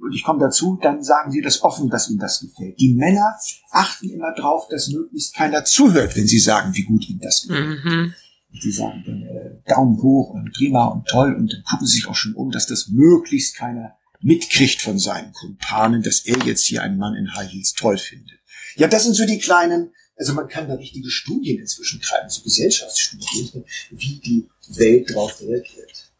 und 0.00 0.12
ich 0.14 0.22
komme 0.22 0.38
dazu, 0.38 0.78
dann 0.80 1.02
sagen 1.02 1.32
sie 1.32 1.40
das 1.40 1.62
offen, 1.62 1.90
dass 1.90 2.08
ihnen 2.08 2.20
das 2.20 2.40
gefällt. 2.40 2.78
Die 2.78 2.94
Männer 2.94 3.34
achten 3.70 4.08
immer 4.08 4.32
drauf, 4.34 4.68
dass 4.70 4.88
möglichst 4.88 5.34
keiner 5.34 5.64
zuhört, 5.64 6.16
wenn 6.16 6.26
sie 6.26 6.38
sagen, 6.38 6.74
wie 6.74 6.84
gut 6.84 7.08
ihnen 7.08 7.20
das 7.20 7.42
gefällt. 7.42 7.84
Mhm. 7.84 8.14
Die 8.62 8.72
sagen 8.72 9.02
dann 9.06 9.22
äh, 9.22 9.62
Daumen 9.66 10.00
hoch 10.02 10.30
und 10.30 10.52
prima 10.52 10.86
und 10.86 11.06
toll 11.06 11.34
und 11.34 11.52
dann 11.52 11.62
gucken 11.64 11.86
sie 11.86 11.96
sich 11.96 12.08
auch 12.08 12.16
schon 12.16 12.34
um, 12.34 12.50
dass 12.50 12.66
das 12.66 12.88
möglichst 12.88 13.56
keiner 13.56 13.96
mitkriegt 14.20 14.82
von 14.82 14.98
seinen 14.98 15.32
Kumpanen, 15.32 16.02
dass 16.02 16.26
er 16.26 16.38
jetzt 16.44 16.66
hier 16.66 16.82
einen 16.82 16.98
Mann 16.98 17.14
in 17.14 17.34
High 17.34 17.50
Heels 17.50 17.74
toll 17.74 17.96
findet. 17.96 18.39
Ja, 18.76 18.88
das 18.88 19.04
sind 19.04 19.14
so 19.14 19.26
die 19.26 19.38
kleinen, 19.38 19.94
also 20.16 20.34
man 20.34 20.48
kann 20.48 20.68
da 20.68 20.74
richtige 20.74 21.10
Studien 21.10 21.60
inzwischen 21.60 22.00
treiben, 22.00 22.28
so 22.28 22.42
Gesellschaftsstudien, 22.42 23.64
wie 23.90 24.20
die 24.20 24.48
Welt 24.68 25.10
darauf 25.10 25.40
reagiert. 25.40 26.10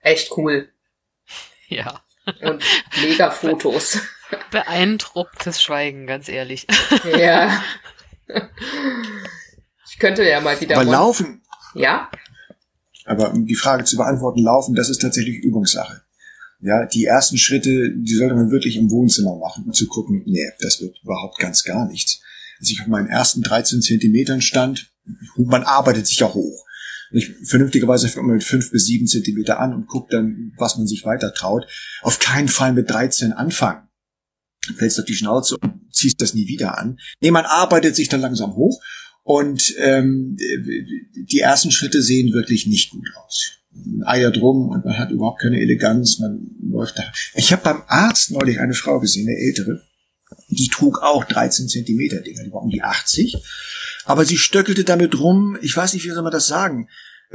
Echt 0.00 0.30
cool. 0.36 0.68
Ja. 1.68 2.02
Und 2.42 2.62
mega 3.00 3.30
Fotos. 3.30 3.98
Beeindrucktes 4.50 5.62
Schweigen, 5.62 6.06
ganz 6.06 6.28
ehrlich. 6.28 6.66
Ja. 7.04 7.62
Ich 9.90 9.98
könnte 9.98 10.26
ja 10.26 10.40
mal 10.40 10.58
wieder. 10.60 10.76
Aber 10.76 10.90
laufen. 10.90 11.42
Ja? 11.74 12.10
Aber 13.04 13.32
um 13.32 13.46
die 13.46 13.54
Frage 13.54 13.84
zu 13.84 13.96
beantworten, 13.96 14.42
laufen, 14.42 14.74
das 14.74 14.88
ist 14.88 15.02
tatsächlich 15.02 15.36
Übungssache. 15.36 16.03
Ja, 16.64 16.86
die 16.86 17.04
ersten 17.04 17.36
Schritte, 17.36 17.90
die 17.94 18.14
sollte 18.14 18.34
man 18.34 18.50
wirklich 18.50 18.76
im 18.76 18.90
Wohnzimmer 18.90 19.36
machen, 19.36 19.64
um 19.66 19.74
zu 19.74 19.86
gucken, 19.86 20.22
nee, 20.24 20.48
das 20.60 20.80
wird 20.80 20.98
überhaupt 21.02 21.38
ganz 21.38 21.62
gar 21.62 21.86
nichts. 21.86 22.22
Als 22.58 22.70
ich 22.70 22.80
auf 22.80 22.86
meinen 22.86 23.08
ersten 23.08 23.42
13 23.42 23.82
Zentimetern 23.82 24.40
stand, 24.40 24.90
man 25.36 25.62
arbeitet 25.62 26.06
sich 26.06 26.20
ja 26.20 26.32
hoch. 26.32 26.64
Ich, 27.12 27.30
vernünftigerweise 27.44 28.08
fängt 28.08 28.26
man 28.26 28.36
mit 28.36 28.44
fünf 28.44 28.70
bis 28.70 28.86
sieben 28.86 29.06
Zentimeter 29.06 29.60
an 29.60 29.74
und 29.74 29.88
guckt 29.88 30.14
dann, 30.14 30.52
was 30.56 30.78
man 30.78 30.86
sich 30.86 31.04
weiter 31.04 31.34
traut. 31.34 31.66
Auf 32.00 32.18
keinen 32.18 32.48
Fall 32.48 32.72
mit 32.72 32.88
13 32.88 33.32
anfangen. 33.32 33.86
Fällst 34.78 34.98
auf 34.98 35.04
die 35.04 35.14
Schnauze 35.14 35.58
und 35.58 35.92
ziehst 35.92 36.22
das 36.22 36.32
nie 36.32 36.48
wieder 36.48 36.78
an. 36.78 36.98
Nee, 37.20 37.30
man 37.30 37.44
arbeitet 37.44 37.94
sich 37.94 38.08
dann 38.08 38.22
langsam 38.22 38.56
hoch 38.56 38.82
und 39.22 39.74
ähm, 39.76 40.38
die 40.38 41.40
ersten 41.40 41.70
Schritte 41.70 42.00
sehen 42.00 42.32
wirklich 42.32 42.66
nicht 42.66 42.88
gut 42.88 43.06
aus 43.22 43.63
eiert 44.04 44.40
rum 44.40 44.68
und 44.68 44.84
man 44.84 44.98
hat 44.98 45.10
überhaupt 45.10 45.40
keine 45.40 45.60
Eleganz, 45.60 46.18
man 46.18 46.50
läuft 46.62 46.98
da. 46.98 47.04
Ich 47.34 47.52
habe 47.52 47.62
beim 47.62 47.82
Arzt 47.86 48.30
neulich 48.30 48.60
eine 48.60 48.74
Frau 48.74 49.00
gesehen, 49.00 49.28
eine 49.28 49.36
ältere, 49.38 49.82
die 50.48 50.68
trug 50.68 51.02
auch 51.02 51.24
13 51.24 51.68
Zentimeter 51.68 52.20
Dinger, 52.20 52.44
die 52.44 52.52
war 52.52 52.62
um 52.62 52.70
die 52.70 52.82
80, 52.82 53.36
aber 54.04 54.24
sie 54.24 54.36
stöckelte 54.36 54.84
damit 54.84 55.18
rum, 55.18 55.58
ich 55.60 55.76
weiß 55.76 55.94
nicht, 55.94 56.04
wie 56.04 56.10
soll 56.10 56.22
man 56.22 56.32
das 56.32 56.46
sagen, 56.46 56.88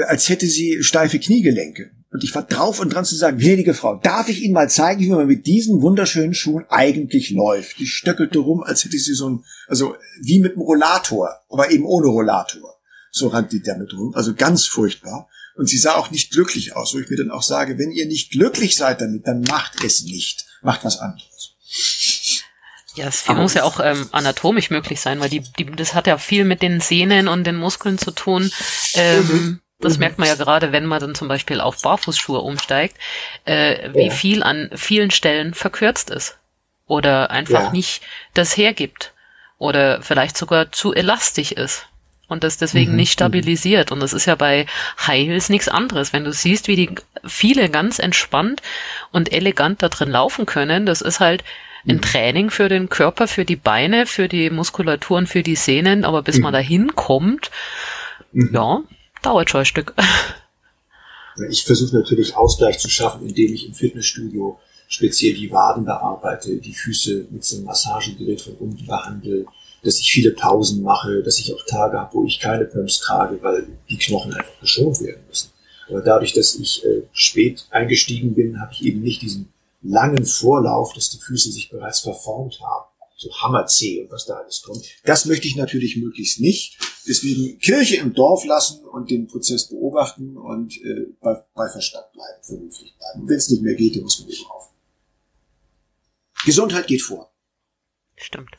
als 0.07 0.29
hätte 0.29 0.47
sie 0.47 0.83
steife 0.83 1.19
Kniegelenke. 1.19 1.91
Und 2.11 2.23
ich 2.23 2.33
war 2.33 2.43
drauf 2.43 2.79
und 2.79 2.91
dran 2.91 3.05
zu 3.05 3.15
sagen, 3.15 3.37
gnädige 3.37 3.75
Frau, 3.75 3.95
darf 3.95 4.29
ich 4.29 4.41
Ihnen 4.41 4.55
mal 4.55 4.69
zeigen, 4.69 5.01
wie 5.01 5.09
man 5.09 5.27
mit 5.27 5.45
diesen 5.45 5.81
wunderschönen 5.83 6.33
Schuhen 6.33 6.65
eigentlich 6.69 7.29
läuft? 7.29 7.77
Die 7.77 7.85
stöckelte 7.85 8.39
rum, 8.39 8.63
als 8.63 8.83
hätte 8.83 8.97
sie 8.97 9.13
so 9.13 9.29
ein, 9.29 9.43
also 9.67 9.95
wie 10.19 10.39
mit 10.39 10.53
einem 10.53 10.61
Rollator, 10.61 11.29
aber 11.49 11.69
eben 11.69 11.85
ohne 11.85 12.07
Rollator. 12.07 12.79
So 13.11 13.27
rannte 13.27 13.57
die 13.57 13.63
damit 13.63 13.93
rum, 13.93 14.13
also 14.15 14.33
ganz 14.33 14.65
furchtbar. 14.65 15.29
Und 15.59 15.67
sie 15.67 15.77
sah 15.77 15.95
auch 15.95 16.09
nicht 16.09 16.31
glücklich 16.31 16.77
aus, 16.77 16.93
wo 16.93 16.99
ich 16.99 17.09
mir 17.09 17.17
dann 17.17 17.31
auch 17.31 17.41
sage, 17.41 17.77
wenn 17.77 17.91
ihr 17.91 18.05
nicht 18.05 18.31
glücklich 18.31 18.77
seid 18.77 19.01
damit, 19.01 19.27
dann 19.27 19.41
macht 19.41 19.83
es 19.83 20.03
nicht. 20.03 20.45
Macht 20.61 20.85
was 20.85 20.99
anderes. 20.99 21.57
Ja, 22.95 23.07
es 23.07 23.27
muss 23.27 23.55
ja 23.55 23.63
auch 23.63 23.81
ähm, 23.81 24.07
anatomisch 24.13 24.69
möglich 24.69 25.01
sein, 25.01 25.19
weil 25.19 25.27
die, 25.29 25.41
die, 25.57 25.65
das 25.65 25.93
hat 25.93 26.07
ja 26.07 26.17
viel 26.17 26.45
mit 26.45 26.61
den 26.61 26.79
Sehnen 26.79 27.27
und 27.27 27.43
den 27.43 27.57
Muskeln 27.57 27.97
zu 27.97 28.11
tun. 28.11 28.49
Ähm, 28.93 29.27
mhm. 29.27 29.59
Das 29.79 29.95
mhm. 29.95 29.99
merkt 29.99 30.17
man 30.17 30.29
ja 30.29 30.35
gerade, 30.35 30.71
wenn 30.71 30.85
man 30.85 31.01
dann 31.01 31.13
zum 31.13 31.27
Beispiel 31.27 31.59
auf 31.59 31.81
Barfußschuhe 31.81 32.39
umsteigt, 32.39 32.95
äh, 33.43 33.89
wie 33.93 34.05
ja. 34.05 34.11
viel 34.11 34.43
an 34.43 34.69
vielen 34.75 35.11
Stellen 35.11 35.53
verkürzt 35.53 36.09
ist. 36.09 36.37
Oder 36.85 37.31
einfach 37.31 37.63
ja. 37.63 37.71
nicht 37.73 38.01
das 38.33 38.55
hergibt. 38.55 39.13
Oder 39.57 40.01
vielleicht 40.03 40.37
sogar 40.37 40.71
zu 40.71 40.93
elastisch 40.93 41.51
ist. 41.51 41.85
Und 42.29 42.43
das 42.43 42.57
deswegen 42.57 42.91
mhm. 42.91 42.97
nicht 42.97 43.09
mhm. 43.09 43.13
stabilisiert. 43.13 43.91
Und 43.91 43.99
das 43.99 44.13
ist 44.13 44.25
ja 44.25 44.35
bei 44.35 44.65
High 45.05 45.27
Heels 45.27 45.49
nichts 45.49 45.67
anderes. 45.67 46.13
Wenn 46.13 46.23
du 46.23 46.31
siehst, 46.31 46.67
wie 46.67 46.75
die 46.75 46.89
viele 47.25 47.69
ganz 47.69 47.99
entspannt 47.99 48.61
und 49.11 49.33
elegant 49.33 49.83
da 49.83 49.89
drin 49.89 50.09
laufen 50.09 50.45
können, 50.45 50.85
das 50.85 51.01
ist 51.01 51.19
halt 51.19 51.43
ein 51.87 51.97
mhm. 51.97 52.01
Training 52.01 52.49
für 52.49 52.69
den 52.69 52.87
Körper, 52.87 53.27
für 53.27 53.45
die 53.45 53.55
Beine, 53.55 54.05
für 54.05 54.27
die 54.27 54.49
Muskulatur 54.49 55.17
und 55.17 55.27
für 55.27 55.43
die 55.43 55.55
Sehnen. 55.55 56.05
Aber 56.05 56.21
bis 56.21 56.39
man 56.39 56.51
mhm. 56.51 56.57
da 56.57 56.59
hinkommt, 56.59 57.51
ja, 58.31 58.81
dauert 59.21 59.49
schon 59.49 59.61
ein 59.61 59.65
Stück. 59.65 59.93
Ich 61.49 61.63
versuche 61.63 61.95
natürlich 61.95 62.35
Ausgleich 62.35 62.79
zu 62.79 62.89
schaffen, 62.89 63.27
indem 63.27 63.53
ich 63.53 63.67
im 63.67 63.73
Fitnessstudio 63.73 64.59
speziell 64.89 65.35
die 65.35 65.51
Waden 65.51 65.85
bearbeite, 65.85 66.57
die 66.57 66.73
Füße 66.73 67.27
mit 67.29 67.45
so 67.45 67.57
einem 67.57 67.65
Massagegerät 67.65 68.41
von 68.41 68.55
unten 68.55 68.85
behandle, 68.85 69.45
dass 69.83 69.99
ich 69.99 70.11
viele 70.11 70.31
Pausen 70.31 70.81
mache, 70.81 71.23
dass 71.23 71.39
ich 71.39 71.53
auch 71.53 71.65
Tage 71.65 71.97
habe, 71.99 72.13
wo 72.13 72.25
ich 72.25 72.39
keine 72.39 72.65
Pumps 72.65 72.99
trage, 72.99 73.41
weil 73.41 73.67
die 73.89 73.97
Knochen 73.97 74.33
einfach 74.33 74.59
geschont 74.59 75.01
werden 75.01 75.23
müssen. 75.27 75.49
Aber 75.87 76.01
dadurch, 76.01 76.33
dass 76.33 76.55
ich 76.55 76.85
äh, 76.85 77.03
spät 77.13 77.65
eingestiegen 77.71 78.35
bin, 78.35 78.61
habe 78.61 78.71
ich 78.73 78.83
eben 78.83 79.01
nicht 79.01 79.21
diesen 79.21 79.51
langen 79.81 80.25
Vorlauf, 80.25 80.93
dass 80.93 81.09
die 81.09 81.19
Füße 81.19 81.51
sich 81.51 81.69
bereits 81.69 82.01
verformt 82.01 82.59
haben 82.61 82.89
so 83.19 83.29
Hammerzeh 83.41 84.01
und 84.01 84.11
was 84.11 84.25
da 84.25 84.35
alles 84.35 84.61
kommt. 84.61 84.85
Das 85.03 85.25
möchte 85.25 85.45
ich 85.45 85.57
natürlich 85.57 85.97
möglichst 85.97 86.39
nicht. 86.39 86.77
Deswegen 87.05 87.59
Kirche 87.59 87.97
im 87.97 88.13
Dorf 88.13 88.45
lassen 88.45 88.85
und 88.85 89.11
den 89.11 89.27
Prozess 89.27 89.67
beobachten 89.67 90.37
und 90.37 90.77
äh, 90.77 91.07
bei, 91.19 91.43
bei 91.53 91.67
Verstand 91.67 92.05
bleiben, 92.13 92.43
vernünftig 92.43 92.95
bleiben. 92.97 93.27
Wenn 93.27 93.35
es 93.35 93.49
nicht 93.49 93.61
mehr 93.61 93.75
geht, 93.75 93.95
dann 93.97 94.03
muss 94.03 94.21
man 94.21 94.29
eben 94.29 94.45
auf. 94.45 94.71
Gesundheit 96.45 96.87
geht 96.87 97.01
vor. 97.01 97.33
Stimmt. 98.15 98.51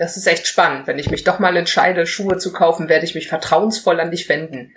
Das 0.00 0.16
ist 0.16 0.26
echt 0.26 0.46
spannend. 0.46 0.86
Wenn 0.86 0.98
ich 0.98 1.10
mich 1.10 1.24
doch 1.24 1.40
mal 1.40 1.54
entscheide, 1.58 2.06
Schuhe 2.06 2.38
zu 2.38 2.52
kaufen, 2.52 2.88
werde 2.88 3.04
ich 3.04 3.14
mich 3.14 3.28
vertrauensvoll 3.28 4.00
an 4.00 4.10
dich 4.10 4.30
wenden. 4.30 4.72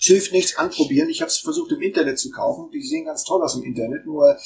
Es 0.00 0.06
hilft 0.06 0.32
nichts 0.32 0.56
anprobieren. 0.56 1.08
Ich 1.08 1.20
habe 1.20 1.30
es 1.30 1.38
versucht 1.38 1.70
im 1.70 1.80
Internet 1.80 2.18
zu 2.18 2.32
kaufen. 2.32 2.72
Die 2.72 2.82
sehen 2.82 3.04
ganz 3.04 3.22
toll 3.22 3.40
aus 3.40 3.54
im 3.54 3.62
Internet, 3.62 4.04
nur 4.04 4.36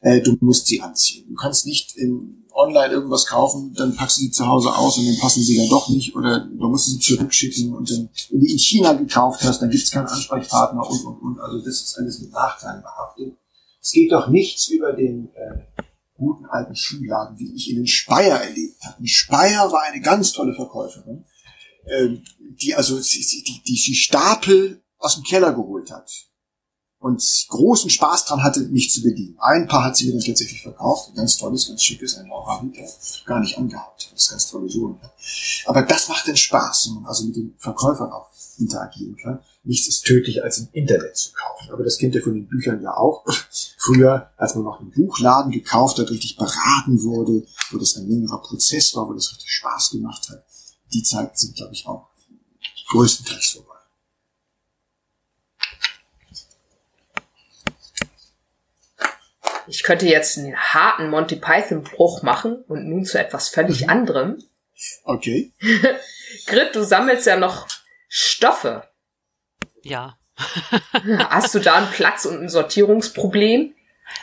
äh, 0.00 0.20
du 0.22 0.36
musst 0.40 0.66
sie 0.66 0.80
anziehen. 0.80 1.24
Du 1.28 1.36
kannst 1.36 1.66
nicht 1.66 1.96
in 1.96 2.42
online 2.52 2.92
irgendwas 2.92 3.26
kaufen, 3.26 3.72
dann 3.76 3.94
packst 3.94 4.16
du 4.16 4.22
sie 4.22 4.32
zu 4.32 4.48
Hause 4.48 4.74
aus 4.74 4.98
und 4.98 5.06
dann 5.06 5.18
passen 5.18 5.44
sie 5.44 5.56
dann 5.56 5.68
doch 5.68 5.88
nicht 5.88 6.16
oder 6.16 6.40
du 6.40 6.68
musst 6.68 6.90
sie 6.90 6.98
zurückschicken 6.98 7.72
und 7.72 7.88
dann, 7.88 8.08
wenn 8.30 8.40
du 8.40 8.46
in 8.46 8.58
China 8.58 8.94
gekauft 8.94 9.44
hast, 9.44 9.62
dann 9.62 9.70
gibt 9.70 9.84
es 9.84 9.92
keinen 9.92 10.08
Ansprechpartner 10.08 10.84
und 10.84 11.04
und 11.04 11.22
und. 11.22 11.38
Also 11.38 11.58
das 11.58 11.80
ist 11.80 11.96
alles 11.96 12.18
mit 12.18 12.32
Nachteilen 12.32 12.82
behaftet. 12.82 13.36
Es 13.80 13.92
geht 13.92 14.10
doch 14.10 14.26
nichts 14.26 14.66
über 14.66 14.92
den 14.92 15.28
äh, 15.36 15.82
guten 16.20 16.44
alten 16.44 16.76
Schuhladen, 16.76 17.38
wie 17.38 17.54
ich 17.54 17.70
in 17.70 17.86
Speyer 17.86 18.42
erlebt 18.42 18.84
habe. 18.84 19.08
Speyer 19.08 19.72
war 19.72 19.82
eine 19.84 20.00
ganz 20.00 20.32
tolle 20.32 20.54
Verkäuferin, 20.54 21.24
äh, 21.86 22.08
die 22.60 22.74
also 22.74 23.00
die, 23.00 23.62
die, 23.66 23.82
die 23.82 23.94
Stapel 23.94 24.82
aus 24.98 25.14
dem 25.14 25.24
Keller 25.24 25.54
geholt 25.54 25.90
hat 25.90 26.30
und 26.98 27.24
großen 27.48 27.88
Spaß 27.88 28.26
dran 28.26 28.42
hatte, 28.42 28.60
mich 28.68 28.90
zu 28.90 29.02
bedienen. 29.02 29.36
Ein 29.40 29.66
paar 29.66 29.84
hat 29.84 29.96
sie 29.96 30.06
mir 30.06 30.12
dann 30.12 30.20
tatsächlich 30.20 30.60
verkauft, 30.60 31.08
ein 31.08 31.14
ganz 31.14 31.38
tolles, 31.38 31.66
ganz 31.66 31.82
schickes, 31.82 32.18
ein 32.18 32.28
Laura 32.28 32.60
Hüter, 32.60 32.86
gar 33.24 33.40
nicht 33.40 33.56
angehabt, 33.56 34.10
das 34.12 34.24
ist 34.24 34.30
ganz 34.30 34.46
tolle 34.50 34.68
Sohn. 34.68 35.00
Aber 35.64 35.82
das 35.82 36.08
macht 36.08 36.26
den 36.26 36.36
Spaß, 36.36 36.88
wenn 36.88 36.96
man 36.96 37.06
also 37.06 37.24
mit 37.24 37.36
den 37.36 37.54
Verkäufern 37.58 38.12
auch 38.12 38.28
interagieren 38.58 39.16
kann. 39.16 39.40
Nichts 39.62 39.88
ist 39.88 40.06
tödlicher 40.06 40.42
als 40.42 40.58
im 40.58 40.68
Internet 40.72 41.16
zu 41.16 41.32
kaufen. 41.32 41.70
Aber 41.70 41.84
das 41.84 41.98
kennt 41.98 42.14
ihr 42.14 42.22
von 42.22 42.34
den 42.34 42.48
Büchern 42.48 42.82
ja 42.82 42.96
auch. 42.96 43.26
Früher, 43.76 44.30
als 44.36 44.54
man 44.54 44.64
noch 44.64 44.80
im 44.80 44.90
Buchladen 44.90 45.52
gekauft 45.52 45.98
hat, 45.98 46.10
richtig 46.10 46.36
beraten 46.36 47.02
wurde, 47.02 47.46
wo 47.70 47.78
das 47.78 47.96
ein 47.96 48.08
längerer 48.08 48.40
Prozess 48.40 48.94
war, 48.94 49.06
wo 49.08 49.12
das 49.12 49.30
richtig 49.30 49.50
Spaß 49.52 49.90
gemacht 49.90 50.28
hat. 50.30 50.44
Die 50.92 51.02
Zeiten 51.02 51.36
sind, 51.36 51.56
glaube 51.56 51.74
ich, 51.74 51.86
auch 51.86 52.08
größtenteils 52.90 53.50
vorbei. 53.50 53.70
Ich 59.66 59.84
könnte 59.84 60.06
jetzt 60.06 60.36
einen 60.36 60.56
harten 60.56 61.10
Monty 61.10 61.36
Python 61.36 61.84
Bruch 61.84 62.22
machen 62.22 62.64
und 62.66 62.88
nun 62.88 63.04
zu 63.04 63.18
etwas 63.18 63.50
völlig 63.50 63.82
mhm. 63.82 63.90
anderem. 63.90 64.42
Okay. 65.04 65.52
Grit, 66.46 66.74
du 66.74 66.82
sammelst 66.82 67.26
ja 67.26 67.36
noch 67.36 67.68
Stoffe. 68.08 68.89
Ja. 69.82 70.16
Hast 71.30 71.54
du 71.54 71.58
da 71.58 71.74
einen 71.74 71.90
Platz- 71.90 72.24
und 72.24 72.42
ein 72.42 72.48
Sortierungsproblem? 72.48 73.74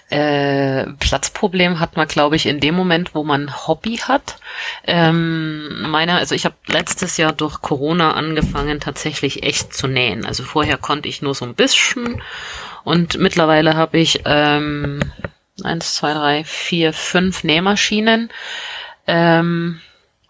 Äh, 0.10 0.86
Platzproblem 1.00 1.80
hat 1.80 1.98
man, 1.98 2.08
glaube 2.08 2.36
ich, 2.36 2.46
in 2.46 2.60
dem 2.60 2.76
Moment, 2.76 3.14
wo 3.14 3.24
man 3.24 3.68
Hobby 3.68 3.98
hat. 3.98 4.38
Ähm, 4.86 5.90
meine, 5.90 6.16
also 6.16 6.34
ich 6.34 6.46
habe 6.46 6.56
letztes 6.68 7.18
Jahr 7.18 7.34
durch 7.34 7.62
Corona 7.62 8.14
angefangen, 8.14 8.80
tatsächlich 8.80 9.44
echt 9.44 9.74
zu 9.74 9.88
nähen. 9.88 10.26
Also 10.26 10.44
vorher 10.44 10.78
konnte 10.78 11.10
ich 11.10 11.22
nur 11.22 11.36
so 11.36 11.46
ein 11.46 11.56
bisschen 11.56 12.22
und 12.84 13.18
mittlerweile 13.18 13.76
habe 13.76 13.98
ich 14.00 14.22
ähm, 14.26 15.12
eins, 15.64 15.96
zwei, 15.96 16.14
drei, 16.14 16.44
vier, 16.46 16.94
fünf 16.94 17.44
Nähmaschinen. 17.44 18.30
Ähm, 19.08 19.82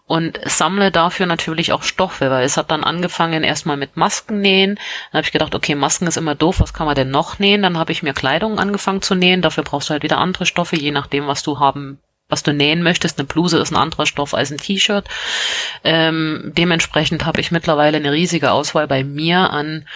und 0.08 0.40
sammle 0.46 0.90
dafür 0.90 1.26
natürlich 1.26 1.72
auch 1.72 1.82
Stoffe, 1.82 2.30
weil 2.30 2.44
es 2.44 2.56
hat 2.56 2.70
dann 2.70 2.82
angefangen 2.82 3.44
erstmal 3.44 3.76
mit 3.76 3.98
Masken 3.98 4.40
nähen. 4.40 4.76
Dann 5.12 5.18
habe 5.18 5.26
ich 5.26 5.32
gedacht, 5.32 5.54
okay, 5.54 5.74
Masken 5.74 6.06
ist 6.06 6.16
immer 6.16 6.34
doof, 6.34 6.60
was 6.60 6.72
kann 6.72 6.86
man 6.86 6.94
denn 6.94 7.10
noch 7.10 7.38
nähen? 7.38 7.62
Dann 7.62 7.76
habe 7.76 7.92
ich 7.92 8.02
mir 8.02 8.14
Kleidung 8.14 8.58
angefangen 8.58 9.02
zu 9.02 9.14
nähen. 9.14 9.42
Dafür 9.42 9.64
brauchst 9.64 9.90
du 9.90 9.92
halt 9.92 10.02
wieder 10.02 10.16
andere 10.16 10.46
Stoffe, 10.46 10.76
je 10.76 10.92
nachdem, 10.92 11.26
was 11.26 11.42
du 11.42 11.60
haben, 11.60 11.98
was 12.30 12.42
du 12.42 12.54
nähen 12.54 12.82
möchtest. 12.82 13.18
Eine 13.18 13.26
Bluse 13.26 13.58
ist 13.58 13.70
ein 13.70 13.76
anderer 13.76 14.06
Stoff 14.06 14.32
als 14.32 14.50
ein 14.50 14.56
T-Shirt. 14.56 15.06
Ähm, 15.84 16.52
dementsprechend 16.56 17.26
habe 17.26 17.42
ich 17.42 17.50
mittlerweile 17.50 17.98
eine 17.98 18.12
riesige 18.12 18.50
Auswahl 18.50 18.88
bei 18.88 19.04
mir 19.04 19.50
an 19.50 19.86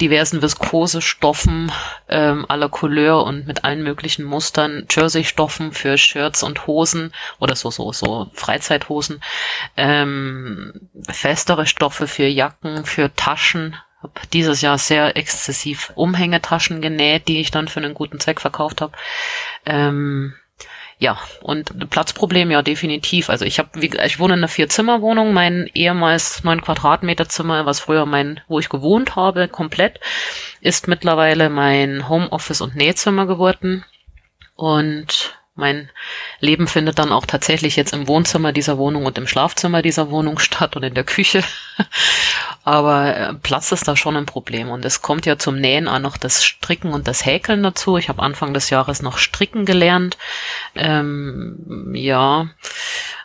diversen 0.00 0.42
Viskosestoffen 0.42 1.72
ähm, 2.08 2.44
aller 2.48 2.68
Couleur 2.68 3.24
und 3.24 3.46
mit 3.46 3.64
allen 3.64 3.82
möglichen 3.82 4.24
Mustern, 4.24 4.86
Jersey-Stoffen 4.90 5.72
für 5.72 5.96
Shirts 5.96 6.42
und 6.42 6.66
Hosen 6.66 7.12
oder 7.38 7.56
so 7.56 7.70
so 7.70 7.92
so 7.92 8.30
Freizeithosen, 8.34 9.22
ähm, 9.76 10.88
festere 11.08 11.66
Stoffe 11.66 12.06
für 12.06 12.26
Jacken, 12.26 12.84
für 12.84 13.14
Taschen. 13.14 13.76
Hab 14.02 14.30
dieses 14.32 14.60
Jahr 14.60 14.76
sehr 14.76 15.16
exzessiv 15.16 15.92
Umhängetaschen 15.94 16.82
genäht, 16.82 17.28
die 17.28 17.40
ich 17.40 17.50
dann 17.50 17.66
für 17.66 17.80
einen 17.80 17.94
guten 17.94 18.20
Zweck 18.20 18.42
verkauft 18.42 18.82
habe. 18.82 18.92
Ähm, 19.64 20.34
ja, 20.98 21.18
und 21.42 21.90
Platzproblem 21.90 22.50
ja 22.50 22.62
definitiv. 22.62 23.28
Also 23.28 23.44
ich 23.44 23.58
habe, 23.58 23.78
ich 23.78 24.18
wohne 24.18 24.34
in 24.34 24.40
einer 24.40 24.48
Vier-Zimmer-Wohnung, 24.48 25.34
mein 25.34 25.68
ehemals 25.74 26.42
neun 26.42 26.62
Quadratmeter 26.62 27.28
Zimmer, 27.28 27.66
was 27.66 27.80
früher 27.80 28.06
mein, 28.06 28.40
wo 28.48 28.58
ich 28.58 28.70
gewohnt 28.70 29.14
habe, 29.14 29.48
komplett, 29.48 30.00
ist 30.62 30.88
mittlerweile 30.88 31.50
mein 31.50 32.08
Homeoffice 32.08 32.62
und 32.62 32.76
Nähzimmer 32.76 33.26
geworden. 33.26 33.84
Und 34.54 35.38
mein 35.56 35.90
Leben 36.38 36.68
findet 36.68 36.98
dann 36.98 37.12
auch 37.12 37.24
tatsächlich 37.24 37.76
jetzt 37.76 37.94
im 37.94 38.06
Wohnzimmer 38.08 38.52
dieser 38.52 38.76
Wohnung 38.76 39.06
und 39.06 39.16
im 39.16 39.26
Schlafzimmer 39.26 39.80
dieser 39.80 40.10
Wohnung 40.10 40.38
statt 40.38 40.76
und 40.76 40.82
in 40.82 40.92
der 40.92 41.04
Küche. 41.04 41.42
Aber 42.64 43.16
äh, 43.16 43.34
Platz 43.34 43.72
ist 43.72 43.88
da 43.88 43.96
schon 43.96 44.16
ein 44.16 44.26
Problem. 44.26 44.68
Und 44.68 44.84
es 44.84 45.00
kommt 45.00 45.24
ja 45.24 45.38
zum 45.38 45.58
Nähen 45.58 45.88
auch 45.88 45.98
noch 45.98 46.18
das 46.18 46.44
Stricken 46.44 46.92
und 46.92 47.08
das 47.08 47.24
Häkeln 47.24 47.62
dazu. 47.62 47.96
Ich 47.96 48.10
habe 48.10 48.22
Anfang 48.22 48.52
des 48.52 48.68
Jahres 48.68 49.00
noch 49.00 49.16
Stricken 49.16 49.64
gelernt. 49.64 50.18
Ähm, 50.74 51.90
ja, 51.94 52.48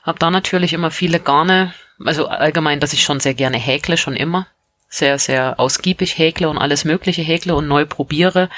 habe 0.03 0.19
da 0.19 0.31
natürlich 0.31 0.71
immer 0.71 0.89
viele 0.89 1.19
Garne. 1.19 1.73
Also 2.03 2.27
allgemein, 2.27 2.79
dass 2.79 2.93
ich 2.93 3.03
schon 3.03 3.19
sehr 3.19 3.33
gerne 3.33 3.57
häkle, 3.57 3.97
schon 3.97 4.15
immer 4.15 4.47
sehr, 4.91 5.17
sehr 5.17 5.59
ausgiebig 5.59 6.17
häkle 6.17 6.49
und 6.49 6.57
alles 6.57 6.83
Mögliche 6.83 7.21
häkle 7.21 7.55
und 7.55 7.67
neu 7.67 7.85
probiere, 7.85 8.49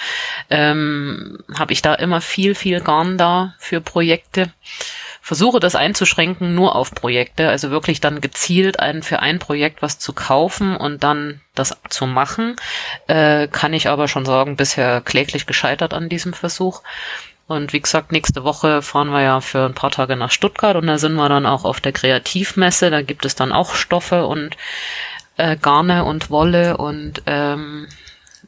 ähm, 0.49 1.37
habe 1.57 1.71
ich 1.71 1.83
da 1.83 1.93
immer 1.93 2.21
viel, 2.21 2.55
viel 2.55 2.81
Garn 2.81 3.17
da 3.17 3.53
für 3.59 3.79
Projekte. 3.79 4.51
versuche 5.21 5.61
das 5.61 5.75
einzuschränken 5.75 6.53
nur 6.53 6.75
auf 6.75 6.91
Projekte, 6.91 7.47
also 7.47 7.69
wirklich 7.69 8.01
dann 8.01 8.19
gezielt 8.19 8.79
ein, 8.79 9.03
für 9.03 9.19
ein 9.19 9.39
Projekt 9.39 9.81
was 9.81 9.99
zu 9.99 10.11
kaufen 10.11 10.75
und 10.75 11.03
dann 11.03 11.39
das 11.55 11.77
zu 11.89 12.07
machen. 12.07 12.55
Äh, 13.07 13.47
kann 13.47 13.71
ich 13.73 13.87
aber 13.87 14.07
schon 14.07 14.25
sagen, 14.25 14.57
bisher 14.57 15.01
kläglich 15.01 15.45
gescheitert 15.45 15.93
an 15.93 16.09
diesem 16.09 16.33
Versuch. 16.33 16.81
Und 17.45 17.73
wie 17.73 17.81
gesagt, 17.81 18.11
nächste 18.11 18.43
Woche 18.43 18.81
fahren 18.81 19.09
wir 19.09 19.21
ja 19.21 19.41
für 19.41 19.65
ein 19.65 19.73
paar 19.73 19.91
Tage 19.91 20.15
nach 20.15 20.31
Stuttgart 20.31 20.75
und 20.77 20.87
da 20.87 20.97
sind 20.97 21.13
wir 21.15 21.29
dann 21.29 21.45
auch 21.45 21.65
auf 21.65 21.81
der 21.81 21.91
Kreativmesse. 21.91 22.89
Da 22.89 23.01
gibt 23.01 23.25
es 23.25 23.35
dann 23.35 23.51
auch 23.51 23.75
Stoffe 23.75 24.25
und 24.25 24.57
äh, 25.37 25.57
Garne 25.57 26.05
und 26.05 26.29
Wolle 26.29 26.77
und 26.77 27.23
ähm, 27.25 27.87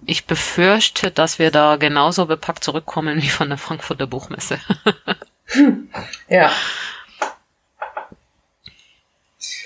ich 0.06 0.26
befürchte, 0.26 1.12
dass 1.12 1.40
wir 1.40 1.52
da 1.52 1.78
genauso 1.78 2.26
bepackt 2.26 2.64
zurückkommen 2.64 3.22
wie 3.22 3.30
von 3.30 3.50
der 3.50 3.58
Frankfurter 3.58 4.08
Buchmesse. 4.08 4.60
ja. 6.30 6.52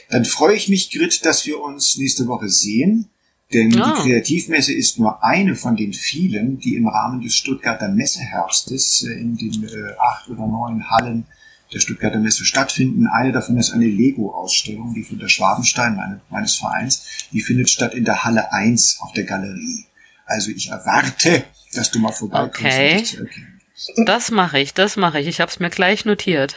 Dann 0.10 0.26
freue 0.26 0.56
ich 0.56 0.70
mich, 0.70 0.92
Grit, 0.92 1.26
dass 1.26 1.46
wir 1.46 1.60
uns 1.60 1.98
nächste 1.98 2.28
Woche 2.28 2.50
sehen. 2.50 3.10
Denn 3.54 3.72
ja. 3.72 3.96
die 3.96 4.02
Kreativmesse 4.02 4.74
ist 4.74 5.00
nur 5.00 5.24
eine 5.24 5.56
von 5.56 5.76
den 5.76 5.94
vielen, 5.94 6.60
die 6.60 6.76
im 6.76 6.88
Rahmen 6.88 7.22
des 7.22 7.36
Stuttgarter 7.36 7.88
Messeherbstes 7.88 9.04
äh, 9.04 9.14
in 9.14 9.38
den 9.38 9.64
äh, 9.64 9.96
acht 10.00 10.30
oder 10.30 10.46
neun 10.46 10.90
Hallen 10.90 11.26
der 11.74 11.80
Stuttgarter 11.80 12.20
Messe 12.20 12.46
stattfinden. 12.46 13.08
Eine 13.08 13.32
davon 13.32 13.58
ist 13.58 13.72
eine 13.72 13.86
Lego-Ausstellung, 13.86 14.94
die 14.94 15.04
von 15.04 15.20
der 15.20 15.28
Schwabenstein, 15.28 15.96
meine, 15.96 16.22
meines 16.30 16.56
Vereins, 16.56 17.06
die 17.32 17.42
findet 17.42 17.70
statt 17.70 17.94
in 17.94 18.06
der 18.06 18.24
Halle 18.24 18.52
1 18.52 19.00
auf 19.02 19.14
der 19.14 19.26
Galerie. 19.26 19.86
Also 20.26 20.52
ich 20.52 20.70
erwarte, 20.70 21.44
dass 21.74 21.92
du 21.92 22.00
mal 22.00 22.12
vorbeikommst 22.12 22.60
okay. 22.60 22.92
und 22.92 23.00
dich 23.00 23.10
zu 23.10 23.20
erkennen. 23.22 23.62
Das 24.06 24.32
mache 24.32 24.60
ich, 24.60 24.74
das 24.74 24.98
mache 24.98 25.20
ich. 25.20 25.28
Ich 25.28 25.40
habe 25.40 25.50
es 25.50 25.60
mir 25.60 25.70
gleich 25.70 26.06
notiert. 26.06 26.56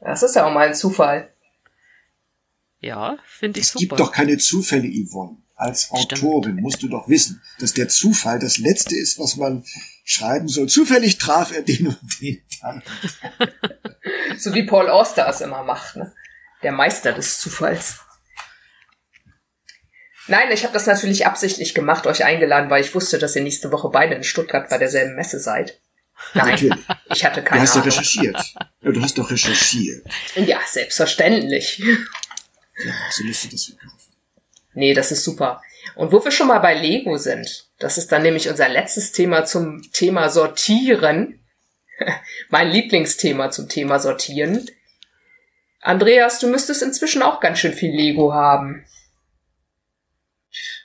Das 0.00 0.22
ist 0.22 0.36
ja 0.36 0.46
auch 0.46 0.52
mal 0.52 0.68
ein 0.68 0.74
Zufall. 0.74 1.30
Ja, 2.80 3.16
finde 3.26 3.60
ich 3.60 3.66
es 3.66 3.72
super. 3.72 3.82
Es 3.82 3.88
gibt 3.88 4.00
doch 4.00 4.12
keine 4.12 4.36
Zufälle, 4.36 4.88
Yvonne. 4.88 5.38
Als 5.56 5.90
Autorin 5.90 6.42
Stimmt. 6.42 6.60
musst 6.60 6.82
du 6.82 6.88
doch 6.88 7.08
wissen, 7.08 7.40
dass 7.60 7.72
der 7.72 7.88
Zufall 7.88 8.38
das 8.38 8.58
Letzte 8.58 8.96
ist, 8.96 9.18
was 9.18 9.36
man 9.36 9.64
schreiben 10.04 10.48
soll. 10.48 10.68
Zufällig 10.68 11.18
traf 11.18 11.52
er 11.52 11.62
den 11.62 11.88
und 11.88 12.20
den 12.20 12.42
dann. 12.60 12.82
so 14.38 14.54
wie 14.54 14.64
Paul 14.64 14.88
Auster 14.88 15.26
es 15.28 15.40
immer 15.40 15.64
macht, 15.64 15.96
ne? 15.96 16.12
Der 16.62 16.72
Meister 16.72 17.12
des 17.12 17.40
Zufalls. 17.40 17.98
Nein, 20.26 20.50
ich 20.52 20.62
habe 20.64 20.72
das 20.72 20.86
natürlich 20.86 21.26
absichtlich 21.26 21.74
gemacht, 21.74 22.06
euch 22.06 22.24
eingeladen, 22.24 22.70
weil 22.70 22.82
ich 22.82 22.94
wusste, 22.94 23.18
dass 23.18 23.36
ihr 23.36 23.42
nächste 23.42 23.70
Woche 23.72 23.90
beide 23.90 24.14
in 24.14 24.24
Stuttgart 24.24 24.70
bei 24.70 24.78
derselben 24.78 25.16
Messe 25.16 25.38
seid. 25.38 25.80
Nein, 26.32 26.50
natürlich. 26.50 26.78
ich 27.12 27.24
hatte 27.24 27.42
keine 27.42 27.60
Du 27.60 27.66
hast 27.66 27.72
Ahnung. 27.76 27.88
ja 27.88 27.92
recherchiert. 27.92 28.54
Ja, 28.80 28.90
du 28.92 29.02
hast 29.02 29.18
doch 29.18 29.30
recherchiert. 29.30 30.06
Ja, 30.36 30.60
selbstverständlich. 30.66 31.78
Ja, 31.78 32.92
so 33.10 33.24
lässt 33.24 33.44
du 33.44 33.48
das 33.48 33.64
verkaufen. 33.66 34.12
Nee, 34.72 34.94
das 34.94 35.12
ist 35.12 35.24
super. 35.24 35.60
Und 35.96 36.12
wo 36.12 36.24
wir 36.24 36.30
schon 36.30 36.48
mal 36.48 36.58
bei 36.60 36.74
Lego 36.74 37.18
sind, 37.18 37.63
das 37.78 37.98
ist 37.98 38.12
dann 38.12 38.22
nämlich 38.22 38.48
unser 38.48 38.68
letztes 38.68 39.12
Thema 39.12 39.44
zum 39.44 39.82
Thema 39.92 40.28
Sortieren. 40.30 41.40
mein 42.50 42.70
Lieblingsthema 42.70 43.50
zum 43.50 43.68
Thema 43.68 43.98
Sortieren. 43.98 44.68
Andreas, 45.80 46.38
du 46.38 46.48
müsstest 46.48 46.82
inzwischen 46.82 47.22
auch 47.22 47.40
ganz 47.40 47.58
schön 47.58 47.72
viel 47.72 47.94
Lego 47.94 48.32
haben. 48.32 48.84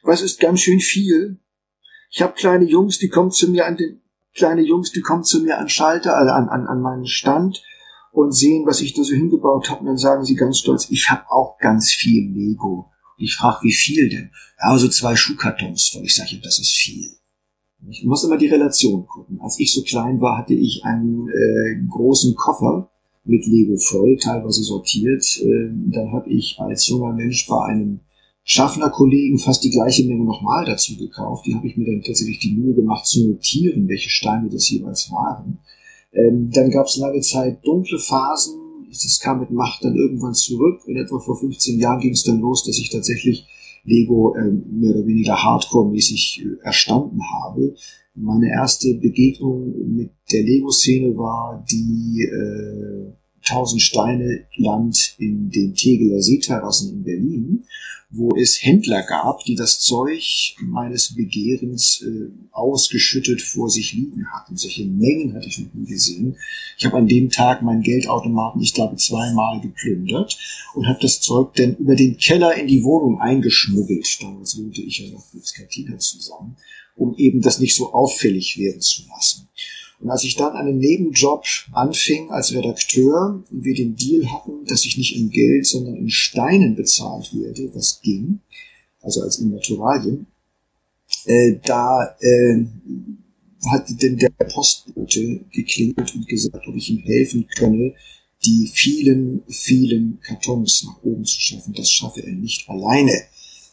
Was 0.02 0.22
ist 0.22 0.40
ganz 0.40 0.62
schön 0.62 0.80
viel? 0.80 1.40
Ich 2.12 2.22
habe 2.22 2.34
kleine 2.34 2.66
Jungs, 2.66 2.98
die 3.00 3.10
kommen 3.10 3.32
zu 3.32 3.50
mir 3.50 3.66
an 3.66 3.78
den 3.78 4.02
kleine 4.34 4.62
Jungs, 4.62 4.92
die 4.92 5.02
kommen 5.02 5.24
zu 5.24 5.42
mir 5.42 5.58
an 5.58 5.70
Schalter, 5.70 6.16
also 6.16 6.32
an, 6.32 6.50
an, 6.50 6.68
an 6.68 6.82
meinen 6.82 7.06
Stand 7.06 7.64
und 8.12 8.32
sehen, 8.32 8.66
was 8.66 8.82
ich 8.82 8.94
da 8.94 9.04
so 9.04 9.14
hingebaut 9.14 9.70
habe. 9.70 9.82
Und 9.82 9.88
dann 9.88 9.98
sagen 9.98 10.26
sie 10.26 10.36
ganz 10.36 10.60
stolz, 10.60 10.90
ich 10.90 11.10
habe 11.10 11.30
auch 11.30 11.58
ganz 11.60 11.92
viel 11.92 12.32
Lego. 12.32 12.92
Ich 13.20 13.36
frage, 13.36 13.60
wie 13.64 13.74
viel 13.74 14.10
denn? 14.10 14.32
Ja, 14.62 14.78
so 14.78 14.88
zwei 14.88 15.16
Schuhkartons. 15.16 15.94
Und 15.96 16.06
ich 16.06 16.16
sage, 16.16 16.40
das 16.42 16.60
ist 16.60 16.76
viel. 16.76 17.12
Ich 17.90 18.04
muss 18.04 18.24
immer 18.24 18.38
die 18.38 18.48
Relation 18.48 19.06
gucken. 19.08 19.40
Als 19.42 19.60
ich 19.60 19.74
so 19.74 19.84
klein 19.84 20.20
war, 20.20 20.38
hatte 20.38 20.54
ich 20.54 20.84
einen 20.84 21.30
äh, 21.30 21.88
großen 21.90 22.36
Koffer 22.36 22.90
mit 23.24 23.46
Lego 23.46 23.78
voll, 23.78 24.18
teilweise 24.18 24.64
sortiert. 24.64 25.24
Äh, 25.42 25.70
dann 25.92 26.12
habe 26.12 26.30
ich 26.30 26.60
als 26.60 26.88
junger 26.88 27.14
Mensch 27.14 27.48
bei 27.48 27.62
einem 27.66 28.02
Schaffner-Kollegen 28.44 29.38
fast 29.38 29.64
die 29.64 29.70
gleiche 29.70 30.06
Menge 30.06 30.26
nochmal 30.26 30.66
dazu 30.66 30.98
gekauft. 30.98 31.46
Die 31.46 31.56
habe 31.56 31.68
ich 31.68 31.78
mir 31.78 31.86
dann 31.86 32.02
tatsächlich 32.02 32.40
die 32.40 32.56
Mühe 32.56 32.74
gemacht 32.74 33.06
zu 33.06 33.28
notieren, 33.28 33.88
welche 33.88 34.10
Steine 34.10 34.50
das 34.50 34.70
jeweils 34.70 35.12
waren. 35.12 35.60
Ähm, 36.14 36.50
dann 36.52 36.72
gab 36.72 36.88
es 36.88 36.98
lange 36.98 37.22
Zeit 37.22 37.66
dunkle 37.66 38.00
Phasen. 38.00 38.60
Das 38.90 39.20
kam 39.20 39.40
mit 39.40 39.52
Macht 39.52 39.84
dann 39.84 39.96
irgendwann 39.96 40.34
zurück. 40.34 40.82
In 40.88 40.98
etwa 40.98 41.20
vor 41.20 41.40
15 41.40 41.80
Jahren 41.80 42.00
ging 42.00 42.14
es 42.14 42.24
dann 42.24 42.40
los, 42.40 42.66
dass 42.66 42.78
ich 42.78 42.90
tatsächlich 42.90 43.48
Lego 43.84 44.36
ähm, 44.36 44.64
mehr 44.72 44.96
oder 44.96 45.08
weniger 45.08 45.42
Hardcore-mäßig 45.44 46.44
äh, 46.44 46.66
erstanden 46.66 47.22
habe. 47.30 47.76
Meine 48.16 48.50
erste 48.50 48.96
Begegnung 48.96 49.74
mit 49.96 50.12
der 50.32 50.44
Lego-Szene 50.44 51.16
war 51.18 51.64
die 51.70 52.24
äh, 52.24 53.14
1000 53.50 53.82
Steine 53.82 54.46
Land 54.56 55.16
in 55.18 55.50
den 55.50 55.76
Tegeler 55.76 56.22
Seeterrassen 56.22 56.92
in 56.92 57.04
Berlin 57.04 57.66
wo 58.12 58.36
es 58.36 58.64
Händler 58.64 59.04
gab, 59.04 59.44
die 59.44 59.56
das 59.56 59.80
Zeug 59.80 60.56
meines 60.62 61.14
Begehrens 61.14 62.02
äh, 62.02 62.32
ausgeschüttet 62.52 63.42
vor 63.42 63.70
sich 63.70 63.94
liegen 63.94 64.32
hatten. 64.32 64.58
Solche 64.58 64.86
Mengen 64.86 65.36
hatte 65.36 65.48
ich 65.48 65.60
noch 65.60 65.74
nie 65.74 65.86
gesehen. 65.86 66.36
Ich 66.78 66.86
habe 66.86 66.98
an 66.98 67.08
dem 67.08 67.30
Tag 67.30 67.62
meinen 67.62 67.84
Geldautomaten, 67.84 68.62
ich 68.62 68.74
glaube, 68.74 68.96
zweimal 68.96 69.62
geplündert 69.62 70.40
und 70.74 70.88
habe 70.88 71.00
das 71.02 71.22
Zeug 71.22 71.54
dann 71.56 71.76
über 71.76 71.96
den 71.96 72.18
Keller 72.18 72.56
in 72.56 72.68
die 72.68 72.84
Wohnung 72.84 73.22
eingeschmuggelt. 73.22 74.08
Damals 74.22 74.58
wohnte 74.58 74.82
ich 74.82 75.00
ja 75.00 75.10
noch 75.12 75.26
mit 75.32 75.54
Katina 75.54 75.98
zusammen, 76.00 76.56
um 76.96 77.16
eben 77.16 77.42
das 77.42 77.60
nicht 77.60 77.76
so 77.76 77.94
auffällig 77.94 78.58
werden 78.58 78.82
zu 78.82 79.04
lassen. 79.08 79.48
Und 80.00 80.10
als 80.10 80.24
ich 80.24 80.36
dann 80.36 80.54
einen 80.54 80.78
Nebenjob 80.78 81.44
anfing 81.74 82.30
als 82.32 82.54
Redakteur 82.54 83.44
und 83.52 83.64
wir 83.66 83.74
den 83.74 83.96
Deal 83.96 84.32
hatten, 84.32 84.66
dass 84.66 84.86
ich 84.86 84.98
nicht 84.98 85.16
in 85.16 85.30
Geld, 85.30 85.66
sondern 85.66 85.96
in 85.96 86.10
Steinen 86.10 86.76
bezahlt 86.76 87.34
werde, 87.34 87.70
was 87.74 88.00
ging, 88.02 88.40
also 89.02 89.22
als 89.22 89.40
Immaterialien, 89.40 90.26
äh, 91.26 91.56
da 91.66 92.16
äh, 92.22 92.64
hatte 93.68 93.94
denn 93.96 94.18
der 94.18 94.30
Postbote 94.30 95.42
geklingelt 95.52 96.16
und 96.16 96.28
gesagt, 96.28 96.66
ob 96.66 96.76
ich 96.76 96.90
ihm 96.90 97.00
helfen 97.00 97.46
könne, 97.58 97.94
die 98.46 98.72
vielen, 98.74 99.44
vielen 99.50 100.20
Kartons 100.22 100.84
nach 100.86 101.04
oben 101.04 101.26
zu 101.26 101.42
schaffen. 101.42 101.74
Das 101.74 101.92
schaffe 101.92 102.22
er 102.22 102.32
nicht 102.32 102.70
alleine. 102.70 103.12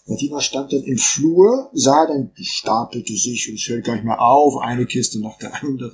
Martina 0.09 0.41
stand 0.41 0.73
dann 0.73 0.85
im 0.85 0.99
Flur, 0.99 1.69
sah 1.73 2.07
dann, 2.07 2.31
stapelte 2.41 3.17
sich 3.17 3.49
und 3.49 3.57
es 3.57 3.69
hört 3.69 3.85
gar 3.85 3.95
nicht 3.95 4.05
mehr 4.05 4.21
auf, 4.21 4.63
eine 4.63 4.87
Kiste 4.87 5.21
nach 5.21 5.37
der 5.39 5.63
anderen. 5.63 5.93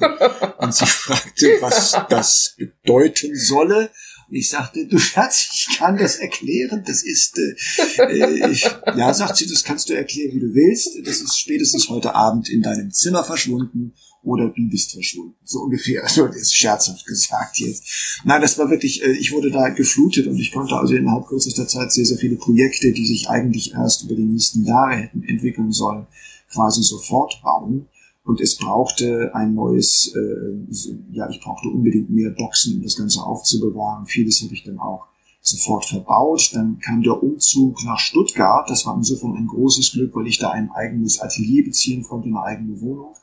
Und 0.58 0.74
sie 0.74 0.86
fragte, 0.86 1.56
was 1.60 1.96
das 2.10 2.54
bedeuten 2.58 3.34
solle. 3.34 3.90
Und 4.28 4.34
ich 4.36 4.50
sagte, 4.50 4.86
du 4.86 4.98
Schatz, 4.98 5.48
ich 5.52 5.78
kann 5.78 5.96
das 5.96 6.16
erklären. 6.16 6.84
Das 6.86 7.02
ist, 7.02 7.38
äh, 7.38 8.02
äh, 8.02 8.50
ich, 8.50 8.68
ja, 8.94 9.14
sagt 9.14 9.36
sie, 9.36 9.46
das 9.46 9.64
kannst 9.64 9.88
du 9.88 9.94
erklären, 9.94 10.34
wie 10.34 10.40
du 10.40 10.54
willst. 10.54 10.90
Das 11.06 11.20
ist 11.20 11.38
spätestens 11.38 11.88
heute 11.88 12.14
Abend 12.14 12.50
in 12.50 12.60
deinem 12.60 12.90
Zimmer 12.90 13.24
verschwunden 13.24 13.94
oder 14.22 14.48
du 14.48 14.68
bist 14.68 14.92
verschwunden. 14.92 15.34
So 15.44 15.60
ungefähr. 15.60 16.02
Also 16.12 16.26
das 16.26 16.36
ist 16.36 16.56
scherzhaft 16.56 17.06
gesagt 17.06 17.58
jetzt. 17.58 18.20
Nein, 18.24 18.40
das 18.40 18.58
war 18.58 18.70
wirklich, 18.70 19.02
äh, 19.02 19.12
ich 19.12 19.32
wurde 19.32 19.50
da 19.50 19.68
geflutet 19.70 20.26
und 20.26 20.38
ich 20.38 20.52
konnte 20.52 20.76
also 20.76 20.94
innerhalb 20.94 21.26
kürzester 21.26 21.66
Zeit 21.66 21.92
sehr, 21.92 22.04
sehr 22.04 22.18
viele 22.18 22.36
Projekte, 22.36 22.92
die 22.92 23.06
sich 23.06 23.28
eigentlich 23.28 23.72
erst 23.72 24.04
über 24.04 24.14
die 24.14 24.24
nächsten 24.24 24.64
Jahre 24.64 24.96
hätten 24.96 25.22
entwickeln 25.22 25.72
sollen, 25.72 26.06
quasi 26.52 26.82
sofort 26.82 27.40
bauen. 27.42 27.86
Und 28.24 28.40
es 28.40 28.56
brauchte 28.56 29.34
ein 29.34 29.54
neues, 29.54 30.14
äh, 30.14 30.92
ja, 31.12 31.28
ich 31.28 31.40
brauchte 31.40 31.68
unbedingt 31.68 32.10
mehr 32.10 32.30
Boxen, 32.30 32.76
um 32.76 32.82
das 32.82 32.96
Ganze 32.96 33.22
aufzubewahren. 33.22 34.06
Vieles 34.06 34.42
habe 34.42 34.54
ich 34.54 34.62
dann 34.62 34.78
auch 34.78 35.06
sofort 35.40 35.84
verbaut. 35.86 36.50
Dann 36.54 36.78
kam 36.78 37.02
der 37.02 37.20
Umzug 37.20 37.82
nach 37.84 37.98
Stuttgart. 37.98 38.70
Das 38.70 38.86
war 38.86 38.96
insofern 38.96 39.36
ein 39.36 39.48
großes 39.48 39.92
Glück, 39.92 40.14
weil 40.14 40.28
ich 40.28 40.38
da 40.38 40.50
ein 40.50 40.70
eigenes 40.70 41.20
Atelier 41.20 41.64
beziehen 41.64 42.04
konnte, 42.04 42.28
eine 42.28 42.42
eigene 42.42 42.80
Wohnung. 42.80 43.14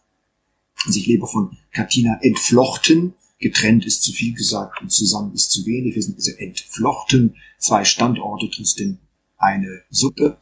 Also 0.86 0.99
ich 0.99 1.07
lebe 1.07 1.27
von 1.27 1.57
Katina 1.71 2.19
entflochten. 2.21 3.13
Getrennt 3.39 3.86
ist 3.86 4.03
zu 4.03 4.11
viel 4.11 4.34
gesagt 4.34 4.82
und 4.82 4.91
zusammen 4.91 5.34
ist 5.34 5.51
zu 5.51 5.65
wenig. 5.65 5.95
Wir 5.95 6.03
sind 6.03 6.17
also 6.17 6.32
entflochten. 6.32 7.36
Zwei 7.57 7.86
Standorte, 7.86 8.49
trotzdem 8.53 8.97
eine 9.38 9.82
Suppe. 9.89 10.38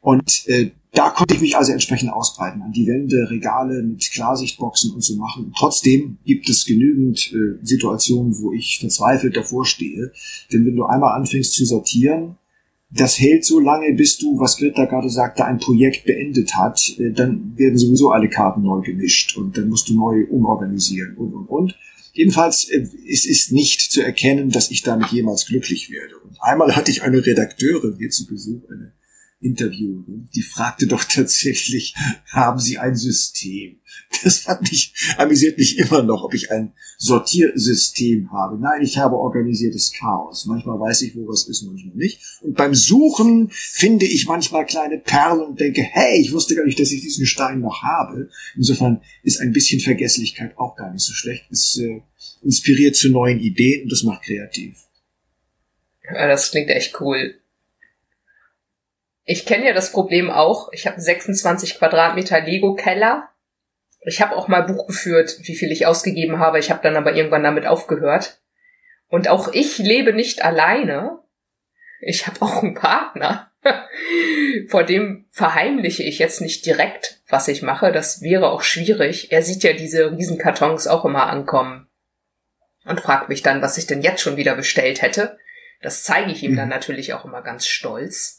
Und 0.00 0.46
äh, 0.48 0.70
da 0.92 1.10
konnte 1.10 1.34
ich 1.34 1.40
mich 1.40 1.56
also 1.56 1.72
entsprechend 1.72 2.10
ausbreiten, 2.10 2.62
an 2.62 2.72
die 2.72 2.86
Wände, 2.86 3.28
Regale 3.30 3.82
mit 3.82 4.10
Klarsichtboxen 4.10 4.92
und 4.92 5.02
so 5.02 5.16
machen. 5.16 5.44
Und 5.44 5.56
trotzdem 5.56 6.18
gibt 6.24 6.48
es 6.48 6.64
genügend 6.64 7.32
äh, 7.32 7.64
Situationen, 7.64 8.38
wo 8.38 8.52
ich 8.52 8.78
verzweifelt 8.78 9.36
davor 9.36 9.66
stehe. 9.66 10.12
Denn 10.52 10.64
wenn 10.64 10.76
du 10.76 10.86
einmal 10.86 11.14
anfängst 11.18 11.52
zu 11.52 11.66
sortieren, 11.66 12.36
das 12.90 13.18
hält 13.18 13.44
so 13.44 13.60
lange, 13.60 13.92
bis 13.94 14.16
du, 14.18 14.38
was 14.38 14.56
Greta 14.56 14.86
gerade 14.86 15.10
sagte, 15.10 15.44
ein 15.44 15.58
Projekt 15.58 16.04
beendet 16.04 16.56
hat, 16.56 16.80
äh, 16.98 17.12
dann 17.12 17.52
werden 17.56 17.78
sowieso 17.78 18.10
alle 18.10 18.28
Karten 18.28 18.62
neu 18.62 18.80
gemischt 18.80 19.36
und 19.36 19.56
dann 19.56 19.68
musst 19.68 19.88
du 19.88 19.94
neu 19.94 20.24
umorganisieren 20.30 21.16
und 21.16 21.34
und 21.34 21.46
und. 21.46 21.78
Jedenfalls 22.12 22.68
äh, 22.70 22.86
es 23.08 23.26
ist 23.26 23.52
nicht 23.52 23.80
zu 23.92 24.02
erkennen, 24.02 24.50
dass 24.50 24.70
ich 24.70 24.82
damit 24.82 25.08
jemals 25.08 25.46
glücklich 25.46 25.90
werde. 25.90 26.14
Und 26.24 26.36
einmal 26.40 26.74
hatte 26.74 26.90
ich 26.90 27.02
eine 27.02 27.24
Redakteurin 27.24 27.96
hier 27.98 28.10
zu 28.10 28.26
Besuch, 28.26 28.62
eine 28.70 28.92
Interviewerin, 29.40 30.28
die 30.34 30.42
fragte 30.42 30.86
doch 30.86 31.04
tatsächlich, 31.08 31.94
haben 32.26 32.58
Sie 32.58 32.78
ein 32.78 32.96
System? 32.96 33.78
Das 34.22 34.38
fand 34.38 34.62
mich, 34.62 34.94
amüsiert 35.16 35.58
mich 35.58 35.78
immer 35.78 36.02
noch, 36.02 36.24
ob 36.24 36.34
ich 36.34 36.50
ein 36.50 36.72
Sortiersystem 36.98 38.32
habe. 38.32 38.58
Nein, 38.58 38.82
ich 38.82 38.98
habe 38.98 39.16
organisiertes 39.16 39.92
Chaos. 39.92 40.46
Manchmal 40.46 40.80
weiß 40.80 41.02
ich, 41.02 41.14
wo 41.14 41.28
was 41.28 41.46
ist, 41.46 41.62
manchmal 41.62 41.94
nicht. 41.94 42.20
Und 42.42 42.56
beim 42.56 42.74
Suchen 42.74 43.48
finde 43.52 44.06
ich 44.06 44.26
manchmal 44.26 44.66
kleine 44.66 44.98
Perlen 44.98 45.42
und 45.42 45.60
denke, 45.60 45.82
hey, 45.82 46.20
ich 46.20 46.32
wusste 46.32 46.56
gar 46.56 46.64
nicht, 46.64 46.80
dass 46.80 46.90
ich 46.90 47.02
diesen 47.02 47.26
Stein 47.26 47.60
noch 47.60 47.82
habe. 47.82 48.28
Insofern 48.56 49.02
ist 49.22 49.40
ein 49.40 49.52
bisschen 49.52 49.80
Vergesslichkeit 49.80 50.58
auch 50.58 50.74
gar 50.74 50.92
nicht 50.92 51.04
so 51.04 51.12
schlecht. 51.12 51.44
Es 51.50 51.78
äh, 51.78 52.02
inspiriert 52.42 52.96
zu 52.96 53.10
neuen 53.10 53.38
Ideen 53.38 53.84
und 53.84 53.92
das 53.92 54.02
macht 54.02 54.24
kreativ. 54.24 54.76
Ja, 56.02 56.26
das 56.26 56.50
klingt 56.50 56.70
echt 56.70 57.00
cool. 57.00 57.34
Ich 59.30 59.44
kenne 59.44 59.66
ja 59.66 59.74
das 59.74 59.92
Problem 59.92 60.30
auch. 60.30 60.72
Ich 60.72 60.86
habe 60.86 60.98
26 60.98 61.76
Quadratmeter 61.76 62.40
Lego-Keller. 62.40 63.28
Ich 64.00 64.22
habe 64.22 64.34
auch 64.34 64.48
mal 64.48 64.62
Buch 64.62 64.86
geführt, 64.86 65.36
wie 65.42 65.54
viel 65.54 65.70
ich 65.70 65.84
ausgegeben 65.84 66.38
habe. 66.38 66.58
Ich 66.58 66.70
habe 66.70 66.80
dann 66.82 66.96
aber 66.96 67.12
irgendwann 67.12 67.42
damit 67.42 67.66
aufgehört. 67.66 68.40
Und 69.06 69.28
auch 69.28 69.52
ich 69.52 69.76
lebe 69.76 70.14
nicht 70.14 70.42
alleine. 70.46 71.18
Ich 72.00 72.26
habe 72.26 72.40
auch 72.40 72.62
einen 72.62 72.72
Partner. 72.72 73.52
Vor 74.68 74.84
dem 74.84 75.26
verheimliche 75.30 76.04
ich 76.04 76.18
jetzt 76.18 76.40
nicht 76.40 76.64
direkt, 76.64 77.20
was 77.28 77.48
ich 77.48 77.60
mache. 77.60 77.92
Das 77.92 78.22
wäre 78.22 78.48
auch 78.50 78.62
schwierig. 78.62 79.30
Er 79.30 79.42
sieht 79.42 79.62
ja 79.62 79.74
diese 79.74 80.10
Riesenkartons 80.10 80.86
auch 80.86 81.04
immer 81.04 81.26
ankommen 81.26 81.86
und 82.86 83.02
fragt 83.02 83.28
mich 83.28 83.42
dann, 83.42 83.60
was 83.60 83.76
ich 83.76 83.86
denn 83.86 84.00
jetzt 84.00 84.22
schon 84.22 84.38
wieder 84.38 84.54
bestellt 84.54 85.02
hätte. 85.02 85.36
Das 85.82 86.02
zeige 86.02 86.32
ich 86.32 86.42
ihm 86.42 86.56
dann 86.56 86.68
mhm. 86.68 86.74
natürlich 86.74 87.12
auch 87.12 87.26
immer 87.26 87.42
ganz 87.42 87.66
stolz. 87.66 88.37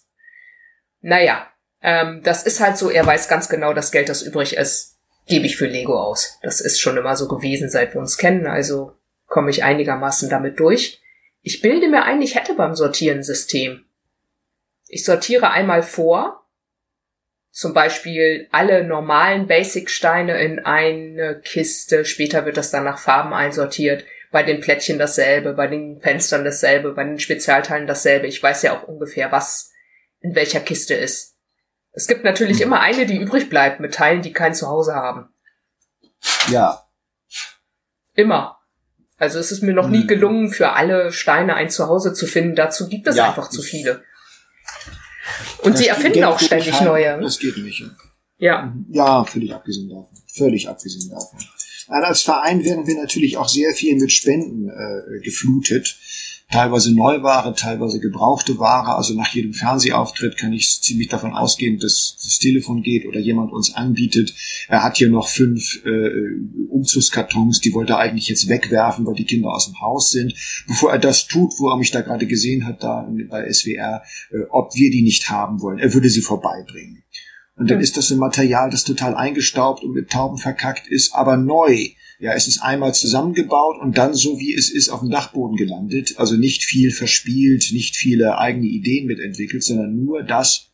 Naja, 1.02 1.48
ähm, 1.82 2.22
das 2.24 2.44
ist 2.44 2.60
halt 2.60 2.78
so, 2.78 2.90
er 2.90 3.06
weiß 3.06 3.28
ganz 3.28 3.50
genau, 3.50 3.74
das 3.74 3.92
Geld, 3.92 4.10
das 4.10 4.22
übrig 4.22 4.56
ist, 4.56 4.98
gebe 5.28 5.46
ich 5.46 5.58
für 5.58 5.68
Lego 5.68 5.98
aus. 5.98 6.38
Das 6.42 6.60
ist 6.62 6.80
schon 6.80 6.98
immer 6.98 7.16
so 7.16 7.28
gewesen, 7.28 7.70
seit 7.70 7.94
wir 7.94 8.02
uns 8.02 8.18
kennen, 8.18 8.48
also 8.48 8.94
komme 9.28 9.50
ich 9.52 9.64
einigermaßen 9.64 10.30
damit 10.30 10.60
durch. 10.60 11.02
Ich 11.42 11.62
bilde 11.62 11.88
mir 11.88 12.04
ein, 12.04 12.22
ich 12.22 12.36
hätte 12.36 12.54
beim 12.56 12.76
Sortieren 12.76 13.24
System. 13.24 13.86
Ich 14.88 15.06
sortiere 15.06 15.52
einmal 15.52 15.84
vor, 15.84 16.48
zum 17.52 17.74
Beispiel 17.74 18.48
alle 18.52 18.84
normalen 18.84 19.48
Basic-Steine 19.48 20.42
in 20.42 20.60
eine 20.60 21.40
Kiste, 21.40 22.06
später 22.06 22.46
wird 22.46 22.58
das 22.58 22.72
dann 22.72 22.84
nach 22.84 23.00
Farben 23.00 23.34
einsortiert, 23.34 24.04
bei 24.32 24.44
den 24.44 24.62
Plättchen 24.62 25.00
dasselbe, 25.00 25.54
bei 25.54 25.68
den 25.68 26.00
Fenstern 26.02 26.44
dasselbe, 26.44 26.94
bei 26.94 27.04
den 27.04 27.20
Spezialteilen 27.20 27.88
dasselbe. 27.88 28.28
Ich 28.28 28.42
weiß 28.42 28.62
ja 28.64 28.78
auch 28.78 28.88
ungefähr, 28.88 29.32
was 29.32 29.72
in 30.22 30.36
welcher 30.36 30.60
Kiste 30.60 30.94
ist. 30.94 31.36
Es 31.92 32.08
gibt 32.08 32.24
natürlich 32.24 32.58
mhm. 32.58 32.64
immer 32.64 32.80
eine, 32.82 33.06
die 33.06 33.18
übrig 33.18 33.50
bleibt 33.50 33.80
mit 33.80 33.94
Teilen, 33.94 34.22
die 34.22 34.32
kein 34.32 34.54
Zuhause 34.54 34.94
haben. 34.94 35.30
Ja. 36.50 36.84
Immer. 38.14 38.58
Also 39.18 39.40
es 39.40 39.52
ist 39.52 39.64
mir 39.64 39.74
noch 39.74 39.88
mhm. 39.88 39.92
nie 39.92 40.08
gelungen, 40.08 40.50
für 40.50 40.74
alle 40.74 41.12
Steine 41.12 41.56
ein 41.56 41.70
Zuhause 41.70 42.14
zu 42.14 42.26
finden. 42.26 42.56
Dazu 42.56 42.88
gibt 42.88 43.08
es 43.08 43.18
ja, 43.18 43.28
einfach 43.28 43.50
zu 43.50 43.62
viele. 43.62 44.04
Und 45.62 45.78
sie 45.78 45.88
erfinden 45.88 46.24
auch 46.24 46.40
ständig 46.40 46.80
neue. 46.82 47.20
Das 47.22 47.40
geht 47.40 47.58
nicht. 47.58 47.84
Ja. 48.38 48.74
Ja, 48.90 49.26
völlig 49.26 49.54
abgesehen 49.54 49.90
davon. 49.90 50.18
Völlig 50.34 50.70
abgesehen 50.70 51.10
davon. 51.10 51.40
Als 51.88 52.22
Verein 52.22 52.64
werden 52.64 52.88
wir 52.88 52.96
natürlich 52.96 53.36
auch 53.38 53.50
sehr 53.50 53.74
viel 53.74 53.96
mit 53.96 54.12
Spenden 54.12 54.70
äh, 54.70 55.20
geflutet 55.22 55.98
teilweise 56.52 56.94
Neuware, 56.94 57.54
teilweise 57.54 58.00
gebrauchte 58.00 58.58
Ware. 58.58 58.96
Also 58.96 59.14
nach 59.14 59.34
jedem 59.34 59.54
Fernsehauftritt 59.54 60.38
kann 60.38 60.54
ich 60.54 60.82
ziemlich 60.82 61.08
davon 61.08 61.34
ausgehen, 61.34 61.80
dass 61.80 62.18
das 62.24 62.40
Telefon 62.40 62.82
geht 62.82 63.06
oder 63.06 63.20
jemand 63.20 63.52
uns 63.52 63.74
anbietet. 63.74 64.34
Er 64.68 64.84
hat 64.84 64.98
hier 64.98 65.10
noch 65.10 65.28
fünf 65.28 65.84
äh, 65.86 66.10
Umzugskartons, 66.70 67.62
die 67.62 67.74
wollte 67.74 67.94
er 67.94 68.00
eigentlich 68.00 68.28
jetzt 68.30 68.50
wegwerfen, 68.50 69.06
weil 69.06 69.16
die 69.16 69.26
Kinder 69.26 69.50
aus 69.50 69.66
dem 69.66 69.80
Haus 69.80 70.12
sind. 70.12 70.34
Bevor 70.68 70.92
er 70.92 71.00
das 71.00 71.28
tut, 71.28 71.54
wo 71.60 71.70
er 71.70 71.78
mich 71.78 71.92
da 71.92 72.02
gerade 72.02 72.26
gesehen 72.26 72.66
hat, 72.66 72.84
da 72.84 73.08
bei 73.30 73.52
SWR, 73.52 74.04
äh, 74.32 74.38
ob 74.50 74.76
wir 74.76 74.90
die 74.90 75.04
nicht 75.04 75.30
haben 75.30 75.62
wollen. 75.62 75.80
Er 75.80 75.94
würde 75.94 76.10
sie 76.10 76.22
vorbeibringen. 76.22 77.04
Und 77.56 77.70
dann 77.70 77.82
ist 77.82 77.98
das 77.98 78.10
ein 78.10 78.18
Material, 78.18 78.70
das 78.70 78.86
total 78.86 79.16
eingestaubt 79.16 79.84
und 79.84 79.92
mit 79.92 80.10
Tauben 80.10 80.38
verkackt 80.38 80.88
ist, 80.88 81.14
aber 81.14 81.36
neu. 81.36 81.90
Ja, 82.20 82.34
es 82.34 82.48
ist 82.48 82.62
einmal 82.62 82.94
zusammengebaut 82.94 83.78
und 83.82 83.98
dann 83.98 84.14
so 84.14 84.40
wie 84.40 84.54
es 84.54 84.70
ist 84.70 84.90
auf 84.90 85.00
dem 85.00 85.10
Dachboden 85.10 85.56
gelandet. 85.56 86.16
Also 86.18 86.36
nicht 86.36 86.66
viel 86.66 86.92
verspielt, 86.92 87.70
nicht 87.72 87.96
viele 87.96 88.38
eigene 88.38 88.68
Ideen 88.68 89.08
mitentwickelt, 89.08 89.64
sondern 89.64 89.96
nur 89.96 90.24
das, 90.24 90.74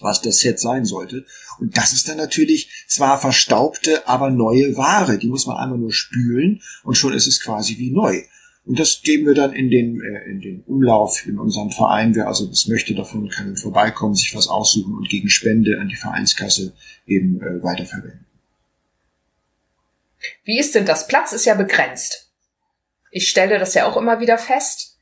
was 0.00 0.20
das 0.20 0.40
Set 0.40 0.60
sein 0.60 0.84
sollte. 0.84 1.24
Und 1.58 1.78
das 1.78 1.94
ist 1.94 2.08
dann 2.08 2.18
natürlich 2.18 2.84
zwar 2.88 3.18
verstaubte, 3.18 4.06
aber 4.06 4.30
neue 4.30 4.76
Ware. 4.76 5.18
Die 5.18 5.28
muss 5.28 5.46
man 5.46 5.56
einmal 5.56 5.78
nur 5.78 5.94
spülen 5.94 6.60
und 6.84 6.98
schon 6.98 7.14
ist 7.14 7.26
es 7.26 7.42
quasi 7.42 7.78
wie 7.78 7.90
neu. 7.90 8.20
Und 8.66 8.78
das 8.78 9.00
geben 9.00 9.26
wir 9.26 9.34
dann 9.34 9.54
in 9.54 9.70
den, 9.70 10.00
äh, 10.02 10.30
in 10.30 10.40
den 10.40 10.60
Umlauf 10.64 11.24
in 11.26 11.38
unserem 11.38 11.70
Verein. 11.70 12.14
Wer 12.14 12.26
also 12.26 12.46
das 12.46 12.66
möchte 12.66 12.94
davon, 12.94 13.30
kann 13.30 13.56
vorbeikommen, 13.56 14.14
sich 14.14 14.34
was 14.34 14.48
aussuchen 14.48 14.94
und 14.94 15.08
gegen 15.08 15.30
Spende 15.30 15.78
an 15.80 15.88
die 15.88 15.96
Vereinskasse 15.96 16.74
eben 17.06 17.40
äh, 17.40 17.62
weiterverwenden. 17.62 18.25
Wie 20.44 20.58
ist 20.58 20.74
denn 20.74 20.86
das? 20.86 21.06
Platz 21.06 21.32
ist 21.32 21.44
ja 21.44 21.54
begrenzt. 21.54 22.32
Ich 23.10 23.28
stelle 23.28 23.58
das 23.58 23.74
ja 23.74 23.86
auch 23.86 23.96
immer 23.96 24.20
wieder 24.20 24.38
fest. 24.38 24.98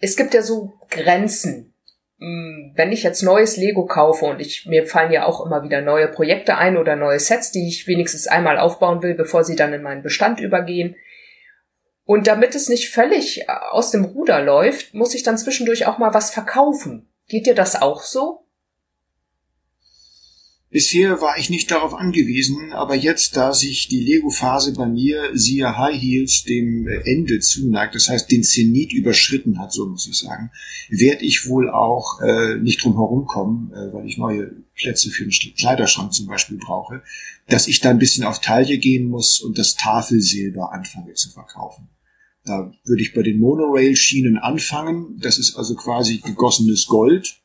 Es 0.00 0.16
gibt 0.16 0.34
ja 0.34 0.42
so 0.42 0.74
Grenzen. 0.90 1.74
Hm, 2.20 2.72
wenn 2.74 2.92
ich 2.92 3.02
jetzt 3.02 3.22
neues 3.22 3.56
Lego 3.56 3.86
kaufe 3.86 4.24
und 4.24 4.40
ich, 4.40 4.66
mir 4.66 4.86
fallen 4.86 5.12
ja 5.12 5.24
auch 5.24 5.44
immer 5.44 5.62
wieder 5.62 5.80
neue 5.80 6.08
Projekte 6.08 6.56
ein 6.56 6.76
oder 6.76 6.96
neue 6.96 7.20
Sets, 7.20 7.52
die 7.52 7.68
ich 7.68 7.86
wenigstens 7.86 8.26
einmal 8.26 8.58
aufbauen 8.58 9.02
will, 9.02 9.14
bevor 9.14 9.44
sie 9.44 9.56
dann 9.56 9.72
in 9.72 9.82
meinen 9.82 10.02
Bestand 10.02 10.40
übergehen. 10.40 10.96
Und 12.04 12.26
damit 12.26 12.54
es 12.54 12.68
nicht 12.68 12.90
völlig 12.90 13.48
aus 13.48 13.90
dem 13.90 14.04
Ruder 14.04 14.40
läuft, 14.40 14.94
muss 14.94 15.14
ich 15.14 15.22
dann 15.22 15.38
zwischendurch 15.38 15.86
auch 15.86 15.98
mal 15.98 16.14
was 16.14 16.30
verkaufen. 16.30 17.08
Geht 17.28 17.46
dir 17.46 17.54
das 17.54 17.80
auch 17.80 18.02
so? 18.02 18.47
Bisher 20.70 21.22
war 21.22 21.38
ich 21.38 21.48
nicht 21.48 21.70
darauf 21.70 21.94
angewiesen, 21.94 22.74
aber 22.74 22.94
jetzt, 22.94 23.36
da 23.38 23.54
sich 23.54 23.88
die 23.88 24.00
Lego-Phase 24.00 24.74
bei 24.74 24.86
mir, 24.86 25.30
siehe 25.32 25.78
High 25.78 25.98
Heels, 25.98 26.44
dem 26.44 26.86
Ende 26.86 27.40
zuneigt, 27.40 27.94
das 27.94 28.10
heißt 28.10 28.30
den 28.30 28.44
Zenit 28.44 28.92
überschritten 28.92 29.58
hat, 29.58 29.72
so 29.72 29.86
muss 29.86 30.06
ich 30.06 30.18
sagen, 30.18 30.50
werde 30.90 31.24
ich 31.24 31.48
wohl 31.48 31.70
auch 31.70 32.20
äh, 32.20 32.56
nicht 32.56 32.84
drum 32.84 32.96
herum 32.96 33.24
kommen, 33.24 33.72
äh, 33.72 33.94
weil 33.94 34.06
ich 34.06 34.18
neue 34.18 34.56
Plätze 34.74 35.08
für 35.08 35.24
den 35.24 35.32
Kleiderschrank 35.56 36.12
zum 36.12 36.26
Beispiel 36.26 36.58
brauche, 36.58 37.02
dass 37.48 37.66
ich 37.66 37.80
da 37.80 37.88
ein 37.88 37.98
bisschen 37.98 38.24
auf 38.24 38.40
Taille 38.40 38.76
gehen 38.76 39.08
muss 39.08 39.40
und 39.40 39.56
das 39.56 39.74
Tafelsilber 39.74 40.72
anfange 40.74 41.14
zu 41.14 41.30
verkaufen. 41.30 41.88
Da 42.44 42.72
würde 42.84 43.02
ich 43.02 43.14
bei 43.14 43.22
den 43.22 43.40
Monorail-Schienen 43.40 44.36
anfangen. 44.36 45.18
Das 45.20 45.38
ist 45.38 45.56
also 45.56 45.74
quasi 45.74 46.18
gegossenes 46.18 46.86
Gold 46.86 47.40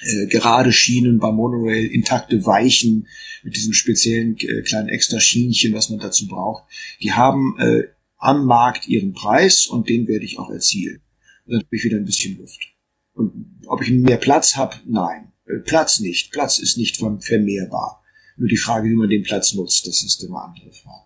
äh, 0.00 0.26
gerade 0.26 0.72
Schienen 0.72 1.18
beim 1.18 1.36
Monorail, 1.36 1.86
intakte 1.86 2.44
Weichen 2.44 3.06
mit 3.42 3.56
diesem 3.56 3.72
speziellen 3.72 4.36
äh, 4.38 4.62
kleinen 4.62 4.88
extra 4.88 5.20
Schienchen, 5.20 5.74
was 5.74 5.90
man 5.90 5.98
dazu 5.98 6.26
braucht. 6.26 6.64
Die 7.00 7.12
haben 7.12 7.56
äh, 7.58 7.88
am 8.16 8.46
Markt 8.46 8.88
ihren 8.88 9.12
Preis 9.12 9.66
und 9.66 9.88
den 9.88 10.08
werde 10.08 10.24
ich 10.24 10.38
auch 10.38 10.50
erzielen. 10.50 11.02
Und 11.46 11.52
dann 11.52 11.60
habe 11.62 11.76
ich 11.76 11.84
wieder 11.84 11.96
ein 11.96 12.04
bisschen 12.04 12.38
Luft. 12.38 12.72
Und 13.14 13.60
ob 13.66 13.82
ich 13.82 13.90
mehr 13.90 14.16
Platz 14.16 14.56
habe? 14.56 14.76
Nein. 14.86 15.32
Äh, 15.46 15.58
Platz 15.58 16.00
nicht. 16.00 16.32
Platz 16.32 16.58
ist 16.58 16.76
nicht 16.78 16.96
vermehrbar. 16.96 18.02
Nur 18.36 18.48
die 18.48 18.56
Frage, 18.56 18.88
wie 18.88 18.94
man 18.94 19.10
den 19.10 19.22
Platz 19.22 19.52
nutzt, 19.54 19.86
das 19.86 20.02
ist 20.02 20.22
immer 20.24 20.44
andere 20.44 20.72
Frage. 20.72 21.04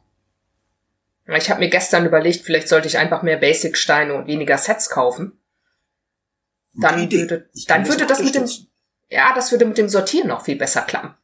Ich 1.39 1.51
habe 1.51 1.59
mir 1.59 1.71
gestern 1.71 2.07
überlegt, 2.07 2.45
vielleicht 2.45 2.69
sollte 2.69 2.87
ich 2.87 2.99
einfach 2.99 3.23
mehr 3.25 3.37
Basic-Steine 3.37 4.15
und 4.15 4.29
weniger 4.29 4.59
Sets 4.59 4.91
kaufen. 4.91 5.33
Dann 6.75 7.11
würde, 7.11 7.49
dann 7.67 7.89
würde 7.89 8.07
das 8.07 8.23
mit 8.23 8.35
dem, 8.35 8.47
ja, 9.09 9.33
das 9.35 9.53
würde 9.53 9.65
mit 9.65 9.79
dem 9.79 9.89
Sortieren 9.89 10.29
noch 10.29 10.45
viel 10.45 10.57
besser 10.57 10.83
klappen. 10.83 11.15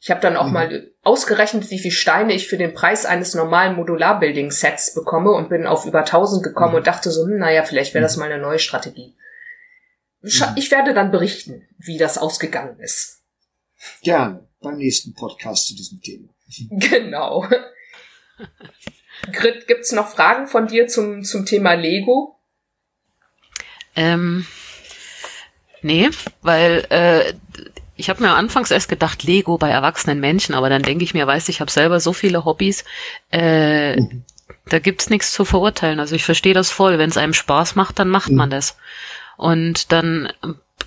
Ich 0.00 0.10
habe 0.10 0.20
dann 0.20 0.36
auch 0.36 0.48
mhm. 0.48 0.52
mal 0.52 0.92
ausgerechnet, 1.02 1.70
wie 1.70 1.78
viel 1.78 1.92
Steine 1.92 2.34
ich 2.34 2.48
für 2.48 2.58
den 2.58 2.74
Preis 2.74 3.06
eines 3.06 3.34
normalen 3.34 3.76
Modular-Building-Sets 3.76 4.94
bekomme 4.94 5.30
und 5.30 5.48
bin 5.48 5.64
auf 5.66 5.86
über 5.86 6.00
1000 6.00 6.42
gekommen 6.42 6.72
mhm. 6.72 6.78
und 6.78 6.86
dachte 6.88 7.10
so, 7.10 7.24
hm, 7.24 7.38
naja, 7.38 7.62
vielleicht 7.62 7.94
wäre 7.94 8.02
das 8.02 8.16
mhm. 8.16 8.20
mal 8.22 8.32
eine 8.32 8.42
neue 8.42 8.58
Strategie. 8.58 9.14
Mhm. 10.22 10.30
Ich 10.56 10.70
werde 10.72 10.92
dann 10.92 11.12
berichten, 11.12 11.68
wie 11.78 11.98
das 11.98 12.18
ausgegangen 12.18 12.80
ist. 12.80 13.22
Gerne, 14.02 14.48
beim 14.60 14.76
nächsten 14.76 15.14
Podcast 15.14 15.68
zu 15.68 15.76
diesem 15.76 16.00
Thema. 16.00 16.28
Genau. 16.70 17.48
Grit, 19.32 19.66
gibt's 19.68 19.92
noch 19.92 20.08
Fragen 20.08 20.48
von 20.48 20.66
dir 20.66 20.88
zum, 20.88 21.22
zum 21.22 21.46
Thema 21.46 21.74
Lego? 21.74 22.40
Ähm, 23.94 24.46
Nee, 25.82 26.10
weil 26.42 26.86
äh, 26.90 27.34
ich 27.96 28.08
habe 28.08 28.22
mir 28.22 28.30
anfangs 28.30 28.70
erst 28.70 28.88
gedacht, 28.88 29.22
Lego 29.22 29.58
bei 29.58 29.68
erwachsenen 29.68 30.20
Menschen, 30.20 30.54
aber 30.54 30.68
dann 30.68 30.82
denke 30.82 31.04
ich 31.04 31.14
mir, 31.14 31.26
weißt 31.26 31.48
ich 31.48 31.60
habe 31.60 31.70
selber 31.70 32.00
so 32.00 32.12
viele 32.12 32.44
Hobbys, 32.44 32.84
äh, 33.30 34.00
mhm. 34.00 34.24
da 34.66 34.78
gibt's 34.78 35.10
nichts 35.10 35.32
zu 35.32 35.44
verurteilen. 35.44 36.00
Also 36.00 36.14
ich 36.14 36.24
verstehe 36.24 36.54
das 36.54 36.70
voll. 36.70 36.98
Wenn 36.98 37.10
es 37.10 37.16
einem 37.16 37.34
Spaß 37.34 37.74
macht, 37.74 37.98
dann 37.98 38.08
macht 38.08 38.30
mhm. 38.30 38.36
man 38.36 38.50
das. 38.50 38.76
Und 39.36 39.92
dann 39.92 40.32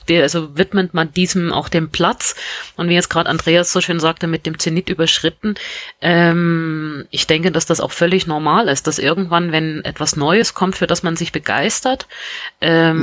also 0.09 0.57
widmet 0.57 0.93
man 0.93 1.11
diesem 1.11 1.51
auch 1.51 1.69
den 1.69 1.89
Platz. 1.89 2.35
Und 2.75 2.89
wie 2.89 2.93
jetzt 2.93 3.09
gerade 3.09 3.29
Andreas 3.29 3.71
so 3.71 3.81
schön 3.81 3.99
sagte, 3.99 4.27
mit 4.27 4.45
dem 4.45 4.59
Zenit 4.59 4.89
überschritten, 4.89 5.55
ähm, 6.01 7.05
ich 7.09 7.27
denke, 7.27 7.51
dass 7.51 7.65
das 7.65 7.81
auch 7.81 7.91
völlig 7.91 8.27
normal 8.27 8.67
ist, 8.67 8.87
dass 8.87 8.99
irgendwann, 8.99 9.51
wenn 9.51 9.83
etwas 9.83 10.15
Neues 10.15 10.53
kommt, 10.53 10.75
für 10.75 10.87
das 10.87 11.03
man 11.03 11.15
sich 11.15 11.31
begeistert, 11.31 12.07
ähm, 12.61 12.97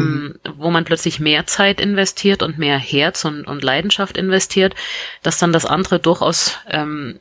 mhm. 0.44 0.52
wo 0.56 0.70
man 0.70 0.84
plötzlich 0.84 1.20
mehr 1.20 1.46
Zeit 1.46 1.80
investiert 1.80 2.42
und 2.42 2.58
mehr 2.58 2.78
Herz 2.78 3.24
und, 3.24 3.46
und 3.46 3.62
Leidenschaft 3.62 4.16
investiert, 4.16 4.74
dass 5.22 5.38
dann 5.38 5.52
das 5.52 5.66
andere 5.66 5.98
durchaus 5.98 6.58
ähm, 6.68 7.20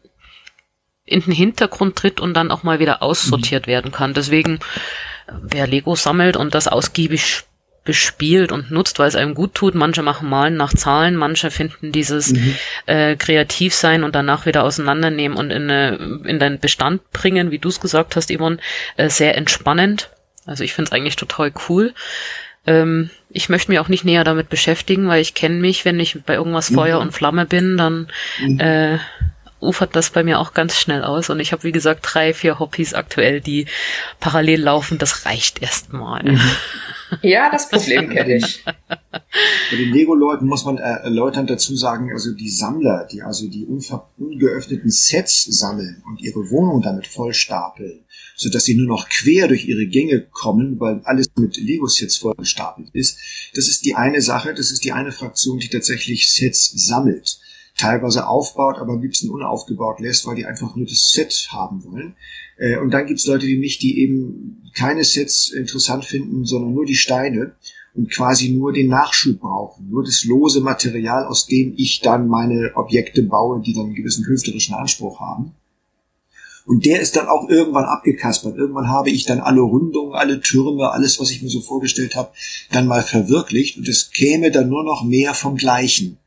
in 1.05 1.21
den 1.21 1.33
Hintergrund 1.33 1.97
tritt 1.97 2.19
und 2.19 2.33
dann 2.33 2.51
auch 2.51 2.63
mal 2.63 2.79
wieder 2.79 3.01
aussortiert 3.03 3.67
mhm. 3.67 3.71
werden 3.71 3.91
kann. 3.91 4.13
Deswegen, 4.13 4.59
wer 5.41 5.67
Lego 5.67 5.95
sammelt 5.95 6.37
und 6.37 6.55
das 6.55 6.67
ausgiebig 6.67 7.43
bespielt 7.83 8.51
und 8.51 8.69
nutzt, 8.69 8.99
weil 8.99 9.07
es 9.07 9.15
einem 9.15 9.33
gut 9.33 9.55
tut. 9.55 9.73
Manche 9.73 10.03
machen 10.03 10.29
Malen 10.29 10.55
nach 10.55 10.73
Zahlen, 10.73 11.15
manche 11.15 11.49
finden 11.49 11.91
dieses 11.91 12.33
mhm. 12.33 12.55
äh, 12.85 13.15
kreativ 13.15 13.73
sein 13.73 14.03
und 14.03 14.13
danach 14.13 14.45
wieder 14.45 14.63
auseinandernehmen 14.63 15.37
und 15.37 15.49
in, 15.51 15.63
eine, 15.63 16.21
in 16.25 16.37
deinen 16.37 16.59
Bestand 16.59 17.11
bringen, 17.11 17.49
wie 17.49 17.59
du 17.59 17.69
es 17.69 17.79
gesagt 17.79 18.15
hast, 18.15 18.31
Yvonne, 18.31 18.57
äh, 18.97 19.09
sehr 19.09 19.35
entspannend. 19.35 20.09
Also 20.45 20.63
ich 20.63 20.73
finde 20.73 20.89
es 20.89 20.91
eigentlich 20.93 21.15
total 21.15 21.51
cool. 21.69 21.93
Ähm, 22.67 23.09
ich 23.29 23.49
möchte 23.49 23.71
mich 23.71 23.79
auch 23.79 23.87
nicht 23.87 24.05
näher 24.05 24.23
damit 24.23 24.49
beschäftigen, 24.49 25.07
weil 25.07 25.21
ich 25.21 25.33
kenne 25.33 25.55
mich, 25.55 25.83
wenn 25.83 25.99
ich 25.99 26.19
bei 26.23 26.35
irgendwas 26.35 26.69
mhm. 26.69 26.75
Feuer 26.75 26.99
und 26.99 27.13
Flamme 27.13 27.45
bin, 27.45 27.77
dann 27.77 28.07
mhm. 28.39 28.59
äh, 28.59 28.99
ufert 29.61 29.95
das 29.95 30.09
bei 30.09 30.23
mir 30.23 30.39
auch 30.39 30.53
ganz 30.53 30.75
schnell 30.75 31.03
aus. 31.03 31.29
Und 31.29 31.39
ich 31.39 31.51
habe, 31.51 31.63
wie 31.63 31.71
gesagt, 31.71 32.01
drei, 32.03 32.33
vier 32.33 32.59
Hobbys 32.59 32.93
aktuell, 32.93 33.41
die 33.41 33.67
parallel 34.19 34.61
laufen. 34.61 34.97
Das 34.97 35.25
reicht 35.25 35.61
erstmal. 35.61 36.23
Mhm. 36.23 36.41
Ja, 37.21 37.49
das 37.51 37.69
Problem 37.69 38.09
kenne 38.09 38.37
ich. 38.37 38.63
Bei 38.65 39.77
den 39.77 39.91
Lego-Leuten 39.91 40.45
muss 40.45 40.63
man 40.63 40.77
äh, 40.77 40.81
erläutern 40.81 41.45
dazu 41.45 41.75
sagen, 41.75 42.09
also 42.13 42.31
die 42.33 42.49
Sammler, 42.49 43.07
die 43.11 43.21
also 43.21 43.47
die 43.47 43.65
ungeöffneten 43.65 44.89
Sets 44.89 45.43
sammeln 45.43 46.01
und 46.05 46.21
ihre 46.21 46.49
Wohnung 46.49 46.81
damit 46.81 47.07
vollstapeln, 47.07 48.05
so 48.35 48.49
dass 48.49 48.63
sie 48.63 48.75
nur 48.75 48.87
noch 48.87 49.09
quer 49.09 49.49
durch 49.49 49.65
ihre 49.65 49.87
Gänge 49.87 50.21
kommen, 50.21 50.79
weil 50.79 51.01
alles 51.03 51.27
mit 51.37 51.57
Lego-Sets 51.57 52.17
vollgestapelt 52.17 52.89
ist. 52.93 53.17
Das 53.55 53.67
ist 53.67 53.85
die 53.85 53.95
eine 53.95 54.21
Sache, 54.21 54.53
das 54.53 54.71
ist 54.71 54.85
die 54.85 54.93
eine 54.93 55.11
Fraktion, 55.11 55.59
die 55.59 55.69
tatsächlich 55.69 56.33
Sets 56.33 56.71
sammelt 56.73 57.39
teilweise 57.77 58.27
aufbaut, 58.27 58.77
aber 58.77 58.93
am 58.93 59.01
liebsten 59.01 59.29
unaufgebaut 59.29 59.99
lässt, 59.99 60.25
weil 60.25 60.35
die 60.35 60.45
einfach 60.45 60.75
nur 60.75 60.85
das 60.85 61.09
Set 61.11 61.49
haben 61.51 61.83
wollen. 61.83 62.15
Äh, 62.57 62.77
und 62.77 62.91
dann 62.91 63.07
gibt's 63.07 63.25
Leute 63.25 63.47
wie 63.47 63.57
mich, 63.57 63.79
die 63.79 63.99
eben 63.99 64.69
keine 64.73 65.03
Sets 65.03 65.49
interessant 65.49 66.05
finden, 66.05 66.45
sondern 66.45 66.73
nur 66.73 66.85
die 66.85 66.95
Steine 66.95 67.53
und 67.93 68.09
quasi 68.09 68.49
nur 68.49 68.71
den 68.71 68.87
Nachschub 68.87 69.39
brauchen, 69.39 69.89
nur 69.89 70.03
das 70.03 70.23
lose 70.23 70.61
Material, 70.61 71.25
aus 71.25 71.47
dem 71.47 71.73
ich 71.75 71.99
dann 72.01 72.27
meine 72.27 72.71
Objekte 72.75 73.23
baue, 73.23 73.61
die 73.61 73.73
dann 73.73 73.85
einen 73.85 73.95
gewissen 73.95 74.23
künstlerischen 74.23 74.75
Anspruch 74.75 75.19
haben. 75.19 75.53
Und 76.65 76.85
der 76.85 77.01
ist 77.01 77.15
dann 77.15 77.27
auch 77.27 77.49
irgendwann 77.49 77.85
abgekaspert. 77.85 78.55
Irgendwann 78.55 78.87
habe 78.87 79.09
ich 79.09 79.25
dann 79.25 79.39
alle 79.39 79.61
Rundungen, 79.61 80.13
alle 80.13 80.39
Türme, 80.41 80.91
alles, 80.91 81.19
was 81.19 81.31
ich 81.31 81.41
mir 81.41 81.49
so 81.49 81.59
vorgestellt 81.59 82.15
habe, 82.15 82.31
dann 82.71 82.87
mal 82.87 83.01
verwirklicht 83.01 83.77
und 83.77 83.87
es 83.87 84.11
käme 84.11 84.51
dann 84.51 84.69
nur 84.69 84.83
noch 84.83 85.03
mehr 85.03 85.33
vom 85.33 85.57
Gleichen. 85.57 86.17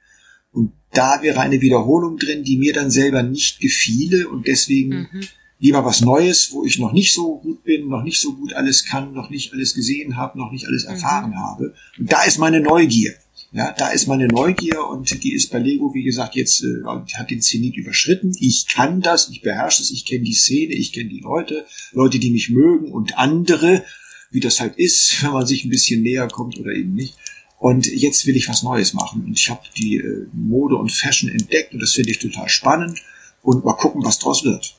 Da 0.95 1.23
wäre 1.23 1.41
eine 1.41 1.61
Wiederholung 1.61 2.17
drin, 2.17 2.45
die 2.45 2.57
mir 2.57 2.73
dann 2.73 2.91
selber 2.91 3.23
nicht 3.23 3.61
gefiele 3.61 4.29
und 4.29 4.47
deswegen 4.47 5.09
mhm. 5.13 5.21
lieber 5.59 5.85
was 5.85 6.01
Neues, 6.01 6.53
wo 6.53 6.65
ich 6.65 6.79
noch 6.79 6.93
nicht 6.93 7.13
so 7.13 7.39
gut 7.39 7.65
bin, 7.65 7.89
noch 7.89 8.03
nicht 8.03 8.21
so 8.21 8.35
gut 8.35 8.55
alles 8.55 8.85
kann, 8.85 9.13
noch 9.13 9.29
nicht 9.29 9.53
alles 9.53 9.75
gesehen 9.75 10.17
habe, 10.17 10.39
noch 10.39 10.53
nicht 10.53 10.67
alles 10.67 10.85
mhm. 10.85 10.91
erfahren 10.91 11.31
mhm. 11.31 11.39
habe. 11.39 11.75
Und 11.99 12.11
da 12.11 12.23
ist 12.23 12.39
meine 12.39 12.61
Neugier. 12.61 13.15
Ja, 13.55 13.71
da 13.71 13.91
ist 13.91 14.09
meine 14.09 14.27
Neugier 14.27 14.85
und 14.85 15.23
die 15.23 15.33
ist 15.33 15.53
bei 15.53 15.61
Lego, 15.61 15.95
wie 15.95 16.03
gesagt, 16.03 16.35
jetzt 16.35 16.65
äh, 16.65 16.83
hat 17.15 17.31
den 17.31 17.41
Zenit 17.41 17.77
überschritten. 17.77 18.33
Ich 18.41 18.67
kann 18.67 19.01
das, 19.01 19.29
ich 19.29 19.43
beherrsche 19.43 19.81
es, 19.81 19.93
ich 19.93 20.05
kenne 20.05 20.25
die 20.25 20.35
Szene, 20.35 20.75
ich 20.75 20.93
kenne 20.93 21.09
die 21.09 21.21
Leute, 21.21 21.65
Leute, 21.93 22.19
die 22.19 22.31
mich 22.31 22.51
mögen 22.51 22.91
und 22.91 23.17
andere, 23.17 23.85
wie 24.33 24.41
das 24.41 24.59
halt 24.59 24.77
ist, 24.77 25.19
wenn 25.23 25.31
man 25.31 25.47
sich 25.47 25.65
ein 25.65 25.71
bisschen 25.71 26.03
näher 26.03 26.27
kommt 26.27 26.59
oder 26.59 26.73
eben 26.73 26.95
nicht. 26.95 27.15
Und 27.59 27.87
jetzt 27.87 28.27
will 28.27 28.37
ich 28.37 28.49
was 28.49 28.63
Neues 28.63 28.95
machen. 28.95 29.25
Und 29.25 29.39
ich 29.39 29.49
habe 29.49 29.63
die 29.77 29.97
äh, 29.97 30.27
Mode 30.33 30.77
und 30.77 30.93
Fashion 30.93 31.31
entdeckt 31.31 31.73
und 31.73 31.81
das 31.81 31.93
finde 31.95 32.11
ich 32.11 32.19
total 32.19 32.49
spannend. 32.49 33.01
Und 33.43 33.65
mal 33.65 33.75
gucken, 33.75 34.05
was 34.05 34.19
draus 34.19 34.45
wird. 34.45 34.75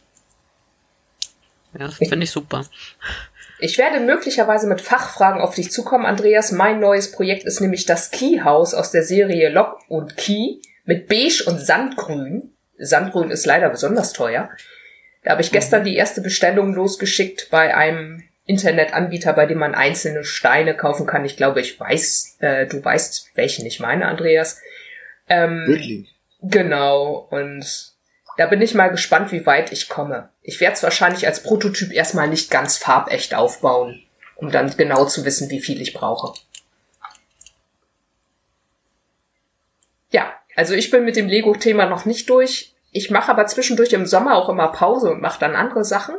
Ja, 1.77 1.87
das 1.87 1.97
finde 1.97 2.23
ich 2.23 2.31
super. 2.31 2.65
Ich 3.59 3.77
werde 3.77 3.99
möglicherweise 3.99 4.67
mit 4.67 4.81
Fachfragen 4.81 5.41
auf 5.41 5.55
dich 5.55 5.71
zukommen, 5.71 6.05
Andreas. 6.05 6.51
Mein 6.51 6.79
neues 6.79 7.11
Projekt 7.11 7.45
ist 7.45 7.61
nämlich 7.61 7.85
das 7.85 8.11
Key 8.11 8.41
House 8.43 8.73
aus 8.73 8.91
der 8.91 9.03
Serie 9.03 9.49
Lock 9.49 9.79
und 9.87 10.17
Key 10.17 10.57
mit 10.83 11.07
Beige 11.07 11.43
und 11.47 11.59
Sandgrün. 11.59 12.53
Sandgrün 12.77 13.31
ist 13.31 13.45
leider 13.45 13.69
besonders 13.69 14.13
teuer. 14.13 14.49
Da 15.23 15.31
habe 15.31 15.41
ich 15.41 15.51
gestern 15.51 15.83
die 15.83 15.95
erste 15.95 16.21
Bestellung 16.21 16.73
losgeschickt 16.73 17.47
bei 17.49 17.75
einem 17.75 18.23
Internetanbieter, 18.45 19.33
bei 19.33 19.45
dem 19.45 19.57
man 19.57 19.73
einzelne 19.73 20.23
Steine 20.23 20.75
kaufen 20.75 21.07
kann. 21.07 21.25
Ich 21.25 21.37
glaube, 21.37 21.61
ich 21.61 21.79
weiß, 21.79 22.37
äh, 22.39 22.67
du 22.67 22.83
weißt, 22.83 23.31
welchen 23.35 23.65
ich 23.65 23.79
meine, 23.79 24.07
Andreas. 24.07 24.61
Ähm, 25.27 25.63
Wirklich? 25.67 26.15
Genau, 26.41 27.27
und 27.31 27.95
da 28.37 28.45
bin 28.45 28.61
ich 28.61 28.75
mal 28.75 28.89
gespannt, 28.89 29.31
wie 29.31 29.45
weit 29.45 29.71
ich 29.71 29.89
komme. 29.89 30.29
Ich 30.43 30.59
werde 30.59 30.75
es 30.75 30.83
wahrscheinlich 30.83 31.25
als 31.25 31.41
Prototyp 31.41 31.91
erstmal 31.91 32.27
nicht 32.27 32.51
ganz 32.51 32.77
farbecht 32.77 33.33
aufbauen, 33.33 34.03
um 34.35 34.51
dann 34.51 34.75
genau 34.77 35.05
zu 35.05 35.25
wissen, 35.25 35.49
wie 35.49 35.61
viel 35.61 35.81
ich 35.81 35.93
brauche. 35.93 36.33
Ja, 40.11 40.33
also 40.55 40.73
ich 40.75 40.91
bin 40.91 41.03
mit 41.03 41.15
dem 41.15 41.27
Lego-Thema 41.27 41.87
noch 41.87 42.05
nicht 42.05 42.29
durch. 42.29 42.75
Ich 42.91 43.09
mache 43.09 43.31
aber 43.31 43.47
zwischendurch 43.47 43.93
im 43.93 44.05
Sommer 44.05 44.35
auch 44.35 44.49
immer 44.49 44.67
Pause 44.67 45.11
und 45.11 45.21
mache 45.21 45.39
dann 45.39 45.55
andere 45.55 45.83
Sachen. 45.83 46.15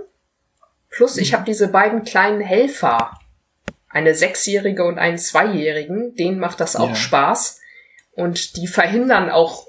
Plus, 0.90 1.16
ich 1.16 1.34
habe 1.34 1.44
diese 1.44 1.68
beiden 1.68 2.04
kleinen 2.04 2.40
Helfer. 2.40 3.18
Eine 3.88 4.14
Sechsjährige 4.14 4.84
und 4.84 4.98
einen 4.98 5.18
Zweijährigen. 5.18 6.14
Denen 6.16 6.38
macht 6.38 6.60
das 6.60 6.76
auch 6.76 6.90
ja. 6.90 6.94
Spaß. 6.94 7.60
Und 8.12 8.56
die 8.56 8.66
verhindern 8.66 9.30
auch 9.30 9.66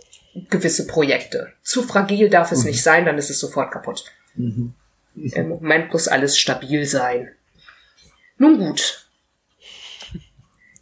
gewisse 0.50 0.88
Projekte. 0.88 1.54
Zu 1.64 1.84
fragil 1.84 2.30
darf 2.30 2.52
es 2.52 2.60
mhm. 2.60 2.68
nicht 2.68 2.84
sein, 2.84 3.06
dann 3.06 3.18
ist 3.18 3.30
es 3.30 3.40
sofort 3.40 3.72
kaputt. 3.72 4.06
Mhm. 4.36 4.74
Mhm. 5.16 5.34
Im 5.34 5.50
Moment 5.50 5.94
muss 5.94 6.08
alles 6.08 6.38
stabil 6.38 6.86
sein. 6.86 7.32
Nun 8.38 8.60
gut. 8.60 9.08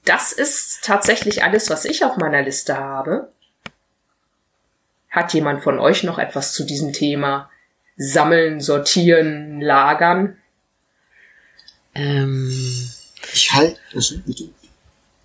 Das 0.03 0.31
ist 0.31 0.83
tatsächlich 0.83 1.43
alles, 1.43 1.69
was 1.69 1.86
ich 1.86 2.03
auf 2.03 2.17
meiner 2.17 2.43
Liste 2.43 2.77
habe. 2.77 3.31
Hat 5.09 5.33
jemand 5.33 5.63
von 5.63 5.79
euch 5.79 6.03
noch 6.03 6.19
etwas 6.19 6.53
zu 6.53 6.65
diesem 6.65 6.93
Thema? 6.93 7.49
Sammeln, 7.97 8.59
Sortieren, 8.59 9.61
Lagern? 9.61 10.37
Ähm, 11.93 12.51
ich 13.33 13.53
halte. 13.53 13.79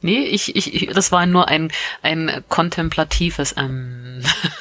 Nee, 0.03 0.25
ich, 0.25 0.57
ich, 0.57 0.89
das 0.95 1.13
war 1.13 1.27
nur 1.27 1.49
ein, 1.49 1.71
ein 2.01 2.43
kontemplatives, 2.49 3.55
ähm. 3.59 4.23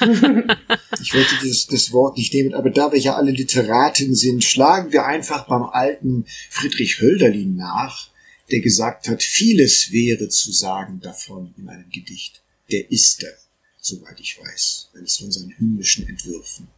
ich 1.00 1.14
wollte 1.14 1.48
das, 1.48 1.66
das 1.66 1.92
Wort 1.92 2.18
nicht 2.18 2.34
nehmen, 2.34 2.52
aber 2.52 2.68
da 2.68 2.92
wir 2.92 2.98
ja 2.98 3.14
alle 3.14 3.30
Literaten 3.30 4.14
sind, 4.14 4.44
schlagen 4.44 4.92
wir 4.92 5.06
einfach 5.06 5.46
beim 5.46 5.62
alten 5.62 6.26
Friedrich 6.50 7.00
Hölderlin 7.00 7.56
nach, 7.56 8.08
der 8.50 8.60
gesagt 8.60 9.08
hat, 9.08 9.22
vieles 9.22 9.92
wäre 9.92 10.28
zu 10.28 10.52
sagen 10.52 11.00
davon 11.00 11.54
in 11.56 11.68
einem 11.68 11.88
Gedicht. 11.88 12.42
Der 12.70 12.90
ist 12.90 13.22
er, 13.22 13.32
soweit 13.80 14.20
ich 14.20 14.38
weiß, 14.38 14.90
eines 14.94 15.16
von 15.16 15.32
seinen 15.32 15.52
himmlischen 15.52 16.06
Entwürfen 16.06 16.68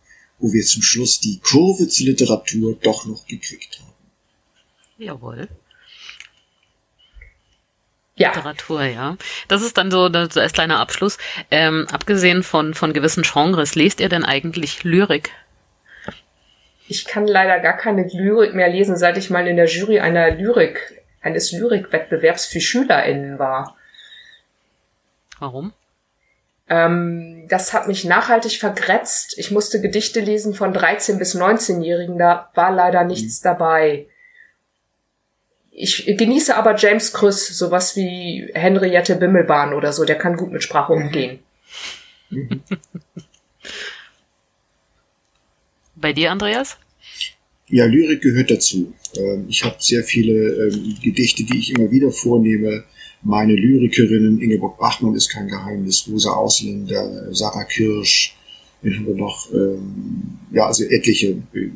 wo 0.42 0.52
wir 0.52 0.64
zum 0.64 0.82
Schluss 0.82 1.20
die 1.20 1.38
Kurve 1.38 1.88
zur 1.88 2.06
Literatur 2.06 2.76
doch 2.82 3.06
noch 3.06 3.26
gekriegt 3.26 3.78
haben. 3.80 3.92
Jawohl. 4.98 5.48
Ja. 8.16 8.28
Literatur, 8.28 8.82
ja. 8.82 9.16
Das 9.48 9.62
ist 9.62 9.78
dann 9.78 9.90
so, 9.90 10.08
das 10.08 10.36
als 10.36 10.52
kleiner 10.52 10.80
Abschluss. 10.80 11.16
Ähm, 11.50 11.86
abgesehen 11.90 12.42
von, 12.42 12.74
von 12.74 12.92
gewissen 12.92 13.22
Genres, 13.22 13.74
lest 13.74 14.00
ihr 14.00 14.08
denn 14.08 14.24
eigentlich 14.24 14.84
Lyrik? 14.84 15.30
Ich 16.88 17.04
kann 17.04 17.26
leider 17.26 17.60
gar 17.60 17.76
keine 17.76 18.06
Lyrik 18.06 18.54
mehr 18.54 18.68
lesen, 18.68 18.96
seit 18.96 19.16
ich 19.16 19.30
mal 19.30 19.46
in 19.46 19.56
der 19.56 19.66
Jury 19.66 20.00
einer 20.00 20.32
Lyrik, 20.32 21.02
eines 21.22 21.52
Lyrikwettbewerbs 21.52 22.46
für 22.46 22.60
SchülerInnen 22.60 23.38
war. 23.38 23.76
Warum? 25.38 25.72
Ähm, 26.72 27.44
das 27.48 27.74
hat 27.74 27.86
mich 27.86 28.06
nachhaltig 28.06 28.58
vergrätzt. 28.58 29.34
Ich 29.36 29.50
musste 29.50 29.82
Gedichte 29.82 30.20
lesen 30.20 30.54
von 30.54 30.72
13 30.72 31.18
bis 31.18 31.36
19-Jährigen, 31.36 32.16
da 32.16 32.50
war 32.54 32.72
leider 32.72 33.04
nichts 33.04 33.40
mhm. 33.40 33.44
dabei. 33.44 34.06
Ich 35.70 36.06
genieße 36.06 36.56
aber 36.56 36.74
James 36.76 37.12
Krüss, 37.12 37.46
sowas 37.48 37.94
wie 37.94 38.50
Henriette 38.54 39.16
Bimmelbahn 39.16 39.74
oder 39.74 39.92
so, 39.92 40.06
der 40.06 40.16
kann 40.16 40.36
gut 40.36 40.50
mit 40.50 40.62
Sprache 40.62 40.96
mhm. 40.96 41.02
umgehen. 41.02 41.40
Bei 45.94 46.14
dir, 46.14 46.30
Andreas? 46.30 46.78
Ja, 47.68 47.84
Lyrik 47.84 48.22
gehört 48.22 48.50
dazu. 48.50 48.94
Ähm, 49.14 49.44
ich 49.48 49.62
habe 49.62 49.76
sehr 49.78 50.02
viele 50.04 50.32
ähm, 50.32 50.96
Gedichte, 51.02 51.44
die 51.44 51.58
ich 51.58 51.74
immer 51.74 51.90
wieder 51.90 52.10
vornehme. 52.10 52.84
Meine 53.24 53.54
Lyrikerinnen, 53.54 54.40
Ingeborg 54.40 54.78
Bachmann 54.78 55.14
ist 55.14 55.28
kein 55.28 55.48
Geheimnis, 55.48 56.08
Rosa 56.08 56.32
Ausländer, 56.32 57.32
Sarah 57.32 57.64
Kirsch, 57.64 58.34
wir 58.82 58.96
haben 58.96 59.16
noch, 59.16 59.48
ähm, 59.52 60.38
ja, 60.50 60.66
also 60.66 60.84
etliche 60.84 61.42
äh, 61.54 61.70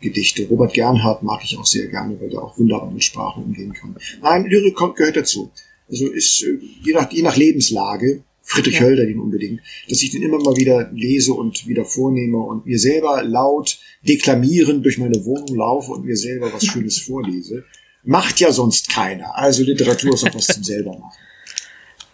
Gedichte. 0.00 0.46
Robert 0.48 0.74
Gernhardt 0.74 1.22
mag 1.22 1.40
ich 1.44 1.56
auch 1.58 1.64
sehr 1.64 1.86
gerne, 1.86 2.20
weil 2.20 2.28
der 2.28 2.42
auch 2.42 2.58
wunderbar 2.58 2.90
mit 2.90 3.02
Sprache 3.02 3.40
umgehen 3.40 3.72
kann. 3.72 3.96
Nein, 4.20 4.44
Lyrik 4.44 4.74
kommt, 4.74 4.96
gehört 4.96 5.16
dazu. 5.16 5.50
Also 5.88 6.08
ist 6.10 6.42
äh, 6.42 6.58
je 6.84 6.92
nach, 6.92 7.10
je 7.10 7.22
nach 7.22 7.36
Lebenslage, 7.36 8.22
Friedrich 8.42 8.74
ja. 8.74 8.80
Hölderlin 8.80 9.20
unbedingt, 9.20 9.60
dass 9.88 10.02
ich 10.02 10.10
den 10.10 10.22
immer 10.22 10.38
mal 10.38 10.56
wieder 10.56 10.90
lese 10.92 11.32
und 11.32 11.66
wieder 11.66 11.84
vornehme 11.84 12.38
und 12.38 12.66
mir 12.66 12.78
selber 12.78 13.22
laut 13.22 13.78
deklamierend 14.06 14.84
durch 14.84 14.98
meine 14.98 15.24
Wohnung 15.24 15.56
laufe 15.56 15.92
und 15.92 16.04
mir 16.04 16.16
selber 16.16 16.52
was 16.52 16.66
Schönes 16.66 16.98
vorlese. 16.98 17.64
Macht 18.02 18.40
ja 18.40 18.50
sonst 18.50 18.90
keiner. 18.90 19.36
Also 19.36 19.62
Literatur 19.62 20.14
ist 20.14 20.24
auch 20.24 20.34
was 20.34 20.46
zum 20.46 20.64
selber 20.64 20.98
machen. 20.98 21.18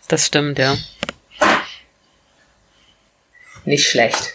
Das 0.09 0.26
stimmt, 0.26 0.59
ja. 0.59 0.76
Nicht 3.64 3.86
schlecht. 3.86 4.34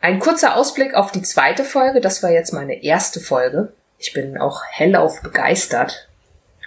Ein 0.00 0.18
kurzer 0.18 0.56
Ausblick 0.56 0.94
auf 0.94 1.12
die 1.12 1.22
zweite 1.22 1.64
Folge. 1.64 2.00
Das 2.00 2.22
war 2.22 2.30
jetzt 2.30 2.52
meine 2.52 2.82
erste 2.82 3.20
Folge. 3.20 3.72
Ich 3.98 4.12
bin 4.12 4.38
auch 4.38 4.62
hellauf 4.70 5.22
begeistert. 5.22 6.08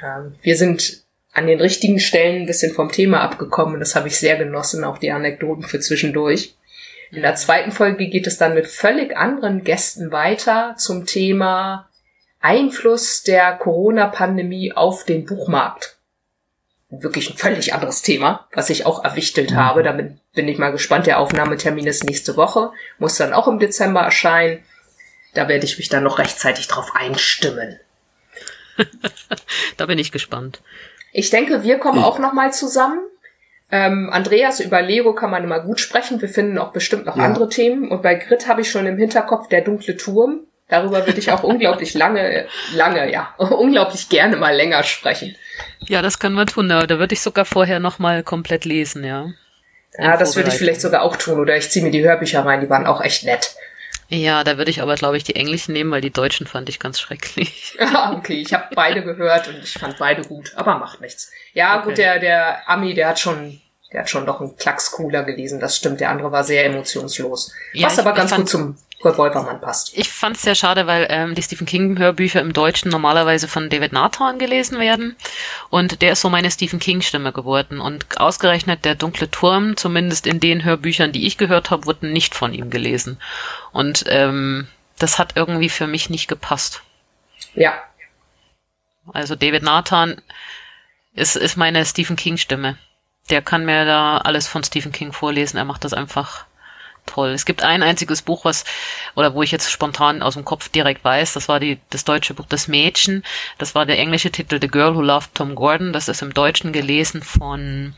Ähm, 0.03 0.35
wir 0.41 0.55
sind 0.55 1.03
an 1.31 1.47
den 1.47 1.59
richtigen 1.59 1.99
Stellen 1.99 2.41
ein 2.41 2.45
bisschen 2.45 2.73
vom 2.73 2.91
Thema 2.91 3.21
abgekommen. 3.21 3.79
Das 3.79 3.95
habe 3.95 4.07
ich 4.07 4.19
sehr 4.19 4.37
genossen, 4.37 4.83
auch 4.83 4.99
die 4.99 5.11
Anekdoten 5.11 5.63
für 5.63 5.79
zwischendurch. 5.79 6.55
In 7.11 7.21
der 7.21 7.35
zweiten 7.35 7.71
Folge 7.71 8.07
geht 8.07 8.27
es 8.27 8.37
dann 8.37 8.53
mit 8.53 8.67
völlig 8.67 9.17
anderen 9.17 9.63
Gästen 9.63 10.11
weiter 10.11 10.75
zum 10.77 11.05
Thema 11.05 11.89
Einfluss 12.43 13.23
der 13.23 13.53
Corona-Pandemie 13.53 14.73
auf 14.73 15.05
den 15.05 15.25
Buchmarkt. 15.25 15.97
Wirklich 16.89 17.31
ein 17.31 17.37
völlig 17.37 17.73
anderes 17.73 18.01
Thema, 18.01 18.47
was 18.53 18.69
ich 18.69 18.85
auch 18.85 19.03
erwichtelt 19.03 19.51
mhm. 19.51 19.55
habe. 19.55 19.81
Damit 19.81 20.17
bin 20.33 20.49
ich 20.49 20.57
mal 20.57 20.71
gespannt. 20.71 21.07
Der 21.07 21.19
Aufnahmetermin 21.19 21.87
ist 21.87 22.03
nächste 22.03 22.35
Woche, 22.35 22.71
muss 22.99 23.15
dann 23.15 23.33
auch 23.33 23.47
im 23.47 23.59
Dezember 23.59 24.01
erscheinen. 24.01 24.61
Da 25.33 25.47
werde 25.47 25.65
ich 25.65 25.77
mich 25.77 25.87
dann 25.87 26.03
noch 26.03 26.19
rechtzeitig 26.19 26.67
drauf 26.67 26.91
einstimmen. 26.93 27.79
da 29.77 29.85
bin 29.85 29.97
ich 29.97 30.11
gespannt. 30.11 30.61
Ich 31.13 31.29
denke, 31.29 31.63
wir 31.63 31.79
kommen 31.79 32.03
auch 32.03 32.19
noch 32.19 32.33
mal 32.33 32.51
zusammen. 32.51 32.99
Ähm, 33.71 34.09
Andreas, 34.11 34.59
über 34.59 34.81
Lego 34.81 35.15
kann 35.15 35.31
man 35.31 35.45
immer 35.45 35.61
gut 35.61 35.79
sprechen. 35.79 36.21
Wir 36.21 36.29
finden 36.29 36.57
auch 36.57 36.73
bestimmt 36.73 37.05
noch 37.05 37.15
ja. 37.15 37.23
andere 37.23 37.47
Themen. 37.47 37.89
Und 37.89 38.03
bei 38.03 38.15
Grit 38.15 38.49
habe 38.49 38.61
ich 38.61 38.69
schon 38.69 38.85
im 38.85 38.97
Hinterkopf 38.97 39.47
der 39.47 39.61
dunkle 39.61 39.95
Turm. 39.95 40.41
Darüber 40.73 41.05
würde 41.05 41.19
ich 41.19 41.31
auch 41.31 41.43
unglaublich 41.43 41.93
lange, 41.93 42.47
lange, 42.73 43.11
ja, 43.11 43.31
unglaublich 43.37 44.09
gerne 44.09 44.37
mal 44.37 44.55
länger 44.55 44.81
sprechen. 44.81 45.35
Ja, 45.81 46.01
das 46.01 46.17
können 46.17 46.33
wir 46.33 46.47
tun. 46.47 46.67
Da 46.67 46.89
würde 46.89 47.13
ich 47.13 47.21
sogar 47.21 47.45
vorher 47.45 47.79
noch 47.79 47.99
mal 47.99 48.23
komplett 48.23 48.65
lesen, 48.65 49.03
ja. 49.03 49.27
Ja, 49.99 50.17
das 50.17 50.35
würde 50.35 50.49
ich 50.49 50.55
vielleicht 50.55 50.81
sogar 50.81 51.03
auch 51.03 51.15
tun. 51.15 51.39
Oder 51.39 51.55
ich 51.57 51.69
ziehe 51.69 51.85
mir 51.85 51.91
die 51.91 52.03
Hörbücher 52.03 52.43
rein, 52.43 52.61
die 52.61 52.71
waren 52.71 52.87
auch 52.87 53.01
echt 53.01 53.23
nett. 53.23 53.55
Ja, 54.09 54.43
da 54.43 54.57
würde 54.57 54.71
ich 54.71 54.81
aber, 54.81 54.95
glaube 54.95 55.15
ich, 55.15 55.23
die 55.23 55.35
englischen 55.35 55.73
nehmen, 55.73 55.91
weil 55.91 56.01
die 56.01 56.09
deutschen 56.09 56.47
fand 56.47 56.67
ich 56.69 56.79
ganz 56.79 56.99
schrecklich. 56.99 57.77
ah, 57.79 58.13
okay, 58.17 58.41
ich 58.41 58.51
habe 58.51 58.73
beide 58.73 59.03
gehört 59.03 59.47
und 59.49 59.59
ich 59.63 59.73
fand 59.73 59.99
beide 59.99 60.23
gut, 60.23 60.53
aber 60.55 60.79
macht 60.79 61.01
nichts. 61.01 61.31
Ja, 61.53 61.77
okay. 61.77 61.85
gut, 61.85 61.97
der, 61.99 62.17
der 62.17 62.67
Ami, 62.67 62.95
der 62.95 63.09
hat 63.09 63.19
schon, 63.19 63.61
der 63.93 64.01
hat 64.01 64.09
schon 64.09 64.25
noch 64.25 64.41
einen 64.41 64.57
Klacks 64.57 64.91
cooler 64.91 65.23
gelesen, 65.23 65.59
das 65.59 65.77
stimmt. 65.77 65.99
Der 65.99 66.09
andere 66.09 66.31
war 66.31 66.43
sehr 66.43 66.65
emotionslos. 66.65 67.53
Ja, 67.73 67.87
was 67.87 67.99
aber 67.99 68.13
ganz 68.13 68.33
gut 68.35 68.49
zum 68.49 68.75
Wolvermann 69.03 69.59
passt. 69.59 69.97
Ich 69.97 70.09
fand 70.09 70.37
es 70.37 70.43
sehr 70.43 70.55
schade, 70.55 70.87
weil 70.87 71.07
ähm, 71.09 71.35
die 71.35 71.43
Stephen 71.43 71.67
King 71.67 71.97
Hörbücher 71.97 72.41
im 72.41 72.53
Deutschen 72.53 72.89
normalerweise 72.89 73.47
von 73.47 73.69
David 73.69 73.91
Nathan 73.91 74.39
gelesen 74.39 74.79
werden 74.79 75.15
und 75.69 76.01
der 76.01 76.13
ist 76.13 76.21
so 76.21 76.29
meine 76.29 76.49
Stephen 76.49 76.79
King 76.79 77.01
Stimme 77.01 77.33
geworden 77.33 77.79
und 77.79 78.19
ausgerechnet 78.19 78.85
der 78.85 78.95
dunkle 78.95 79.29
Turm, 79.29 79.75
zumindest 79.77 80.25
in 80.25 80.39
den 80.39 80.63
Hörbüchern, 80.63 81.11
die 81.11 81.27
ich 81.27 81.37
gehört 81.37 81.69
habe, 81.69 81.85
wurden 81.85 82.13
nicht 82.13 82.33
von 82.33 82.53
ihm 82.53 82.69
gelesen 82.69 83.19
und 83.71 84.05
ähm, 84.07 84.67
das 84.99 85.19
hat 85.19 85.33
irgendwie 85.35 85.69
für 85.69 85.87
mich 85.87 86.09
nicht 86.09 86.27
gepasst. 86.27 86.81
Ja. 87.55 87.73
Also 89.11 89.35
David 89.35 89.63
Nathan 89.63 90.21
ist, 91.13 91.35
ist 91.35 91.57
meine 91.57 91.85
Stephen 91.85 92.15
King 92.15 92.37
Stimme. 92.37 92.77
Der 93.29 93.41
kann 93.41 93.65
mir 93.65 93.85
da 93.85 94.17
alles 94.17 94.47
von 94.47 94.63
Stephen 94.63 94.91
King 94.91 95.13
vorlesen. 95.13 95.57
Er 95.57 95.65
macht 95.65 95.85
das 95.85 95.93
einfach 95.93 96.45
toll. 97.05 97.29
Es 97.29 97.45
gibt 97.45 97.63
ein 97.63 97.83
einziges 97.83 98.21
Buch, 98.21 98.45
was, 98.45 98.63
oder 99.15 99.33
wo 99.33 99.43
ich 99.43 99.51
jetzt 99.51 99.71
spontan 99.71 100.21
aus 100.21 100.35
dem 100.35 100.45
Kopf 100.45 100.69
direkt 100.69 101.03
weiß, 101.03 101.33
das 101.33 101.47
war 101.47 101.59
die, 101.59 101.79
das 101.89 102.05
deutsche 102.05 102.33
Buch 102.33 102.45
Das 102.47 102.67
Mädchen. 102.67 103.23
Das 103.57 103.75
war 103.75 103.85
der 103.85 103.99
englische 103.99 104.31
Titel 104.31 104.59
The 104.61 104.67
Girl 104.67 104.95
Who 104.95 105.01
Loved 105.01 105.35
Tom 105.35 105.55
Gordon. 105.55 105.93
Das 105.93 106.07
ist 106.07 106.21
im 106.21 106.33
Deutschen 106.33 106.73
gelesen 106.73 107.21
von, 107.21 107.95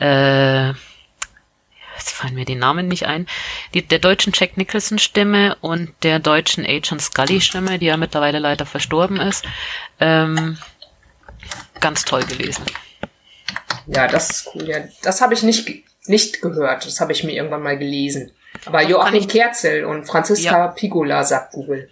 äh, 0.00 0.68
jetzt 0.68 2.12
fallen 2.12 2.34
mir 2.34 2.44
die 2.44 2.54
Namen 2.54 2.88
nicht 2.88 3.06
ein, 3.06 3.26
die, 3.74 3.82
der 3.86 3.98
deutschen 3.98 4.32
Jack 4.34 4.56
Nicholson 4.56 4.98
Stimme 4.98 5.56
und 5.60 5.92
der 6.02 6.18
deutschen 6.18 6.64
Agent 6.64 7.02
Scully 7.02 7.40
Stimme, 7.40 7.78
die 7.78 7.86
ja 7.86 7.96
mittlerweile 7.96 8.38
leider 8.38 8.66
verstorben 8.66 9.20
ist. 9.20 9.44
Ähm, 10.00 10.58
ganz 11.80 12.04
toll 12.04 12.24
gelesen. 12.24 12.64
Ja, 13.86 14.06
das 14.06 14.30
ist 14.30 14.50
cool. 14.54 14.68
Ja, 14.68 14.78
das 15.02 15.20
habe 15.20 15.34
ich 15.34 15.42
nicht 15.42 15.68
nicht 16.06 16.42
gehört. 16.42 16.86
Das 16.86 17.00
habe 17.00 17.12
ich 17.12 17.24
mir 17.24 17.32
irgendwann 17.32 17.62
mal 17.62 17.78
gelesen. 17.78 18.32
Aber 18.66 18.82
Joachim 18.82 19.26
Kerzel 19.26 19.84
und 19.84 20.04
Franziska 20.04 20.58
ja. 20.58 20.68
Pigola 20.68 21.24
sagt 21.24 21.52
Google. 21.52 21.88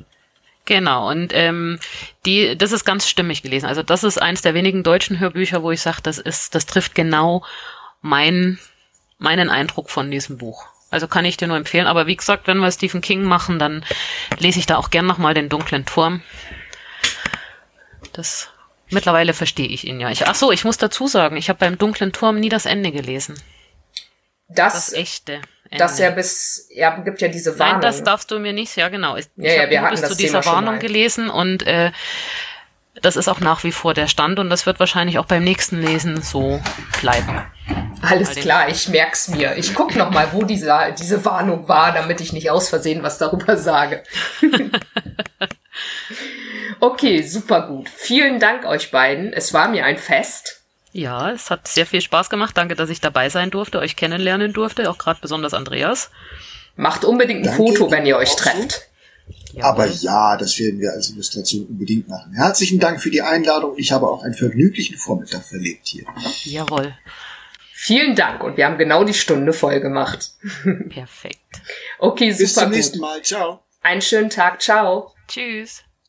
Genau, 0.66 1.08
und 1.08 1.32
ähm, 1.34 1.80
die, 2.26 2.56
das 2.56 2.72
ist 2.72 2.84
ganz 2.84 3.08
stimmig 3.08 3.42
gelesen. 3.42 3.66
Also 3.66 3.82
das 3.82 4.04
ist 4.04 4.20
eins 4.20 4.42
der 4.42 4.54
wenigen 4.54 4.82
deutschen 4.82 5.18
Hörbücher, 5.18 5.62
wo 5.62 5.70
ich 5.70 5.80
sage, 5.80 5.98
das 6.02 6.18
ist, 6.18 6.54
das 6.54 6.66
trifft 6.66 6.94
genau 6.94 7.44
mein, 8.02 8.58
meinen 9.18 9.50
Eindruck 9.50 9.90
von 9.90 10.10
diesem 10.10 10.38
Buch. 10.38 10.66
Also 10.90 11.08
kann 11.08 11.24
ich 11.24 11.36
dir 11.36 11.48
nur 11.48 11.56
empfehlen. 11.56 11.86
Aber 11.86 12.06
wie 12.06 12.16
gesagt, 12.16 12.46
wenn 12.46 12.58
wir 12.58 12.70
Stephen 12.70 13.00
King 13.00 13.22
machen, 13.22 13.58
dann 13.58 13.84
lese 14.38 14.58
ich 14.58 14.66
da 14.66 14.76
auch 14.76 14.90
gern 14.90 15.06
nochmal 15.06 15.34
den 15.34 15.48
dunklen 15.48 15.86
Turm. 15.86 16.22
Das 18.12 18.50
mittlerweile 18.90 19.34
verstehe 19.34 19.68
ich 19.68 19.86
ihn 19.86 20.00
ja. 20.00 20.10
Ich, 20.10 20.26
ach 20.26 20.34
so, 20.34 20.52
ich 20.52 20.64
muss 20.64 20.76
dazu 20.76 21.06
sagen, 21.06 21.36
ich 21.36 21.48
habe 21.48 21.58
beim 21.58 21.78
dunklen 21.78 22.12
Turm 22.12 22.40
nie 22.40 22.48
das 22.48 22.66
Ende 22.66 22.92
gelesen. 22.92 23.40
Das, 24.48 24.74
das 24.74 24.92
echte. 24.92 25.34
Ende. 25.34 25.78
Das 25.78 25.98
ja 25.98 26.10
bis, 26.10 26.68
ja, 26.74 26.96
gibt 26.98 27.20
ja 27.20 27.28
diese 27.28 27.58
Warnung. 27.58 27.74
Nein, 27.74 27.82
das 27.82 28.02
darfst 28.02 28.30
du 28.30 28.38
mir 28.38 28.52
nicht, 28.52 28.76
ja 28.76 28.88
genau. 28.88 29.16
Ich, 29.16 29.26
ja, 29.36 29.52
ja, 29.52 29.70
wir 29.70 29.82
hatten 29.82 29.92
bis 29.92 30.00
das 30.00 30.10
zu 30.10 30.16
dieser 30.16 30.40
Thema 30.40 30.54
Warnung 30.54 30.78
gelesen 30.80 31.30
und 31.30 31.64
äh, 31.64 31.92
das 33.02 33.16
ist 33.16 33.28
auch 33.28 33.40
nach 33.40 33.62
wie 33.62 33.72
vor 33.72 33.94
der 33.94 34.08
Stand 34.08 34.38
und 34.40 34.50
das 34.50 34.66
wird 34.66 34.80
wahrscheinlich 34.80 35.18
auch 35.18 35.26
beim 35.26 35.44
nächsten 35.44 35.80
Lesen 35.80 36.22
so 36.22 36.60
bleiben. 37.00 37.40
Alles 38.02 38.34
klar, 38.34 38.68
ich 38.68 38.88
merk's 38.88 39.28
mir. 39.28 39.56
Ich 39.56 39.74
guck 39.74 39.94
noch 39.94 40.10
mal, 40.10 40.32
wo 40.32 40.42
diese, 40.42 40.74
diese 40.98 41.24
Warnung 41.24 41.68
war, 41.68 41.92
damit 41.92 42.20
ich 42.20 42.32
nicht 42.32 42.50
aus 42.50 42.68
Versehen 42.68 43.02
was 43.02 43.18
darüber 43.18 43.56
sage. 43.56 44.02
okay, 46.80 47.22
super 47.22 47.66
gut. 47.68 47.88
Vielen 47.88 48.40
Dank 48.40 48.64
euch 48.64 48.90
beiden. 48.90 49.32
Es 49.32 49.52
war 49.52 49.68
mir 49.68 49.84
ein 49.84 49.98
Fest. 49.98 50.62
Ja, 50.92 51.30
es 51.30 51.50
hat 51.50 51.68
sehr 51.68 51.86
viel 51.86 52.00
Spaß 52.00 52.30
gemacht. 52.30 52.56
Danke, 52.56 52.74
dass 52.74 52.90
ich 52.90 53.00
dabei 53.00 53.28
sein 53.28 53.50
durfte, 53.50 53.78
euch 53.78 53.96
kennenlernen 53.96 54.52
durfte, 54.52 54.90
auch 54.90 54.98
gerade 54.98 55.20
besonders 55.20 55.54
Andreas. 55.54 56.10
Macht 56.76 57.04
unbedingt 57.04 57.40
ein 57.40 57.56
Danke, 57.56 57.56
Foto, 57.56 57.90
wenn 57.90 58.06
ihr 58.06 58.16
euch 58.16 58.34
trefft. 58.34 58.88
Jawohl. 59.52 59.64
Aber 59.64 59.86
ja, 59.86 60.36
das 60.36 60.58
werden 60.58 60.80
wir 60.80 60.92
als 60.92 61.10
Illustration 61.10 61.66
unbedingt 61.66 62.08
machen. 62.08 62.32
Herzlichen 62.34 62.78
Dank 62.78 63.00
für 63.00 63.10
die 63.10 63.22
Einladung. 63.22 63.74
Ich 63.76 63.92
habe 63.92 64.08
auch 64.08 64.22
einen 64.22 64.34
vergnüglichen 64.34 64.96
Vormittag 64.96 65.44
verlebt 65.44 65.86
hier. 65.86 66.04
Jawohl. 66.44 66.94
Vielen 67.72 68.14
Dank 68.14 68.42
und 68.44 68.56
wir 68.56 68.66
haben 68.66 68.78
genau 68.78 69.04
die 69.04 69.14
Stunde 69.14 69.52
voll 69.52 69.80
gemacht. 69.80 70.32
Perfekt. 70.90 71.38
Okay, 71.98 72.30
super. 72.30 72.42
Bis 72.42 72.54
zum 72.54 72.70
nächsten 72.70 72.98
Mal. 72.98 73.22
Ciao. 73.22 73.60
Einen 73.82 74.02
schönen 74.02 74.30
Tag. 74.30 74.60
Ciao. 74.60 75.14
Tschüss. 75.28 75.82